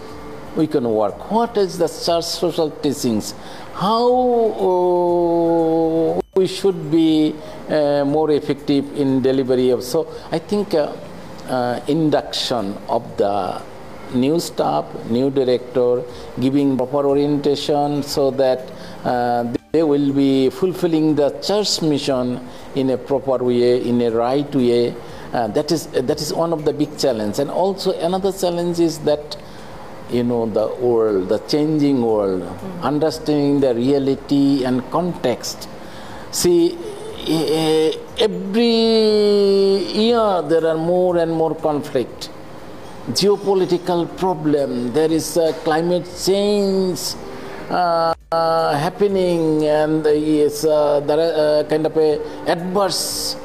we 0.57 0.67
can 0.67 0.89
work. 0.89 1.31
What 1.31 1.57
is 1.57 1.79
the 1.79 1.89
church 1.89 2.25
social 2.25 2.71
teachings? 2.71 3.35
How 3.75 4.09
uh, 4.69 6.21
we 6.37 6.47
should 6.47 6.91
be 6.91 7.35
uh, 7.69 8.05
more 8.05 8.31
effective 8.31 8.97
in 8.97 9.23
delivery 9.23 9.71
of. 9.71 9.83
So 9.83 10.13
I 10.31 10.39
think 10.39 10.75
uh, 11.49 11.81
induction 11.89 12.77
of 12.89 13.17
the 13.17 13.61
new 14.15 14.39
staff, 14.39 14.85
new 15.11 15.31
director, 15.31 16.03
giving 16.41 16.77
proper 16.77 17.07
orientation 17.07 18.03
so 18.03 18.31
that 18.31 18.61
uh, 19.05 19.45
they 19.73 19.83
will 19.83 20.13
be 20.13 20.51
fulfilling 20.51 21.15
the 21.15 21.31
church 21.41 21.83
mission 21.83 22.47
in 22.75 22.91
a 22.91 22.99
proper 22.99 23.43
way, 23.43 23.83
in 23.83 24.01
a 24.03 24.11
right 24.11 24.55
way. 24.55 24.95
Uh, 25.33 25.49
that 25.49 25.73
is 25.73 25.87
that 25.89 26.21
is 26.21 26.33
one 26.33 26.53
of 26.53 26.65
the 26.65 26.73
big 26.73 26.97
challenges, 26.97 27.41
and 27.41 27.51
also 27.51 27.93
another 27.99 28.31
challenge 28.31 28.79
is 28.79 29.01
that 29.01 29.37
you 30.11 30.23
know 30.23 30.47
the 30.47 30.69
world, 30.77 31.29
the 31.29 31.39
changing 31.49 32.03
world, 32.03 32.43
understanding 32.83 33.59
the 33.59 33.75
reality 33.75 34.65
and 34.65 34.89
context. 34.93 35.69
See, 36.31 36.79
every 38.19 38.77
year 39.93 40.43
there 40.43 40.67
are 40.67 40.77
more 40.77 41.19
and 41.19 41.33
more 41.33 41.55
conflict, 41.55 42.31
geopolitical 43.11 44.07
problem. 44.19 44.93
There 44.93 45.11
is 45.11 45.37
uh, 45.37 45.53
climate 45.65 46.09
change 46.25 47.15
uh, 47.71 48.15
uh, 48.31 48.77
happening, 48.77 49.65
and 49.65 50.05
is 50.07 50.65
uh, 50.65 51.01
there 51.01 51.19
are, 51.19 51.61
uh, 51.61 51.69
kind 51.69 51.87
of 51.87 51.97
a 51.97 52.21
adverse 52.47 53.37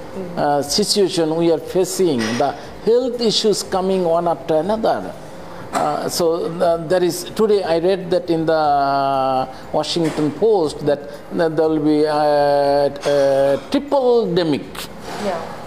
situation 0.64 1.36
we 1.36 1.52
are 1.52 1.60
facing. 1.60 2.20
The 2.38 2.52
health 2.86 3.22
issues 3.22 3.64
coming 3.64 4.04
one 4.04 4.28
after 4.28 4.56
another. 4.56 5.14
Uh, 5.72 6.10
so 6.10 6.46
uh, 6.60 6.78
there 6.88 7.04
is 7.04 7.26
today 7.36 7.64
I 7.64 7.78
read 7.80 8.10
that 8.10 8.30
in 8.30 8.46
the 8.46 9.48
Washington 9.72 10.32
Post 10.32 10.86
that, 10.86 11.00
that 11.38 11.56
there 11.56 11.70
will 11.70 11.80
be 11.84 12.04
a, 12.04 12.88
a 12.90 13.58
tripledemic. 13.70 14.66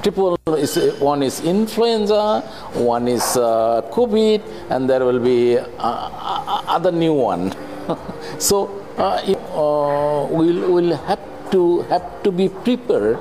Triple 0.03 0.37
is 0.57 0.77
one 0.99 1.23
is 1.23 1.41
influenza, 1.45 2.41
one 2.75 3.07
is 3.07 3.37
uh, 3.37 3.83
COVID, 3.93 4.43
and 4.71 4.91
there 4.91 5.05
will 5.05 5.21
be 5.21 5.59
uh, 5.59 5.63
uh, 5.79 6.63
other 6.67 6.91
new 6.91 7.13
one. 7.13 7.55
so 8.39 8.83
uh, 8.99 9.23
uh, 9.23 10.27
we'll, 10.27 10.73
we'll 10.73 10.97
have 10.97 11.21
to 11.51 11.83
have 11.83 12.23
to 12.23 12.33
be 12.33 12.49
prepared 12.49 13.19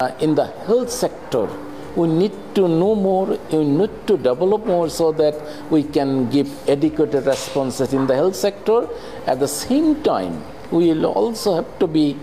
uh, 0.00 0.10
in 0.20 0.34
the 0.34 0.46
health 0.66 0.90
sector 0.90 1.48
we 1.96 2.08
need 2.08 2.32
to 2.54 2.68
know 2.68 2.94
more, 2.94 3.38
we 3.52 3.64
need 3.64 3.90
to 4.06 4.16
develop 4.16 4.66
more 4.66 4.88
so 4.88 5.12
that 5.12 5.34
we 5.70 5.82
can 5.82 6.28
give 6.30 6.48
adequate 6.68 7.12
responses 7.14 7.92
in 7.92 8.06
the 8.06 8.14
health 8.14 8.36
sector. 8.36 8.88
At 9.26 9.40
the 9.40 9.48
same 9.48 10.02
time, 10.02 10.42
we 10.70 10.92
will 10.92 11.06
also 11.06 11.56
have 11.56 11.78
to 11.78 11.86
be 11.86 12.16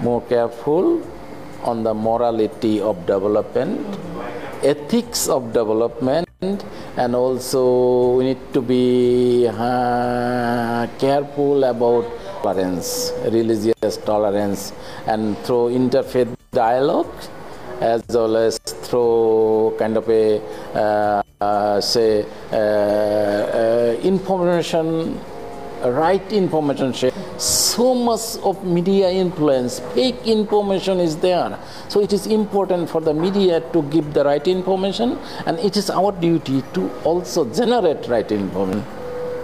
more 0.00 0.22
careful 0.22 1.02
on 1.64 1.82
the 1.82 1.94
morality 1.94 2.80
of 2.80 3.06
development, 3.06 3.80
ethics 4.62 5.28
of 5.28 5.52
development, 5.52 6.28
and 6.96 7.16
also 7.16 8.16
we 8.16 8.24
need 8.24 8.52
to 8.52 8.62
be 8.62 9.48
uh, 9.48 10.86
careful 10.98 11.64
about 11.64 12.06
tolerance, 12.42 13.12
religious 13.24 13.96
tolerance, 14.04 14.72
and 15.06 15.36
through 15.38 15.70
interfaith 15.70 16.34
dialogue 16.52 17.12
as 17.80 18.02
well 18.08 18.36
as 18.36 18.58
through 18.58 19.74
kind 19.78 19.96
of 19.96 20.08
a 20.08 20.40
uh, 20.74 21.22
uh, 21.40 21.80
say 21.80 22.26
uh, 22.52 22.56
uh, 22.56 23.96
information 24.02 25.18
right 25.84 26.32
information 26.32 26.92
share 26.92 27.12
so 27.38 27.94
much 27.94 28.36
of 28.42 28.64
media 28.64 29.08
influence 29.08 29.78
fake 29.94 30.26
information 30.26 30.98
is 30.98 31.16
there. 31.18 31.56
So 31.88 32.00
it 32.00 32.12
is 32.12 32.26
important 32.26 32.90
for 32.90 33.00
the 33.00 33.14
media 33.14 33.60
to 33.72 33.82
give 33.82 34.12
the 34.12 34.24
right 34.24 34.46
information 34.48 35.16
and 35.46 35.58
it 35.60 35.76
is 35.76 35.88
our 35.88 36.10
duty 36.10 36.62
to 36.74 36.90
also 37.04 37.44
generate 37.54 38.08
right 38.08 38.30
information 38.30 38.84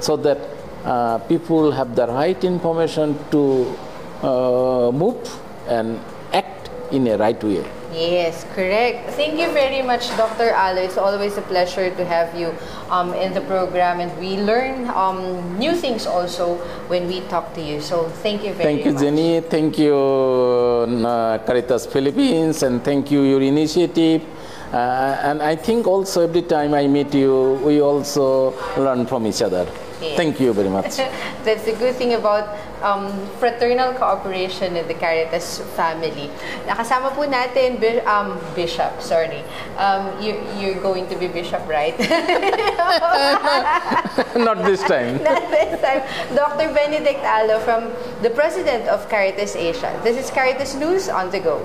so 0.00 0.16
that 0.16 0.38
uh, 0.84 1.18
people 1.18 1.70
have 1.70 1.94
the 1.94 2.08
right 2.08 2.42
information 2.42 3.16
to 3.30 3.76
uh, 4.22 4.90
move 4.92 5.40
and 5.68 6.00
act 6.32 6.70
in 6.92 7.06
a 7.06 7.16
right 7.16 7.42
way 7.44 7.64
Yes, 7.94 8.42
correct. 8.58 9.14
Thank 9.14 9.38
you 9.38 9.54
very 9.54 9.78
much, 9.80 10.10
Dr. 10.18 10.50
Alo. 10.50 10.82
It's 10.82 10.98
always 10.98 11.38
a 11.38 11.46
pleasure 11.46 11.94
to 11.94 12.04
have 12.04 12.34
you 12.34 12.50
um, 12.90 13.14
in 13.14 13.32
the 13.32 13.40
program, 13.42 14.00
and 14.00 14.10
we 14.18 14.34
learn 14.34 14.90
um, 14.90 15.54
new 15.62 15.72
things 15.78 16.04
also 16.04 16.58
when 16.90 17.06
we 17.06 17.22
talk 17.30 17.54
to 17.54 17.62
you. 17.62 17.80
So 17.80 18.10
thank 18.26 18.42
you 18.42 18.52
very 18.52 18.82
much. 18.82 18.84
Thank 18.84 18.98
you. 18.98 19.00
Jenny. 19.00 19.40
Thank 19.46 19.78
you, 19.78 19.94
uh, 19.94 21.38
Caritas 21.46 21.86
Philippines, 21.86 22.64
and 22.66 22.82
thank 22.82 23.14
you, 23.14 23.22
your 23.22 23.40
initiative. 23.40 24.26
Uh, 24.74 25.30
and 25.30 25.40
I 25.40 25.54
think 25.54 25.86
also 25.86 26.26
every 26.26 26.42
time 26.42 26.74
I 26.74 26.88
meet 26.88 27.14
you, 27.14 27.62
we 27.62 27.80
also 27.80 28.58
learn 28.76 29.06
from 29.06 29.24
each 29.26 29.40
other. 29.40 29.70
Yeah. 30.04 30.16
Thank 30.16 30.40
you 30.40 30.52
very 30.52 30.68
much. 30.68 30.96
That's 31.44 31.64
the 31.64 31.72
good 31.72 31.94
thing 31.96 32.12
about 32.14 32.48
um, 32.82 33.08
fraternal 33.40 33.94
cooperation 33.94 34.76
in 34.76 34.86
the 34.86 34.94
Caritas 34.94 35.60
family. 35.76 36.28
Nakasama 36.68 37.14
po 37.16 37.24
natin 37.24 37.80
Bi- 37.80 38.04
um, 38.04 38.36
Bishop, 38.54 39.00
sorry. 39.00 39.40
Um, 39.80 40.12
you, 40.20 40.36
you're 40.60 40.80
going 40.80 41.08
to 41.08 41.16
be 41.16 41.28
Bishop, 41.28 41.64
right? 41.68 41.96
Not 44.36 44.60
this 44.68 44.82
time. 44.84 45.22
Not 45.24 45.48
this 45.50 45.80
time. 45.80 46.02
Dr. 46.36 46.68
Benedict 46.74 47.24
Alo 47.24 47.58
from 47.64 47.88
the 48.20 48.28
President 48.30 48.88
of 48.88 49.08
Caritas 49.08 49.56
Asia. 49.56 49.88
This 50.04 50.18
is 50.20 50.30
Caritas 50.30 50.74
News 50.76 51.08
on 51.08 51.30
the 51.30 51.40
go. 51.40 51.64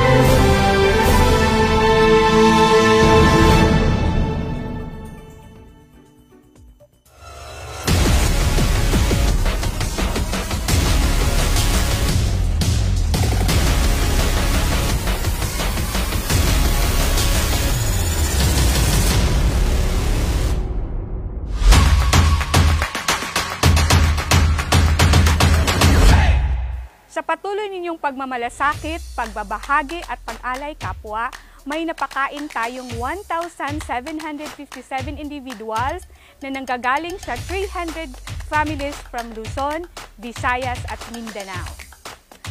Pagmamalasakit, 28.11 28.99
pagbabahagi 29.15 30.03
at 30.11 30.19
pag-alay 30.27 30.75
kapwa, 30.75 31.31
may 31.63 31.87
napakain 31.87 32.51
tayong 32.51 32.91
1,757 32.99 35.15
individuals 35.15 36.03
na 36.43 36.51
nanggagaling 36.51 37.15
sa 37.23 37.39
300 37.47 38.11
families 38.51 38.99
from 39.07 39.31
Luzon, 39.31 39.87
Visayas 40.19 40.83
at 40.91 40.99
Mindanao. 41.15 41.63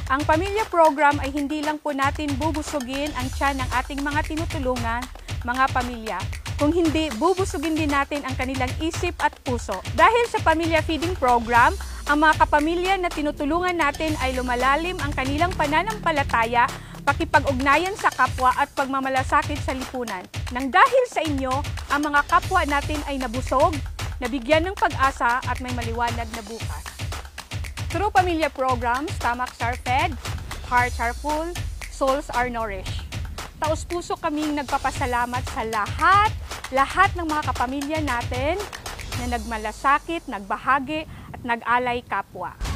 Ang 0.08 0.24
pamilya 0.24 0.64
program 0.72 1.20
ay 1.20 1.28
hindi 1.28 1.60
lang 1.60 1.76
po 1.76 1.92
natin 1.92 2.32
bubusugin 2.40 3.12
ang 3.20 3.28
tiyan 3.36 3.60
ng 3.60 3.68
ating 3.84 4.00
mga 4.00 4.20
tinutulungan, 4.32 5.04
mga 5.44 5.64
pamilya. 5.76 6.18
Kung 6.56 6.72
hindi, 6.72 7.12
bubusugin 7.20 7.76
din 7.76 7.92
natin 7.92 8.24
ang 8.24 8.34
kanilang 8.34 8.72
isip 8.80 9.12
at 9.20 9.32
puso. 9.44 9.76
Dahil 9.96 10.28
sa 10.28 10.44
Pamilya 10.44 10.84
Feeding 10.84 11.16
Program, 11.16 11.72
ang 12.10 12.26
mga 12.26 12.42
kapamilya 12.42 12.94
na 12.98 13.06
tinutulungan 13.06 13.78
natin 13.78 14.18
ay 14.18 14.34
lumalalim 14.34 14.98
ang 14.98 15.14
kanilang 15.14 15.54
pananampalataya, 15.54 16.66
pakipag-ugnayan 17.06 17.94
sa 17.94 18.10
kapwa 18.10 18.50
at 18.58 18.66
pagmamalasakit 18.74 19.62
sa 19.62 19.70
lipunan. 19.70 20.26
Nang 20.50 20.74
dahil 20.74 21.04
sa 21.06 21.22
inyo, 21.22 21.54
ang 21.86 22.02
mga 22.02 22.26
kapwa 22.26 22.66
natin 22.66 22.98
ay 23.06 23.22
nabusog, 23.22 23.78
nabigyan 24.18 24.66
ng 24.66 24.74
pag-asa 24.74 25.38
at 25.38 25.62
may 25.62 25.70
maliwanag 25.70 26.26
na 26.34 26.42
bukas. 26.50 26.82
Through 27.94 28.10
pamilya 28.10 28.50
programs, 28.50 29.14
stomachs 29.14 29.62
are 29.62 29.78
fed, 29.86 30.10
hearts 30.66 30.98
are 30.98 31.14
full, 31.14 31.54
souls 31.94 32.26
are 32.34 32.50
nourished. 32.50 33.06
Taos-puso 33.62 34.18
kaming 34.18 34.58
nagpapasalamat 34.58 35.46
sa 35.46 35.62
lahat, 35.62 36.34
lahat 36.74 37.14
ng 37.14 37.30
mga 37.30 37.42
kapamilya 37.54 38.02
natin 38.02 38.58
na 39.20 39.36
nagmalasakit, 39.36 40.24
nagbahagi 40.32 41.04
at 41.36 41.40
nag-alay 41.44 42.00
kapwa. 42.00 42.69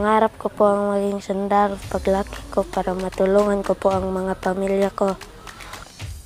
Pangarap 0.00 0.32
ko 0.40 0.48
po 0.48 0.64
ang 0.64 0.96
maging 0.96 1.20
sundalo 1.20 1.76
paglaki 1.92 2.40
ko 2.48 2.64
para 2.64 2.96
matulungan 2.96 3.60
ko 3.60 3.76
po 3.76 3.92
ang 3.92 4.08
mga 4.08 4.32
pamilya 4.40 4.88
ko. 4.96 5.12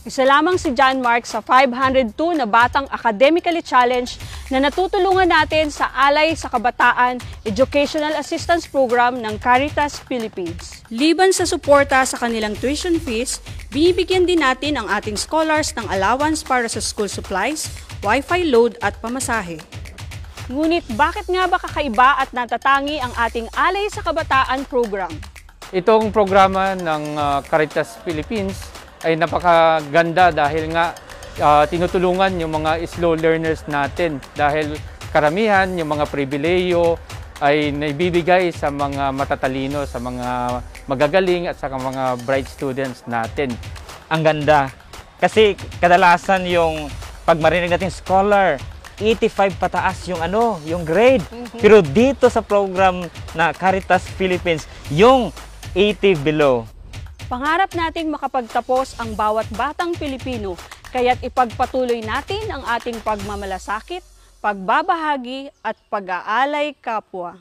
Isa 0.07 0.23
lamang 0.23 0.63
si 0.63 0.71
John 0.79 1.03
Mark 1.03 1.27
sa 1.27 1.43
502 1.43 2.39
na 2.39 2.47
batang 2.47 2.87
academically 2.87 3.67
challenged 3.67 4.23
na 4.55 4.63
natutulungan 4.63 5.27
natin 5.27 5.75
sa 5.75 5.91
Alay 5.91 6.39
sa 6.39 6.55
Kabataan 6.55 7.19
Educational 7.43 8.15
Assistance 8.15 8.71
Program 8.71 9.19
ng 9.19 9.43
Caritas 9.43 9.99
Philippines. 10.07 10.87
Liban 10.95 11.35
sa 11.35 11.43
suporta 11.43 11.99
sa 12.07 12.15
kanilang 12.15 12.55
tuition 12.55 13.03
fees, 13.03 13.43
binibigyan 13.75 14.23
din 14.23 14.47
natin 14.47 14.79
ang 14.79 14.87
ating 14.87 15.19
scholars 15.19 15.75
ng 15.75 15.91
allowance 15.91 16.47
para 16.47 16.71
sa 16.71 16.79
school 16.79 17.11
supplies, 17.11 17.67
wifi 18.07 18.47
load 18.47 18.79
at 18.87 18.95
pamasahe. 19.03 19.59
Ngunit 20.45 20.85
bakit 20.93 21.25
nga 21.33 21.49
ba 21.49 21.57
kakaiba 21.57 22.21
at 22.21 22.29
natatangi 22.37 23.01
ang 23.01 23.17
ating 23.17 23.49
Alay 23.57 23.89
sa 23.89 24.05
Kabataan 24.05 24.69
program? 24.69 25.09
Itong 25.73 26.13
programa 26.13 26.77
ng 26.77 27.17
uh, 27.17 27.41
Caritas 27.49 27.97
Philippines 28.05 28.61
ay 29.09 29.17
napakaganda 29.17 30.37
dahil 30.37 30.69
nga 30.69 30.93
uh, 31.41 31.65
tinutulungan 31.65 32.37
yung 32.37 32.61
mga 32.61 32.77
slow 32.85 33.17
learners 33.17 33.65
natin 33.73 34.21
dahil 34.37 34.77
karamihan 35.17 35.65
yung 35.81 35.89
mga 35.97 36.13
pribileyo 36.13 37.01
ay 37.41 37.73
naibibigay 37.73 38.53
sa 38.53 38.69
mga 38.69 39.17
matatalino, 39.17 39.89
sa 39.89 39.97
mga 39.97 40.61
magagaling 40.85 41.49
at 41.49 41.57
sa 41.57 41.73
mga 41.73 42.21
bright 42.29 42.53
students 42.53 43.01
natin. 43.09 43.49
Ang 44.13 44.21
ganda 44.21 44.69
kasi 45.17 45.57
kadalasan 45.81 46.45
yung 46.45 46.93
pag 47.25 47.41
marinig 47.41 47.73
natin 47.73 47.89
scholar 47.89 48.61
85 48.99 49.59
pataas 49.59 50.07
yung 50.07 50.21
ano, 50.23 50.59
yung 50.67 50.83
grade. 50.87 51.25
Pero 51.59 51.81
dito 51.83 52.31
sa 52.31 52.45
program 52.45 53.07
na 53.35 53.51
Caritas 53.51 54.07
Philippines, 54.15 54.67
yung 54.93 55.35
80 55.75 56.21
below. 56.23 56.67
Pangarap 57.27 57.73
nating 57.73 58.13
makapagtapos 58.13 59.01
ang 59.01 59.17
bawat 59.17 59.49
batang 59.57 59.97
Pilipino, 59.97 60.55
kaya't 60.93 61.25
ipagpatuloy 61.25 62.05
natin 62.05 62.45
ang 62.53 62.63
ating 62.69 63.01
pagmamalasakit, 63.01 64.05
pagbabahagi 64.45 65.49
at 65.65 65.75
pag-aalay 65.89 66.77
kapwa. 66.79 67.41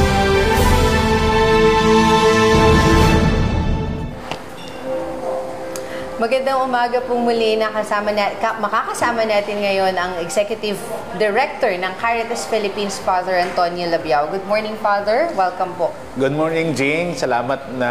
Magandang 6.21 6.69
umaga 6.69 7.01
po 7.01 7.17
muli 7.17 7.57
na 7.57 7.73
kasama 7.73 8.13
na, 8.13 8.29
ka, 8.37 8.53
makakasama 8.61 9.25
natin 9.25 9.57
ngayon 9.57 9.89
ang 9.97 10.21
Executive 10.21 10.77
Director 11.17 11.73
ng 11.73 11.97
Caritas 11.97 12.45
Philippines, 12.45 13.01
Father 13.01 13.41
Antonio 13.41 13.89
Labiao. 13.89 14.29
Good 14.29 14.45
morning, 14.45 14.77
Father. 14.85 15.33
Welcome 15.33 15.73
po. 15.81 15.89
Good 16.21 16.37
morning, 16.37 16.77
Jing. 16.77 17.17
Salamat 17.17 17.73
na 17.73 17.89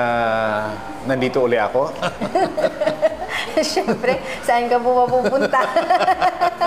nandito 1.10 1.42
uli 1.42 1.58
ako. 1.58 1.90
Siyempre, 3.66 4.22
saan 4.46 4.70
ka 4.70 4.78
po 4.78 4.94
mapupunta? 4.94 5.66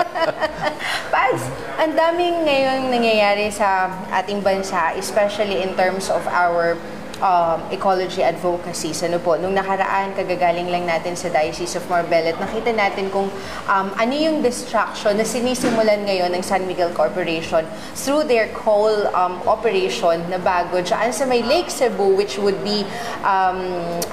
Paz, 1.16 1.48
ang 1.80 1.96
daming 1.96 2.44
ngayon 2.44 2.92
nangyayari 2.92 3.48
sa 3.48 3.88
ating 4.12 4.44
bansa, 4.44 4.92
especially 5.00 5.64
in 5.64 5.72
terms 5.80 6.12
of 6.12 6.28
our 6.28 6.76
um, 7.20 7.58
ecology 7.70 8.22
advocacy. 8.22 8.94
Ano 9.04 9.20
po, 9.20 9.36
nung 9.36 9.54
nakaraan, 9.54 10.14
kagagaling 10.16 10.70
lang 10.70 10.88
natin 10.88 11.14
sa 11.14 11.28
Diocese 11.30 11.76
of 11.78 11.84
Marbella 11.90 12.34
nakita 12.38 12.70
natin 12.72 13.10
kung 13.10 13.28
um, 13.68 13.88
ano 13.94 14.14
yung 14.14 14.42
distraction 14.42 15.16
na 15.16 15.26
sinisimulan 15.26 16.02
ngayon 16.06 16.32
ng 16.34 16.42
San 16.42 16.64
Miguel 16.64 16.90
Corporation 16.94 17.62
through 17.94 18.24
their 18.26 18.50
coal 18.52 19.08
um, 19.12 19.38
operation 19.44 20.20
na 20.30 20.38
bago 20.40 20.80
dyan 20.80 21.10
sa 21.12 21.24
may 21.26 21.42
Lake 21.44 21.70
Cebu 21.70 22.16
which 22.16 22.38
would 22.40 22.58
be 22.62 22.86
um, 23.22 23.60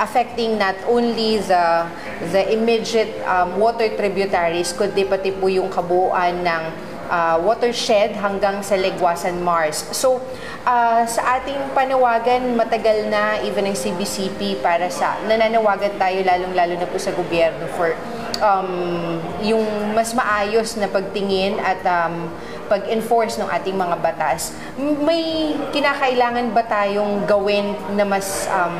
affecting 0.01 0.57
not 0.57 0.75
only 0.89 1.39
the 1.43 1.85
the 2.33 2.41
immediate 2.51 3.11
um, 3.25 3.57
water 3.57 3.87
tributaries 3.93 4.73
kundi 4.75 5.07
pati 5.07 5.31
po 5.35 5.47
yung 5.47 5.69
kabuuan 5.69 6.41
ng 6.41 6.63
uh, 7.11 7.37
watershed 7.43 8.15
hanggang 8.15 8.63
sa 8.63 8.79
Legwasan 8.79 9.43
Mars. 9.43 9.83
So, 9.91 10.23
uh, 10.65 11.03
sa 11.05 11.39
ating 11.39 11.73
panawagan, 11.73 12.53
matagal 12.53 13.09
na 13.09 13.41
even 13.45 13.69
ng 13.69 13.77
CBCP 13.77 14.61
para 14.61 14.89
sa, 14.93 15.17
nananawagan 15.25 15.95
tayo 15.97 16.21
lalong-lalo 16.21 16.77
na 16.77 16.87
po 16.87 16.97
sa 16.97 17.13
gobyerno 17.13 17.65
for 17.77 17.93
um, 18.41 19.21
yung 19.45 19.63
mas 19.93 20.11
maayos 20.17 20.75
na 20.75 20.89
pagtingin 20.89 21.61
at 21.61 21.79
um, 21.85 22.27
pag-enforce 22.71 23.35
ng 23.35 23.47
ating 23.51 23.75
mga 23.75 23.95
batas. 23.99 24.55
May 24.79 25.55
kinakailangan 25.75 26.55
ba 26.55 26.63
tayong 26.63 27.27
gawin 27.27 27.75
na 27.99 28.07
mas 28.07 28.47
um, 28.47 28.75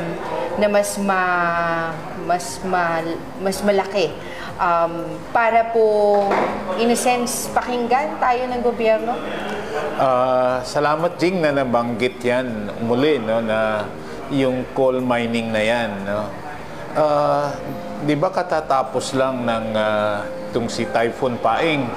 na 0.55 0.67
mas 0.71 0.95
ma 0.95 1.23
mas 2.23 2.59
ma, 2.63 3.03
mas 3.43 3.59
malaki 3.59 4.11
um, 4.55 5.03
para 5.35 5.73
po 5.75 6.23
in 6.79 6.91
a 6.91 6.97
sense 6.97 7.51
pakinggan 7.51 8.15
tayo 8.21 8.47
ng 8.47 8.61
gobyerno? 8.63 9.13
Uh, 10.01 10.59
salamat 10.65 11.15
Jing 11.15 11.39
na 11.39 11.55
nabanggit 11.55 12.19
yan 12.19 12.67
muli 12.83 13.21
no 13.21 13.39
na 13.39 13.87
yung 14.33 14.67
coal 14.75 14.99
mining 14.99 15.53
na 15.53 15.61
yan 15.61 15.91
no. 16.03 16.27
Uh, 16.91 17.47
'di 18.03 18.15
ba 18.19 18.33
katatapos 18.33 19.15
lang 19.15 19.47
ng 19.47 19.65
uh, 19.77 20.25
tung 20.51 20.67
si 20.67 20.83
Typhoon 20.89 21.39
Paing 21.39 21.87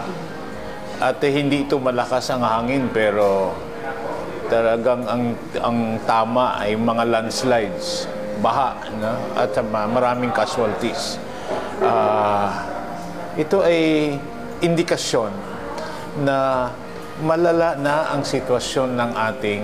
at 1.03 1.18
eh, 1.27 1.33
hindi 1.35 1.66
ito 1.66 1.75
malakas 1.83 2.31
ang 2.31 2.47
hangin 2.47 2.87
pero 2.95 3.51
talagang 4.47 5.03
ang 5.11 5.25
ang 5.59 5.79
tama 6.07 6.61
ay 6.62 6.79
mga 6.79 7.05
landslides, 7.11 8.07
baha 8.39 8.79
no? 9.03 9.12
at 9.35 9.51
maraming 9.91 10.31
casualties. 10.31 11.18
Uh, 11.83 12.53
ito 13.35 13.59
ay 13.66 14.14
indikasyon 14.62 15.35
na 16.22 16.70
malala 17.22 17.78
na 17.78 18.10
ang 18.10 18.26
sitwasyon 18.26 18.98
ng 18.98 19.10
ating 19.14 19.62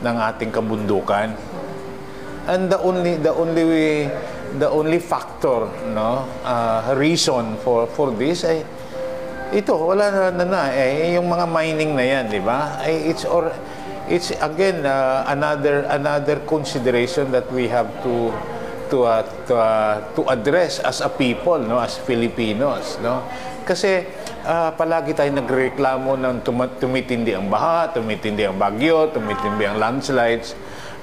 ng 0.00 0.16
ating 0.16 0.50
kabundukan 0.50 1.36
And 2.50 2.72
the 2.72 2.80
only 2.82 3.14
the 3.20 3.30
only 3.30 4.08
the 4.58 4.66
only 4.66 4.98
factor 4.98 5.70
no 5.92 6.26
uh, 6.42 6.96
reason 6.98 7.54
for 7.62 7.86
for 7.86 8.10
this 8.16 8.42
ay 8.42 8.64
ito 9.54 9.76
wala 9.76 10.10
na 10.10 10.34
na, 10.34 10.44
na 10.46 10.60
eh, 10.74 11.14
yung 11.14 11.26
mga 11.30 11.46
mining 11.46 11.94
na 11.94 12.02
yan, 12.06 12.24
di 12.26 12.42
ba? 12.42 12.80
Ay 12.82 13.12
it's 13.12 13.22
or 13.22 13.54
it's 14.10 14.34
again 14.42 14.82
uh, 14.82 15.22
another 15.30 15.86
another 15.92 16.42
consideration 16.48 17.30
that 17.30 17.46
we 17.54 17.70
have 17.70 17.86
to 18.02 18.34
to 18.90 19.06
uh, 19.06 19.22
to, 19.46 19.54
uh, 19.54 20.02
to 20.18 20.26
address 20.26 20.82
as 20.82 20.98
a 21.04 21.10
people 21.12 21.62
no 21.62 21.78
as 21.78 21.94
Filipinos 22.02 22.98
no 22.98 23.22
kasi 23.62 24.02
uh, 24.44 24.70
palagi 24.74 25.12
tayo 25.12 25.30
nagreklamo 25.32 26.16
ng 26.16 26.36
tum- 26.44 26.76
tumitindi 26.80 27.36
ang 27.36 27.48
baha, 27.48 27.92
tumitindi 27.92 28.46
ang 28.46 28.56
bagyo, 28.56 29.10
tumitindi 29.12 29.64
ang 29.68 29.76
landslides. 29.80 30.56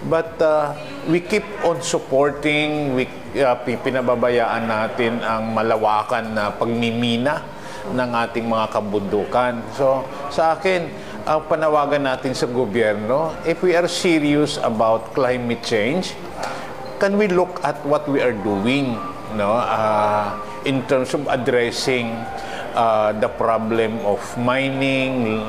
But 0.06 0.38
uh, 0.38 0.78
we 1.10 1.26
keep 1.26 1.46
on 1.66 1.82
supporting 1.82 2.94
we 2.94 3.10
uh, 3.42 3.58
pinababayaan 3.66 4.70
natin 4.70 5.26
ang 5.26 5.58
malawakan 5.58 6.38
na 6.38 6.54
pagmimina 6.54 7.42
ng 7.90 8.10
ating 8.14 8.46
mga 8.46 8.66
kabundukan. 8.78 9.54
So 9.74 10.06
sa 10.30 10.54
akin 10.54 10.86
ang 11.26 11.50
panawagan 11.50 12.06
natin 12.06 12.38
sa 12.38 12.46
gobyerno, 12.46 13.34
if 13.44 13.66
we 13.66 13.74
are 13.74 13.90
serious 13.90 14.62
about 14.62 15.18
climate 15.18 15.66
change, 15.66 16.14
can 17.02 17.18
we 17.18 17.26
look 17.26 17.58
at 17.66 17.82
what 17.82 18.06
we 18.06 18.22
are 18.22 18.38
doing 18.46 18.96
no? 19.34 19.58
Uh, 19.58 20.38
in 20.64 20.86
terms 20.86 21.12
of 21.18 21.26
addressing 21.28 22.12
uh, 22.78 23.12
the 23.18 23.28
problem 23.28 23.98
of 24.06 24.22
mining, 24.38 25.42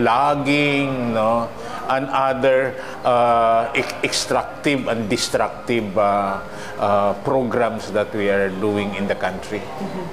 logging, 0.00 1.12
no, 1.12 1.44
and 1.92 2.08
other 2.08 2.72
uh, 3.04 3.68
extractive 4.02 4.88
and 4.88 5.08
destructive 5.12 5.92
uh, 5.98 6.40
uh, 6.80 7.12
programs 7.20 7.92
that 7.92 8.08
we 8.16 8.32
are 8.32 8.48
doing 8.48 8.94
in 8.96 9.06
the 9.06 9.14
country. 9.14 9.60
Mm-hmm. 9.60 10.04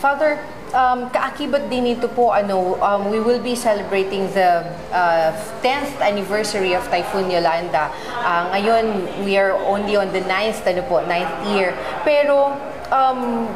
Father, 0.00 0.40
um, 0.72 1.08
kaakibat 1.08 1.68
din 1.72 1.96
ito 1.96 2.08
po, 2.12 2.32
ano, 2.32 2.76
um, 2.80 3.08
we 3.08 3.20
will 3.20 3.40
be 3.40 3.56
celebrating 3.56 4.28
the 4.36 4.64
uh, 4.92 5.32
10th 5.64 5.96
anniversary 6.00 6.76
of 6.76 6.84
Typhoon 6.92 7.30
Yolanda. 7.30 7.88
Uh, 8.20 8.52
ngayon, 8.52 8.84
we 9.24 9.36
are 9.40 9.56
only 9.64 9.96
on 9.96 10.12
the 10.12 10.20
9th, 10.28 10.60
ano 10.68 10.82
po, 10.84 11.00
9th 11.00 11.56
year. 11.56 11.72
Pero, 12.04 12.52
um, 12.92 13.48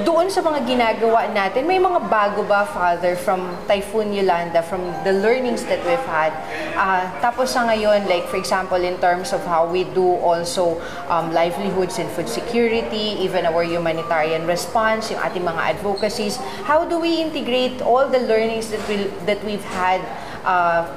doon 0.00 0.32
sa 0.32 0.40
mga 0.40 0.64
ginagawa 0.64 1.28
natin, 1.28 1.68
may 1.68 1.76
mga 1.76 2.08
bago 2.08 2.40
ba, 2.48 2.64
Father, 2.64 3.12
from 3.12 3.52
Typhoon 3.68 4.16
Yolanda, 4.16 4.64
from 4.64 4.80
the 5.04 5.12
learnings 5.12 5.68
that 5.68 5.84
we've 5.84 6.08
had? 6.08 6.32
Uh, 6.72 7.04
tapos 7.20 7.52
sa 7.52 7.68
ngayon, 7.68 8.08
like 8.08 8.24
for 8.32 8.40
example, 8.40 8.80
in 8.80 8.96
terms 9.04 9.36
of 9.36 9.44
how 9.44 9.68
we 9.68 9.84
do 9.92 10.16
also 10.24 10.80
um, 11.12 11.28
livelihoods 11.36 12.00
and 12.00 12.08
food 12.16 12.28
security, 12.28 13.20
even 13.20 13.44
our 13.44 13.60
humanitarian 13.60 14.48
response, 14.48 15.12
yung 15.12 15.20
ating 15.20 15.44
mga 15.44 15.76
advocacies, 15.76 16.40
how 16.64 16.88
do 16.88 16.96
we 16.96 17.20
integrate 17.20 17.84
all 17.84 18.08
the 18.08 18.20
learnings 18.24 18.72
that, 18.72 18.80
we, 18.88 19.12
that 19.28 19.38
we've 19.44 19.64
had 19.76 20.00
uh, 20.48 20.88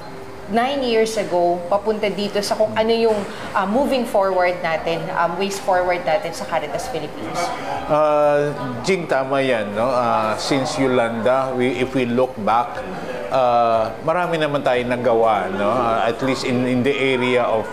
nine 0.53 0.85
years 0.85 1.17
ago 1.17 1.57
papunta 1.65 2.05
dito 2.05 2.37
sa 2.41 2.53
kung 2.53 2.69
ano 2.77 2.93
yung 2.93 3.17
uh, 3.53 3.65
moving 3.65 4.05
forward 4.05 4.53
natin, 4.61 5.01
um, 5.17 5.33
ways 5.41 5.57
forward 5.57 6.01
natin 6.05 6.29
sa 6.33 6.45
Caritas 6.45 6.85
Philippines? 6.93 7.39
Uh, 7.89 8.53
Jing, 8.85 9.09
tama 9.09 9.41
yan. 9.41 9.73
No? 9.73 9.89
Uh, 9.89 10.37
since 10.37 10.77
Yolanda, 10.77 11.49
we, 11.53 11.73
if 11.81 11.93
we 11.97 12.05
look 12.05 12.33
back, 12.45 12.69
uh, 13.33 13.89
marami 14.05 14.37
naman 14.37 14.61
tayo 14.61 14.81
nagawa. 14.85 15.49
No? 15.49 15.71
Uh, 15.73 16.05
at 16.05 16.17
least 16.21 16.45
in, 16.45 16.69
in 16.69 16.85
the 16.85 16.93
area 16.93 17.41
of, 17.41 17.65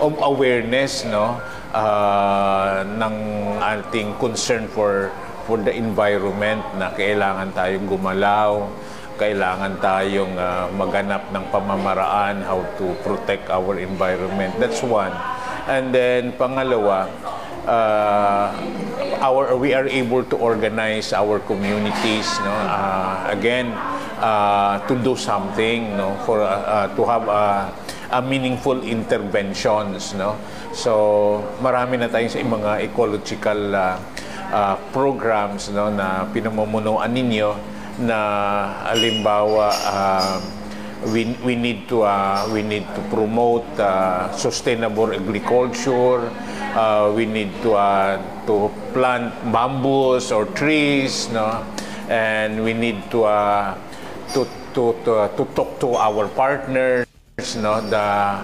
of 0.00 0.16
awareness 0.24 1.04
no? 1.04 1.36
uh, 1.76 2.86
ng 2.86 3.14
ating 3.60 4.16
concern 4.16 4.64
for 4.70 5.12
for 5.44 5.60
the 5.60 5.72
environment 5.76 6.64
na 6.80 6.88
kailangan 6.96 7.52
tayong 7.52 7.84
gumalaw, 7.84 8.64
kailangan 9.14 9.78
tayong 9.78 10.34
uh, 10.34 10.66
maganap 10.74 11.30
ng 11.30 11.44
pamamaraan 11.54 12.42
how 12.42 12.62
to 12.76 12.94
protect 13.06 13.46
our 13.50 13.78
environment. 13.78 14.54
That's 14.58 14.82
one. 14.82 15.14
And 15.64 15.94
then 15.94 16.36
pangalawa, 16.36 17.08
uh, 17.64 18.52
our 19.20 19.56
we 19.56 19.72
are 19.72 19.88
able 19.88 20.24
to 20.28 20.36
organize 20.36 21.12
our 21.12 21.40
communities 21.40 22.28
no? 22.44 22.52
Uh, 22.52 23.32
again 23.32 23.72
uh, 24.20 24.78
to 24.86 24.94
do 25.00 25.16
something 25.16 25.96
no? 25.96 26.16
For 26.28 26.44
uh, 26.44 26.46
uh, 26.46 26.86
to 26.92 27.02
have 27.08 27.24
a, 27.28 27.72
a 28.12 28.20
meaningful 28.20 28.84
interventions 28.84 30.12
no? 30.14 30.36
So 30.76 31.40
marami 31.64 32.00
na 32.00 32.12
tayong 32.12 32.32
sa 32.32 32.40
mga 32.44 32.84
ecological 32.84 33.60
uh, 33.72 33.96
uh, 34.52 34.76
programs 34.92 35.72
no? 35.72 35.88
Na 35.88 36.28
pinamumunuan 36.28 37.08
ninyo 37.08 37.73
na 37.98 38.18
alimbawa 38.90 39.70
uh, 39.70 40.36
we, 41.12 41.36
we 41.44 41.54
need 41.56 41.88
to 41.88 42.02
uh, 42.02 42.48
we 42.52 42.62
need 42.62 42.86
to 42.94 43.00
promote 43.12 43.66
uh, 43.78 44.32
sustainable 44.32 45.12
agriculture. 45.12 46.30
Uh, 46.74 47.12
we 47.14 47.26
need 47.26 47.52
to 47.62 47.74
uh, 47.74 48.16
to 48.46 48.70
plant 48.92 49.32
bamboos 49.52 50.32
or 50.32 50.46
trees 50.56 51.28
no? 51.30 51.64
And 52.08 52.64
we 52.64 52.72
need 52.72 53.10
to 53.10 53.24
uh, 53.24 53.78
to, 54.32 54.46
to 54.74 54.96
to 55.04 55.12
to 55.36 55.42
talk 55.54 55.80
to 55.80 55.94
our 55.96 56.28
partners 56.28 57.06
no? 57.60 57.80
The 57.80 58.40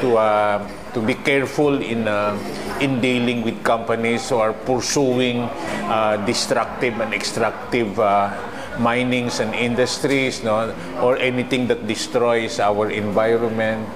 to 0.00 0.16
uh, 0.16 0.58
to 0.94 1.00
be 1.02 1.14
careful 1.14 1.82
in 1.82 2.06
uh, 2.06 2.38
in 2.80 3.00
dealing 3.00 3.42
with 3.42 3.62
companies 3.62 4.28
who 4.30 4.38
are 4.38 4.52
pursuing 4.52 5.42
uh, 5.90 6.16
destructive 6.24 7.00
and 7.00 7.12
extractive 7.12 7.98
uh, 7.98 8.30
minings 8.78 9.40
and 9.40 9.54
industries 9.54 10.42
no 10.42 10.72
or 11.00 11.16
anything 11.18 11.66
that 11.68 11.86
destroys 11.86 12.60
our 12.60 12.90
environment. 12.90 13.86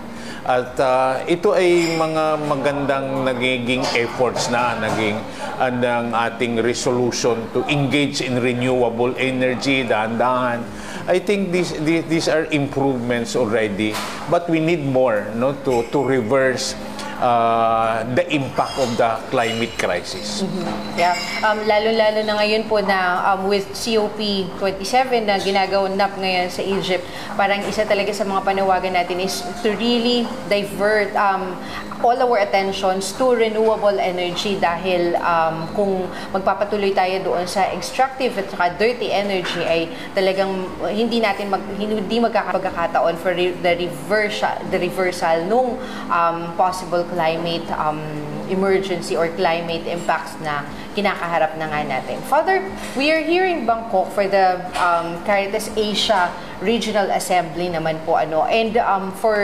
At 0.48 0.80
uh, 0.80 1.28
ito 1.28 1.52
ay 1.52 2.00
mga 2.00 2.24
magandang 2.48 3.28
nagiging 3.28 3.84
efforts 3.92 4.48
na 4.48 4.80
naging 4.80 5.20
ang 5.60 6.16
ating 6.16 6.56
resolution 6.64 7.36
to 7.52 7.60
engage 7.68 8.24
in 8.24 8.40
renewable 8.40 9.12
energy 9.20 9.84
dahan-dahan. 9.84 10.64
I 11.08 11.20
think 11.20 11.52
these, 11.52 11.72
these 11.84 12.04
these 12.08 12.28
are 12.28 12.44
improvements 12.52 13.32
already 13.32 13.96
but 14.28 14.44
we 14.48 14.60
need 14.60 14.84
more 14.84 15.24
no 15.32 15.56
to 15.64 15.88
to 15.88 16.04
reverse 16.04 16.76
uh, 17.20 18.02
the 18.14 18.24
impact 18.32 18.74
of 18.78 18.90
the 18.96 19.10
climate 19.30 19.74
crisis. 19.78 20.42
Mm-hmm. 20.42 20.98
Yeah. 20.98 21.14
Um, 21.42 21.62
lalo-lalo 21.66 22.22
na 22.24 22.34
ngayon 22.38 22.66
po 22.66 22.82
na 22.82 23.22
um, 23.34 23.50
with 23.50 23.66
COP27 23.74 25.26
na 25.26 25.38
ginagawanap 25.38 26.18
ngayon 26.18 26.48
sa 26.50 26.62
Egypt, 26.62 27.04
parang 27.34 27.62
isa 27.66 27.86
talaga 27.86 28.10
sa 28.14 28.26
mga 28.26 28.40
panawagan 28.42 28.94
natin 28.94 29.22
is 29.22 29.42
to 29.62 29.74
really 29.78 30.26
divert 30.50 31.14
um, 31.14 31.54
all 32.02 32.14
our 32.14 32.38
attentions 32.38 33.10
to 33.18 33.34
renewable 33.34 33.98
energy 33.98 34.54
dahil 34.58 35.18
um, 35.18 35.66
kung 35.74 36.06
magpapatuloy 36.30 36.94
tayo 36.94 37.18
doon 37.26 37.44
sa 37.46 37.66
extractive 37.74 38.38
at 38.38 38.46
saka 38.50 38.70
dirty 38.78 39.10
energy 39.10 39.62
ay 39.66 39.90
talagang 40.14 40.66
hindi 40.86 41.18
natin 41.18 41.50
mag, 41.50 41.62
hindi 41.74 42.22
magkakapagkakataon 42.22 43.14
for 43.18 43.34
the 43.34 43.72
reversal 43.74 44.54
the 44.70 44.78
reversal 44.78 45.42
nung 45.50 45.74
um, 46.06 46.38
possible 46.54 47.02
climate 47.10 47.66
um, 47.74 48.00
emergency 48.48 49.16
or 49.16 49.28
climate 49.36 49.84
impacts 49.86 50.36
na 50.40 50.64
kinakaharap 50.96 51.56
na 51.60 51.68
nga 51.68 51.80
natin. 51.84 52.20
Father, 52.26 52.64
we 52.96 53.12
are 53.12 53.20
here 53.20 53.44
in 53.44 53.66
Bangkok 53.66 54.12
for 54.12 54.26
the 54.26 54.60
um, 54.80 55.20
Caritas 55.24 55.70
Asia 55.76 56.32
Regional 56.58 57.10
Assembly 57.14 57.70
naman 57.70 58.02
po 58.02 58.18
ano 58.18 58.42
and 58.50 58.74
um, 58.82 59.14
for 59.14 59.38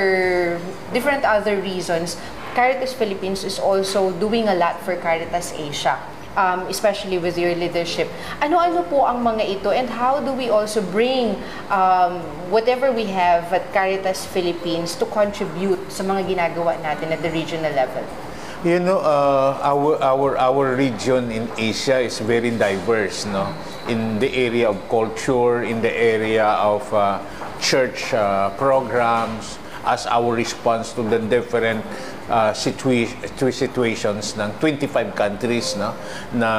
different 0.90 1.22
other 1.22 1.60
reasons 1.62 2.18
Caritas 2.54 2.94
Philippines 2.94 3.42
is 3.42 3.58
also 3.58 4.14
doing 4.22 4.46
a 4.46 4.54
lot 4.54 4.78
for 4.86 4.94
Caritas 4.94 5.50
Asia. 5.58 5.98
Um, 6.34 6.66
especially 6.66 7.22
with 7.22 7.38
your 7.38 7.54
leadership. 7.54 8.10
Ano-ano 8.42 8.82
po 8.90 9.06
ang 9.06 9.22
mga 9.22 9.54
ito 9.54 9.70
and 9.70 9.86
how 9.86 10.18
do 10.18 10.34
we 10.34 10.50
also 10.50 10.82
bring 10.82 11.38
um, 11.70 12.18
whatever 12.50 12.90
we 12.90 13.06
have 13.06 13.54
at 13.54 13.70
Caritas 13.70 14.26
Philippines 14.26 14.98
to 14.98 15.06
contribute 15.06 15.78
sa 15.94 16.02
mga 16.02 16.34
ginagawa 16.34 16.74
natin 16.82 17.14
at 17.14 17.22
the 17.22 17.30
regional 17.30 17.70
level? 17.70 18.02
You 18.66 18.82
know, 18.82 18.98
uh, 18.98 19.60
our 19.62 20.00
our 20.02 20.34
our 20.34 20.74
region 20.74 21.30
in 21.30 21.46
Asia 21.54 22.00
is 22.00 22.18
very 22.18 22.50
diverse, 22.50 23.28
no. 23.30 23.52
In 23.86 24.18
the 24.18 24.32
area 24.32 24.72
of 24.72 24.80
culture, 24.90 25.62
in 25.62 25.86
the 25.86 25.92
area 25.92 26.48
of 26.58 26.82
uh, 26.90 27.22
church 27.60 28.10
uh, 28.10 28.50
programs, 28.56 29.60
as 29.84 30.08
our 30.08 30.32
response 30.32 30.96
to 30.96 31.04
the 31.04 31.20
different 31.20 31.84
uh, 32.30 32.52
situa- 32.56 33.52
situations 33.52 34.36
ng 34.38 34.50
25 34.60 35.12
countries 35.12 35.76
no 35.76 35.92
na 36.36 36.50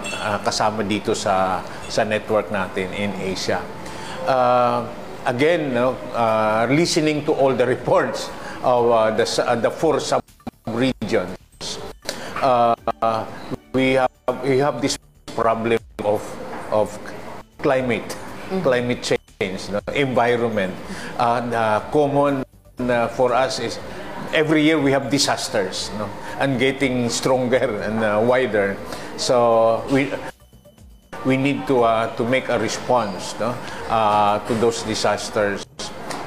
uh, 0.00 0.38
kasama 0.44 0.84
dito 0.84 1.12
sa 1.16 1.64
sa 1.88 2.02
network 2.04 2.48
natin 2.52 2.88
in 2.94 3.10
Asia. 3.20 3.60
Uh, 4.28 4.84
again, 5.26 5.72
no, 5.72 5.96
uh, 6.12 6.68
listening 6.70 7.24
to 7.24 7.32
all 7.32 7.52
the 7.56 7.66
reports 7.66 8.28
of 8.60 8.92
uh, 8.92 9.10
the 9.12 9.24
uh, 9.24 9.56
the 9.56 9.72
four 9.72 9.96
sub-regions 9.98 11.40
uh, 12.42 12.74
we 13.72 13.94
have 13.94 14.10
we 14.44 14.58
have 14.58 14.80
this 14.80 14.98
problem 15.36 15.80
of 16.04 16.22
of 16.72 16.88
climate, 17.60 18.16
climate 18.62 19.02
change, 19.04 19.68
no? 19.68 19.80
environment. 19.94 20.74
And 21.18 21.54
uh, 21.54 21.80
common 21.92 22.44
uh, 22.78 23.08
for 23.08 23.34
us 23.34 23.60
is 23.60 23.78
every 24.32 24.62
year 24.62 24.78
we 24.78 24.92
have 24.92 25.10
disasters, 25.10 25.90
no? 25.98 26.08
and 26.38 26.58
getting 26.58 27.08
stronger 27.08 27.80
and 27.82 28.02
uh, 28.04 28.20
wider. 28.22 28.76
So 29.16 29.84
we 29.90 30.12
we 31.24 31.36
need 31.36 31.66
to 31.66 31.84
uh, 31.84 32.14
to 32.16 32.24
make 32.24 32.48
a 32.48 32.58
response 32.58 33.38
no? 33.38 33.54
uh, 33.88 34.38
to 34.46 34.54
those 34.54 34.82
disasters. 34.82 35.66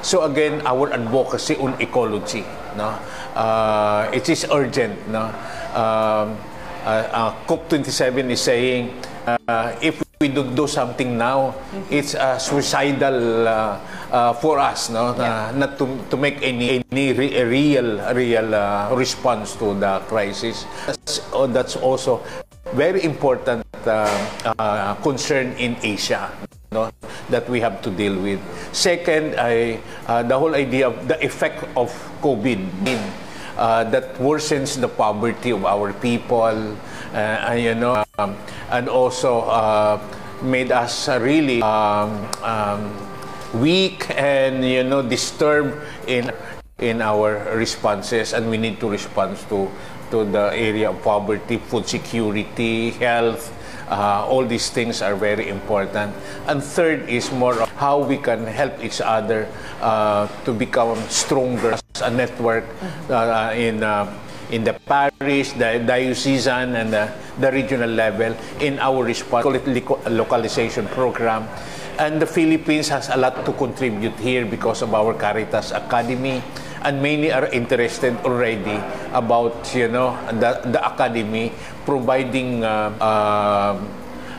So 0.02 0.28
again, 0.28 0.60
our 0.66 0.92
advocacy 0.92 1.56
on 1.56 1.80
ecology, 1.80 2.44
no, 2.76 2.92
uh, 3.34 4.10
it 4.12 4.28
is 4.28 4.44
urgent, 4.52 5.08
no. 5.08 5.32
Um, 5.72 6.36
uh, 6.84 7.32
uh, 7.32 7.32
COP27 7.48 8.28
is 8.28 8.42
saying 8.42 8.92
uh, 9.26 9.74
if 9.82 10.02
we 10.20 10.28
do, 10.28 10.44
do 10.54 10.66
something 10.66 11.18
now, 11.18 11.54
it's 11.90 12.14
uh, 12.14 12.38
suicidal 12.38 13.48
uh, 13.48 13.80
uh, 14.10 14.32
for 14.34 14.58
us, 14.58 14.90
no, 14.90 15.14
uh, 15.16 15.52
not 15.54 15.78
to, 15.78 15.86
to 16.10 16.16
make 16.16 16.42
any 16.42 16.82
any 16.92 17.12
re- 17.12 17.42
real 17.44 18.00
real 18.14 18.54
uh, 18.54 18.94
response 18.94 19.56
to 19.56 19.74
the 19.74 20.00
crisis. 20.08 20.64
That's, 20.86 21.20
oh, 21.32 21.46
that's 21.46 21.76
also 21.76 22.22
very 22.72 23.04
important 23.04 23.66
uh, 23.86 24.08
uh, 24.58 24.94
concern 24.96 25.52
in 25.58 25.76
Asia 25.82 26.32
no, 26.74 26.90
that 27.30 27.48
we 27.48 27.60
have 27.60 27.80
to 27.82 27.90
deal 27.90 28.18
with. 28.18 28.42
Second, 28.74 29.38
I, 29.38 29.78
uh, 30.06 30.22
the 30.22 30.36
whole 30.38 30.54
idea 30.54 30.88
of 30.88 31.06
the 31.06 31.16
effect 31.24 31.62
of 31.76 31.88
COVID 32.20 32.58
uh, 33.56 33.84
that 33.84 34.18
worsens 34.18 34.74
the 34.80 34.88
poverty 34.88 35.50
of 35.50 35.64
our 35.64 35.92
people, 35.92 36.42
uh, 36.42 36.74
and, 37.14 37.62
you 37.62 37.74
know, 37.74 38.04
um, 38.18 38.36
and 38.70 38.88
also 38.88 39.42
uh, 39.42 40.02
made 40.42 40.72
us 40.72 41.08
uh, 41.08 41.18
really 41.20 41.62
um, 41.62 42.26
um, 42.42 42.90
weak 43.54 44.10
and 44.10 44.64
you 44.64 44.82
know 44.82 45.02
disturbed 45.02 45.78
in 46.06 46.30
in 46.78 47.00
our 47.00 47.38
responses, 47.54 48.32
and 48.32 48.50
we 48.50 48.58
need 48.58 48.80
to 48.80 48.90
respond 48.90 49.38
to 49.48 49.70
to 50.10 50.24
the 50.24 50.50
area 50.52 50.90
of 50.90 51.00
poverty, 51.02 51.58
food 51.58 51.86
security, 51.86 52.90
health. 52.90 53.50
Uh, 53.88 54.24
all 54.26 54.44
these 54.44 54.70
things 54.70 55.02
are 55.02 55.14
very 55.14 55.48
important. 55.48 56.14
And 56.48 56.62
third 56.62 57.08
is 57.08 57.30
more 57.30 57.52
of 57.60 57.68
how 57.76 57.98
we 58.00 58.16
can 58.16 58.46
help 58.46 58.82
each 58.82 59.00
other 59.00 59.46
uh, 59.80 60.26
to 60.44 60.52
become 60.52 60.96
stronger 61.08 61.76
as 61.76 62.00
a 62.00 62.10
network 62.10 62.64
uh, 63.10 63.52
in 63.54 63.82
uh, 63.82 64.08
in 64.54 64.62
the 64.62 64.78
parish, 64.86 65.50
the 65.58 65.82
diocesan, 65.82 66.78
and 66.78 66.94
the, 66.94 67.10
the 67.42 67.50
regional 67.50 67.90
level 67.90 68.30
in 68.62 68.78
our 68.78 69.02
response 69.02 69.42
localization 70.06 70.86
program. 70.94 71.50
And 71.98 72.22
the 72.22 72.26
Philippines 72.26 72.88
has 72.88 73.10
a 73.10 73.18
lot 73.18 73.44
to 73.44 73.52
contribute 73.52 74.14
here 74.22 74.46
because 74.46 74.82
of 74.82 74.94
our 74.94 75.14
Caritas 75.14 75.74
Academy 75.74 76.42
and 76.84 77.00
many 77.00 77.32
are 77.32 77.48
interested 77.48 78.12
already 78.28 78.76
about 79.16 79.56
you 79.74 79.88
know 79.88 80.12
the, 80.36 80.60
the 80.68 80.80
academy 80.84 81.50
providing 81.88 82.62
uh, 82.62 82.92
uh, 83.00 83.72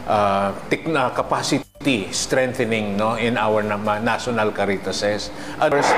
uh, 0.06 1.10
capacity 1.10 1.65
strengthening 2.12 2.98
no 2.98 3.16
in 3.16 3.38
our 3.38 3.62
national 3.62 4.52
caritases. 4.52 5.30
And 5.62 5.70
first, 5.70 5.94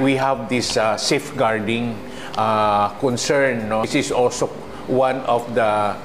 we 0.00 0.16
have 0.16 0.48
this 0.48 0.76
uh, 0.76 0.96
safeguarding 0.96 1.96
uh, 2.36 2.90
concern. 3.00 3.68
No? 3.68 3.82
This 3.82 3.94
is 3.94 4.12
also 4.12 4.46
one 4.86 5.20
of 5.24 5.54
the 5.54 5.96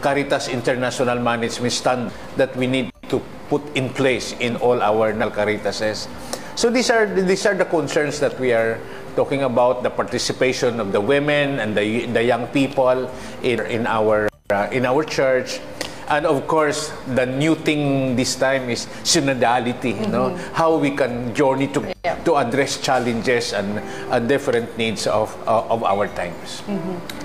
Caritas 0.00 0.48
International 0.48 1.20
Management 1.20 1.72
Standard 1.72 2.12
that 2.36 2.56
we 2.56 2.66
need 2.66 2.90
to 3.08 3.20
put 3.48 3.60
in 3.76 3.90
place 3.90 4.32
in 4.40 4.56
all 4.56 4.80
our 4.80 5.12
NAL 5.12 5.30
Caritases. 5.30 6.08
So 6.56 6.70
these 6.70 6.90
are 6.90 7.06
these 7.06 7.44
are 7.46 7.54
the 7.54 7.64
concerns 7.64 8.20
that 8.20 8.38
we 8.40 8.52
are 8.52 8.80
talking 9.16 9.42
about 9.42 9.82
the 9.82 9.90
participation 9.90 10.80
of 10.80 10.92
the 10.92 11.00
women 11.00 11.58
and 11.60 11.76
the, 11.76 12.06
the 12.06 12.22
young 12.22 12.46
people 12.48 13.10
in, 13.42 13.60
in 13.66 13.86
our 13.86 14.28
uh, 14.50 14.68
in 14.72 14.86
our 14.86 15.04
church 15.04 15.60
and 16.10 16.26
of 16.26 16.46
course 16.46 16.92
the 17.14 17.24
new 17.24 17.54
thing 17.54 18.14
this 18.16 18.34
time 18.34 18.68
is 18.68 18.86
synodality 19.06 19.94
you 19.94 20.10
know 20.10 20.34
how 20.52 20.76
we 20.76 20.90
can 20.90 21.32
journey 21.34 21.66
to 21.70 21.80
to 22.24 22.36
address 22.36 22.80
challenges 22.80 23.52
and 23.52 23.78
uh, 24.10 24.18
different 24.18 24.66
needs 24.76 25.06
of 25.06 25.32
uh, 25.46 25.64
of 25.68 25.84
our 25.84 26.08
times. 26.16 26.62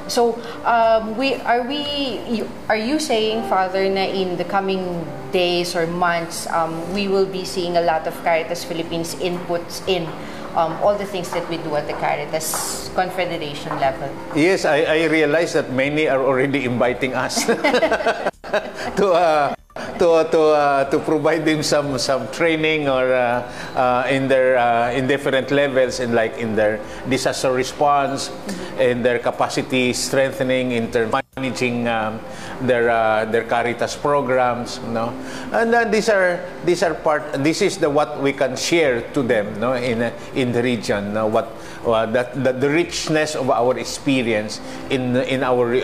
So, 0.07 0.38
um, 0.63 1.17
we 1.17 1.36
are 1.47 1.63
we 1.63 2.19
you, 2.27 2.49
are 2.69 2.77
you 2.77 2.99
saying, 2.99 3.47
Father, 3.49 3.88
na 3.89 4.05
in 4.05 4.38
the 4.38 4.45
coming 4.45 4.83
days 5.31 5.75
or 5.75 5.88
months, 5.88 6.47
um, 6.51 6.75
we 6.93 7.07
will 7.07 7.25
be 7.25 7.43
seeing 7.43 7.77
a 7.77 7.81
lot 7.81 8.07
of 8.07 8.13
Caritas 8.23 8.63
Philippines 8.63 9.15
inputs 9.15 9.81
in 9.88 10.07
um, 10.55 10.73
all 10.83 10.95
the 10.95 11.05
things 11.05 11.29
that 11.31 11.47
we 11.49 11.57
do 11.57 11.75
at 11.75 11.88
the 11.88 11.97
Caritas 11.99 12.89
Confederation 12.95 13.75
level? 13.79 14.07
yes 14.39 14.63
i 14.63 14.88
i 14.88 15.03
realize 15.11 15.51
that 15.51 15.67
many 15.75 16.07
are 16.07 16.23
already 16.23 16.63
inviting 16.71 17.11
us 17.11 17.43
to 18.95 19.11
uh, 19.11 19.55
to 19.99 20.27
to 20.31 20.41
uh, 20.53 20.83
to 20.89 20.99
provide 20.99 21.45
them 21.45 21.63
some 21.63 21.97
some 21.97 22.27
training 22.31 22.87
or 22.87 23.13
uh, 23.13 23.41
uh, 23.75 24.07
in 24.09 24.27
their 24.27 24.57
in 24.91 25.07
different 25.07 25.51
levels 25.51 25.99
in 25.99 26.13
like 26.13 26.37
in 26.37 26.55
their 26.55 26.79
disaster 27.09 27.51
response 27.51 28.31
in 28.79 29.01
their 29.03 29.19
capacity 29.19 29.93
strengthening 29.93 30.71
in 30.71 30.91
terms 30.91 31.13
managing 31.35 31.87
um, 31.87 32.19
their 32.61 32.89
uh, 32.89 33.25
their 33.25 33.43
caritas 33.43 33.95
programs 33.95 34.79
no 34.95 35.11
and 35.51 35.71
then 35.71 35.91
these 35.91 36.07
are 36.07 36.39
these 36.63 36.81
are 36.83 36.95
part 36.95 37.23
this 37.43 37.61
is 37.61 37.77
the 37.77 37.89
what 37.89 38.21
we 38.23 38.31
can 38.31 38.55
share 38.55 39.03
to 39.11 39.21
them 39.21 39.51
no 39.59 39.73
in 39.73 39.99
in 40.35 40.51
the 40.51 40.63
region 40.63 41.13
no? 41.13 41.27
what 41.27 41.51
uh, 41.85 42.05
that, 42.07 42.31
that 42.43 42.61
the 42.61 42.69
richness 42.69 43.35
of 43.35 43.49
our 43.49 43.77
experience 43.77 44.61
in 44.89 45.15
in 45.27 45.43
our 45.43 45.75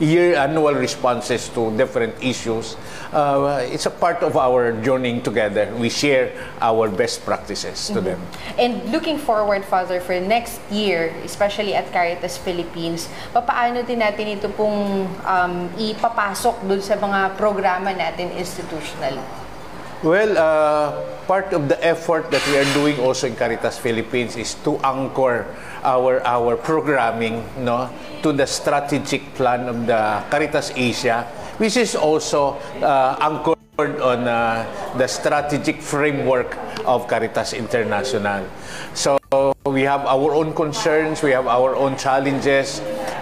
year 0.00 0.34
annual 0.36 0.72
responses 0.72 1.48
to 1.52 1.68
different 1.76 2.16
issues 2.24 2.76
uh, 3.46 3.60
it's 3.62 3.86
a 3.86 3.90
part 3.90 4.22
of 4.22 4.36
our 4.36 4.72
journeying 4.82 5.22
together. 5.22 5.70
We 5.76 5.88
share 5.90 6.32
our 6.60 6.88
best 6.88 7.24
practices 7.24 7.88
to 7.92 8.00
them. 8.00 8.20
And 8.58 8.90
looking 8.90 9.18
forward, 9.18 9.64
Father, 9.64 10.00
for 10.00 10.18
next 10.20 10.60
year, 10.70 11.14
especially 11.24 11.74
at 11.74 11.92
Caritas 11.92 12.38
Philippines, 12.38 13.08
papaano 13.34 13.84
din 13.86 14.00
natin 14.00 14.38
ito 14.38 14.48
pong 14.54 15.06
um, 15.22 15.54
ipapasok 15.76 16.64
dun 16.64 16.80
sa 16.82 16.96
mga 16.96 17.36
programa 17.36 17.92
natin 17.92 18.32
institutionally? 18.34 19.22
Well, 19.98 20.38
uh, 20.38 20.94
part 21.26 21.50
of 21.50 21.66
the 21.66 21.74
effort 21.82 22.30
that 22.30 22.46
we 22.46 22.54
are 22.54 22.70
doing 22.70 23.02
also 23.02 23.26
in 23.26 23.34
Caritas 23.34 23.82
Philippines 23.82 24.38
is 24.38 24.54
to 24.62 24.78
anchor 24.78 25.42
our 25.82 26.22
our 26.22 26.54
programming 26.54 27.42
no 27.58 27.90
to 28.22 28.30
the 28.30 28.46
strategic 28.46 29.34
plan 29.34 29.66
of 29.66 29.90
the 29.90 30.22
Caritas 30.30 30.70
Asia, 30.70 31.26
which 31.58 31.76
is 31.76 31.94
also 31.94 32.54
uh, 32.82 33.18
anchored 33.20 33.58
on 34.00 34.26
uh, 34.26 34.66
the 34.98 35.06
strategic 35.06 35.82
framework 35.82 36.56
of 36.86 37.06
Caritas 37.06 37.52
International. 37.52 38.42
So 38.94 39.18
we 39.66 39.82
have 39.82 40.06
our 40.06 40.34
own 40.34 40.54
concerns, 40.54 41.22
we 41.22 41.30
have 41.30 41.46
our 41.46 41.76
own 41.76 41.96
challenges, 41.96 42.80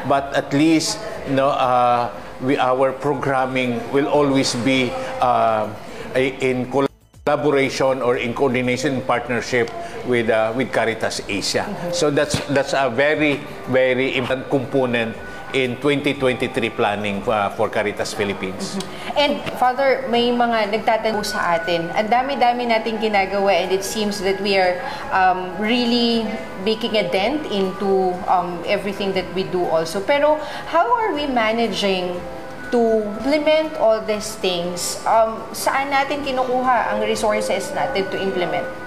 but 0.09 0.33
at 0.33 0.53
least 0.53 0.99
no, 1.29 1.49
uh, 1.49 2.09
we, 2.41 2.57
our 2.57 2.93
programming 2.93 3.81
will 3.93 4.09
always 4.09 4.55
be 4.65 4.93
uh, 5.21 5.69
in 6.15 6.71
collaboration 6.71 8.01
or 8.01 8.17
in 8.17 8.33
coordination 8.33 8.95
in 8.95 9.03
partnership 9.03 9.69
with 10.07 10.31
uh, 10.31 10.53
with 10.55 10.73
Caritas 10.73 11.21
Asia. 11.29 11.67
So 11.93 12.11
that's 12.11 12.39
that's 12.55 12.73
a 12.73 12.89
very 12.89 13.43
very 13.69 14.17
important 14.17 14.49
component 14.49 15.17
in 15.57 15.81
2023 15.81 16.53
planning 16.77 17.25
uh, 17.25 17.49
for 17.57 17.73
Caritas 17.73 18.13
Philippines. 18.13 18.77
And 19.17 19.41
Father, 19.57 20.05
may 20.13 20.29
mga 20.29 20.69
nagtatanong 20.69 21.25
sa 21.25 21.57
atin. 21.57 21.89
Ang 21.97 22.13
dami-dami 22.13 22.69
nating 22.69 23.01
ginagawa 23.01 23.65
and 23.65 23.73
it 23.73 23.81
seems 23.81 24.21
that 24.21 24.37
we 24.45 24.61
are 24.61 24.77
um, 25.09 25.57
really 25.57 26.29
making 26.61 27.01
a 27.01 27.09
dent 27.09 27.49
into 27.49 28.13
um, 28.29 28.61
everything 28.69 29.17
that 29.17 29.25
we 29.33 29.49
do 29.49 29.65
also. 29.65 30.05
Pero 30.05 30.37
how 30.69 30.85
are 30.93 31.17
we 31.17 31.25
managing 31.25 32.21
to 32.69 33.01
implement 33.25 33.73
all 33.81 33.97
these 34.05 34.37
things? 34.37 35.01
Um, 35.09 35.41
saan 35.57 35.89
natin 35.89 36.21
kinukuha 36.21 36.93
ang 36.93 37.01
resources 37.01 37.73
natin 37.73 38.05
to 38.13 38.21
implement? 38.21 38.86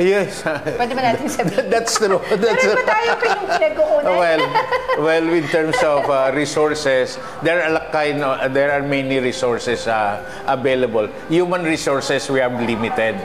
Yes. 0.00 0.40
Pwede 0.80 0.96
ba 0.96 1.02
natin 1.12 1.28
sabihin? 1.28 1.68
That's 1.72 1.92
true. 2.00 2.24
That's 2.32 2.64
Meron 2.64 2.76
ba 2.80 2.84
tayo 2.88 3.10
pinagkukunan? 3.20 4.16
well, 4.16 4.42
well, 4.96 5.24
in 5.28 5.44
terms 5.52 5.76
of 5.84 6.08
uh, 6.08 6.32
resources, 6.32 7.20
there 7.44 7.60
are 7.60 7.76
kind 7.92 8.24
of, 8.24 8.48
there 8.56 8.72
are 8.72 8.80
many 8.80 9.20
resources 9.20 9.84
uh, 9.84 10.24
available. 10.48 11.04
Human 11.28 11.68
resources 11.68 12.24
we 12.32 12.40
have 12.40 12.56
limited, 12.56 13.20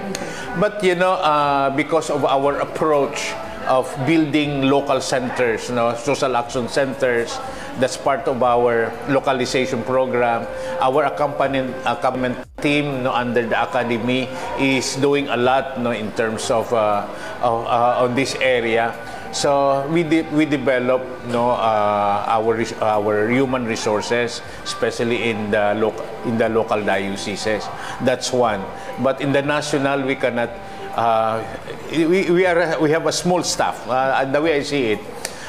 but 0.59 0.84
you 0.84 0.99
know, 0.99 1.15
uh, 1.23 1.71
because 1.71 2.11
of 2.11 2.28
our 2.28 2.59
approach 2.59 3.32
of 3.71 3.88
building 4.05 4.67
local 4.67 4.99
centers, 5.01 5.69
you 5.69 5.76
know, 5.76 5.95
social 5.95 6.36
action 6.36 6.67
centers, 6.67 7.39
That's 7.80 7.97
part 7.97 8.28
of 8.28 8.41
our 8.41 8.91
localization 9.09 9.84
program. 9.84 10.47
Our 10.80 11.03
accompaniment, 11.11 11.76
accompaniment 11.86 12.39
team 12.61 13.03
no, 13.03 13.11
under 13.11 13.45
the 13.45 13.61
academy 13.61 14.30
is 14.57 14.95
doing 14.95 15.28
a 15.28 15.38
lot 15.38 15.80
no, 15.80 15.91
in 15.91 16.11
terms 16.13 16.49
of, 16.49 16.71
uh, 16.71 17.05
uh, 17.43 18.03
on 18.03 18.15
this 18.15 18.36
area. 18.39 18.95
So 19.36 19.84
we 19.91 20.07
de 20.07 20.23
we 20.32 20.47
develop 20.47 21.03
no 21.28 21.51
uh, 21.51 22.23
our 22.23 22.55
our 22.80 23.28
human 23.28 23.67
resources, 23.67 24.39
especially 24.63 25.28
in 25.28 25.51
the 25.51 25.76
local 25.76 26.07
in 26.23 26.39
the 26.39 26.47
local 26.47 26.80
dioceses. 26.80 27.67
That's 28.07 28.32
one. 28.32 28.63
But 29.03 29.19
in 29.19 29.36
the 29.36 29.43
national, 29.43 30.07
we 30.07 30.15
cannot. 30.15 30.55
Uh, 30.95 31.43
we, 31.91 32.32
we 32.32 32.47
are 32.47 32.80
we 32.80 32.95
have 32.95 33.03
a 33.03 33.11
small 33.11 33.43
staff. 33.43 33.84
Uh, 33.84 34.23
the 34.23 34.39
way 34.39 34.55
I 34.55 34.63
see 34.63 34.95
it, 34.95 35.03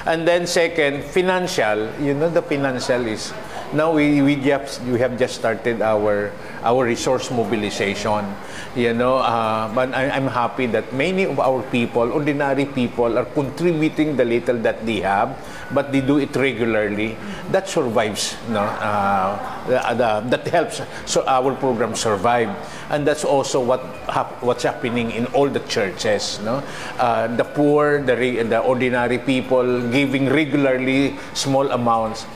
and 0.06 0.26
then 0.26 0.46
second, 0.46 1.04
financial. 1.04 1.90
You 2.00 2.14
know, 2.14 2.30
the 2.30 2.42
financial 2.42 3.06
is 3.06 3.32
now 3.72 3.92
we 3.92 4.22
we 4.22 4.36
just 4.36 4.82
we 4.86 4.98
have 4.98 5.18
just 5.18 5.34
started 5.34 5.82
our 5.82 6.30
our 6.62 6.84
resource 6.84 7.30
mobilization 7.30 8.26
you 8.74 8.92
know 8.92 9.18
uh, 9.18 9.66
but 9.74 9.94
I, 9.94 10.10
I'm 10.10 10.28
happy 10.28 10.66
that 10.66 10.92
many 10.92 11.24
of 11.24 11.40
our 11.40 11.62
people 11.74 12.12
ordinary 12.12 12.66
people 12.66 13.18
are 13.18 13.24
contributing 13.24 14.16
the 14.16 14.24
little 14.24 14.58
that 14.62 14.86
they 14.86 15.00
have 15.00 15.34
but 15.72 15.90
they 15.92 16.00
do 16.00 16.18
it 16.18 16.34
regularly. 16.36 17.16
That 17.50 17.68
survives 17.68 18.36
no 18.48 18.60
uh, 18.62 19.34
the, 19.66 19.78
the, 19.94 20.36
that 20.36 20.46
helps 20.48 20.82
so 21.06 21.24
our 21.26 21.54
program 21.54 21.94
survive. 21.94 22.50
And 22.90 23.06
that's 23.06 23.24
also 23.24 23.60
what 23.60 23.82
hap 24.08 24.42
what's 24.42 24.62
happening 24.62 25.10
in 25.10 25.26
all 25.34 25.48
the 25.48 25.60
churches 25.66 26.38
no? 26.44 26.62
Uh, 26.98 27.26
the 27.34 27.44
poor 27.44 28.02
the, 28.02 28.14
the 28.42 28.60
ordinary 28.60 29.18
people 29.18 29.90
giving 29.90 30.28
regularly 30.28 31.16
small 31.34 31.70
amounts 31.70 32.26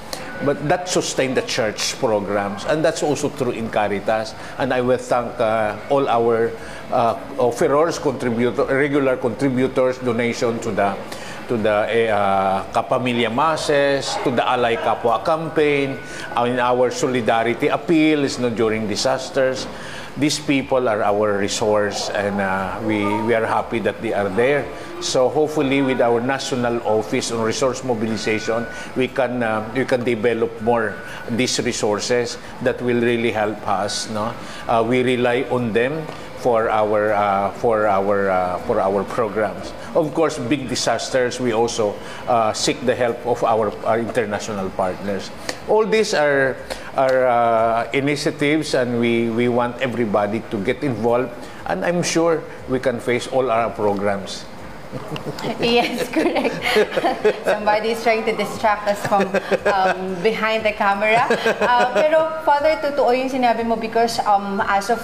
but 0.44 0.68
that 0.68 0.88
sustain 0.88 1.34
the 1.34 1.42
church 1.42 1.98
programs 1.98 2.64
and 2.64 2.84
that's 2.84 3.02
also 3.02 3.28
true 3.28 3.52
in 3.52 3.68
Caritas 3.68 4.34
and 4.58 4.72
I 4.72 4.80
will 4.80 4.98
thank 4.98 5.38
uh, 5.38 5.76
all 5.90 6.08
our 6.08 6.52
uh, 6.90 7.18
offerers, 7.38 7.98
contributor, 7.98 8.64
regular 8.64 9.16
contributors, 9.16 9.98
donation 9.98 10.58
to 10.60 10.70
the 10.72 10.96
to 11.50 11.58
the 11.58 12.06
uh, 12.14 12.62
Kapamilya 12.70 13.26
Masses, 13.34 14.14
to 14.22 14.30
the 14.30 14.42
Alay 14.42 14.78
Kapwa 14.78 15.18
campaign, 15.26 15.98
in 16.46 16.58
our 16.62 16.94
solidarity 16.94 17.66
appeals 17.66 18.38
no, 18.38 18.50
during 18.50 18.86
disasters. 18.86 19.66
These 20.16 20.38
people 20.38 20.86
are 20.86 21.02
our 21.02 21.38
resource 21.38 22.10
and 22.10 22.40
uh, 22.40 22.78
we, 22.86 23.02
we 23.26 23.34
are 23.34 23.46
happy 23.46 23.80
that 23.80 24.00
they 24.00 24.14
are 24.14 24.28
there. 24.28 24.62
So 25.00 25.28
hopefully 25.28 25.80
with 25.82 26.00
our 26.00 26.20
national 26.20 26.80
office 26.84 27.32
on 27.32 27.40
resource 27.40 27.82
mobilization, 27.84 28.66
we 28.96 29.08
can, 29.08 29.42
uh, 29.42 29.64
we 29.74 29.84
can 29.84 30.04
develop 30.04 30.60
more 30.60 30.94
these 31.30 31.58
resources 31.60 32.36
that 32.62 32.80
will 32.82 33.00
really 33.00 33.32
help 33.32 33.66
us. 33.66 34.10
No? 34.10 34.34
Uh, 34.68 34.84
we 34.86 35.02
rely 35.02 35.46
on 35.50 35.72
them 35.72 36.06
for 36.40 36.72
our 36.72 37.12
uh, 37.12 37.52
for 37.60 37.86
our 37.86 38.32
uh, 38.32 38.58
for 38.64 38.80
our 38.80 39.04
programs. 39.04 39.72
Of 39.94 40.12
course, 40.16 40.40
big 40.40 40.68
disasters 40.68 41.40
we 41.40 41.52
also 41.52 41.94
uh, 42.26 42.52
seek 42.52 42.80
the 42.84 42.96
help 42.96 43.20
of 43.26 43.44
our, 43.44 43.68
our 43.84 44.00
international 44.00 44.70
partners. 44.72 45.30
All 45.68 45.84
these 45.84 46.14
are 46.14 46.56
are 46.96 47.28
uh, 47.28 47.90
initiatives, 47.92 48.74
and 48.74 48.98
we 48.98 49.28
we 49.28 49.48
want 49.48 49.76
everybody 49.84 50.40
to 50.50 50.56
get 50.64 50.82
involved. 50.82 51.28
And 51.68 51.84
I'm 51.84 52.02
sure 52.02 52.42
we 52.68 52.80
can 52.80 52.98
face 52.98 53.28
all 53.28 53.52
our 53.52 53.70
programs. 53.70 54.49
yes, 55.60 56.08
correct. 56.10 56.54
Somebody 57.44 57.90
is 57.94 58.02
trying 58.02 58.24
to 58.24 58.34
distract 58.34 58.88
us 58.88 58.98
from 59.06 59.30
um, 59.70 60.20
behind 60.22 60.66
the 60.66 60.72
camera. 60.72 61.30
Uh, 61.62 61.94
pero 61.94 62.42
Father, 62.42 62.74
totoo 62.82 63.14
yung 63.14 63.30
sinabi 63.30 63.62
mo 63.62 63.78
because 63.78 64.18
um, 64.26 64.58
as 64.66 64.90
of 64.90 64.98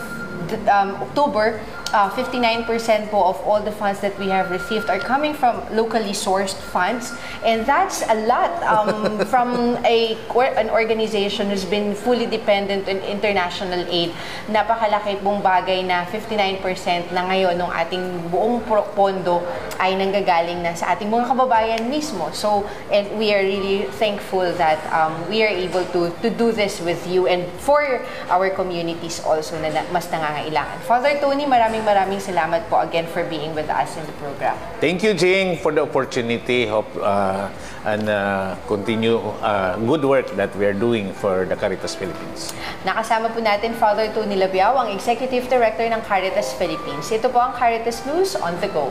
um, 0.66 0.99
October, 1.03 1.62
uh, 1.97 2.12
59% 2.12 2.68
po 3.09 3.32
of 3.32 3.40
all 3.49 3.64
the 3.64 3.72
funds 3.72 4.05
that 4.05 4.12
we 4.20 4.28
have 4.28 4.53
received 4.53 4.92
are 4.92 5.01
coming 5.01 5.32
from 5.32 5.64
locally 5.72 6.12
sourced 6.12 6.53
funds. 6.53 7.16
And 7.40 7.64
that's 7.64 8.05
a 8.05 8.28
lot 8.28 8.53
um, 8.68 9.24
from 9.32 9.80
a 9.80 10.20
an 10.61 10.68
organization 10.68 11.49
who's 11.49 11.64
been 11.64 11.97
fully 11.97 12.28
dependent 12.28 12.84
on 12.84 13.01
international 13.09 13.88
aid. 13.88 14.12
Napakalaki 14.53 15.24
pong 15.24 15.40
bagay 15.40 15.88
na 15.88 16.05
59% 16.05 17.16
na 17.16 17.24
ngayon 17.32 17.57
ng 17.57 17.70
ating 17.72 18.05
buong 18.28 18.61
pondo 18.92 19.40
ay 19.80 19.97
nanggagaling 19.97 20.61
na 20.61 20.76
sa 20.76 20.92
ating 20.92 21.09
mga 21.09 21.32
kababayan 21.32 21.88
mismo. 21.88 22.28
So, 22.36 22.68
and 22.92 23.09
we 23.16 23.32
are 23.32 23.40
really 23.40 23.88
thankful 23.97 24.53
that 24.61 24.84
um, 24.92 25.16
we 25.32 25.40
are 25.40 25.53
able 25.53 25.84
to, 25.97 26.12
to 26.20 26.28
do 26.28 26.53
this 26.53 26.76
with 26.84 27.01
you 27.09 27.24
and 27.24 27.49
for 27.64 28.05
our 28.28 28.53
communities 28.53 29.24
also 29.24 29.57
na 29.57 29.72
mas 29.88 30.05
nangangailangan. 30.12 30.76
Father 30.84 31.16
Tony, 31.22 31.49
maraming 31.49 31.86
maraming 31.87 32.18
salamat 32.18 32.66
po 32.66 32.82
again 32.82 33.07
for 33.07 33.22
being 33.30 33.55
with 33.55 33.70
us 33.70 33.95
in 33.95 34.03
the 34.11 34.16
program. 34.18 34.59
Thank 34.82 35.07
you, 35.07 35.14
Jing, 35.14 35.62
for 35.62 35.70
the 35.70 35.87
opportunity. 35.87 36.66
Hope 36.66 36.91
uh, 36.99 37.47
and 37.87 38.11
uh, 38.11 38.59
continue 38.66 39.22
uh, 39.47 39.78
good 39.78 40.03
work 40.03 40.34
that 40.34 40.51
we 40.59 40.66
are 40.66 40.74
doing 40.74 41.14
for 41.14 41.47
the 41.47 41.55
Caritas 41.55 41.95
Philippines. 41.95 42.51
Nakasama 42.82 43.31
po 43.31 43.39
natin 43.39 43.78
Father 43.78 44.10
Tony 44.10 44.35
Labiao, 44.35 44.74
ang 44.74 44.90
Executive 44.90 45.47
Director 45.47 45.86
ng 45.86 46.02
Caritas 46.02 46.51
Philippines. 46.59 47.06
Ito 47.15 47.31
po 47.31 47.39
ang 47.39 47.55
Caritas 47.55 48.02
News 48.02 48.35
on 48.35 48.59
the 48.59 48.66
go. 48.74 48.90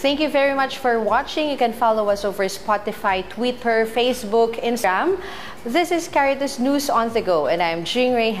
Thank 0.00 0.20
you 0.20 0.32
very 0.32 0.56
much 0.56 0.80
for 0.80 0.96
watching. 0.96 1.52
You 1.52 1.60
can 1.60 1.76
follow 1.76 2.08
us 2.08 2.24
over 2.24 2.48
Spotify, 2.48 3.20
Twitter, 3.28 3.84
Facebook, 3.84 4.56
Instagram. 4.64 5.20
This 5.60 5.92
is 5.92 6.08
Caritas 6.08 6.56
News 6.56 6.88
on 6.88 7.12
the 7.12 7.20
Go, 7.20 7.52
and 7.52 7.60
I'm 7.60 7.84
Jing 7.84 8.16
Ray. 8.16 8.40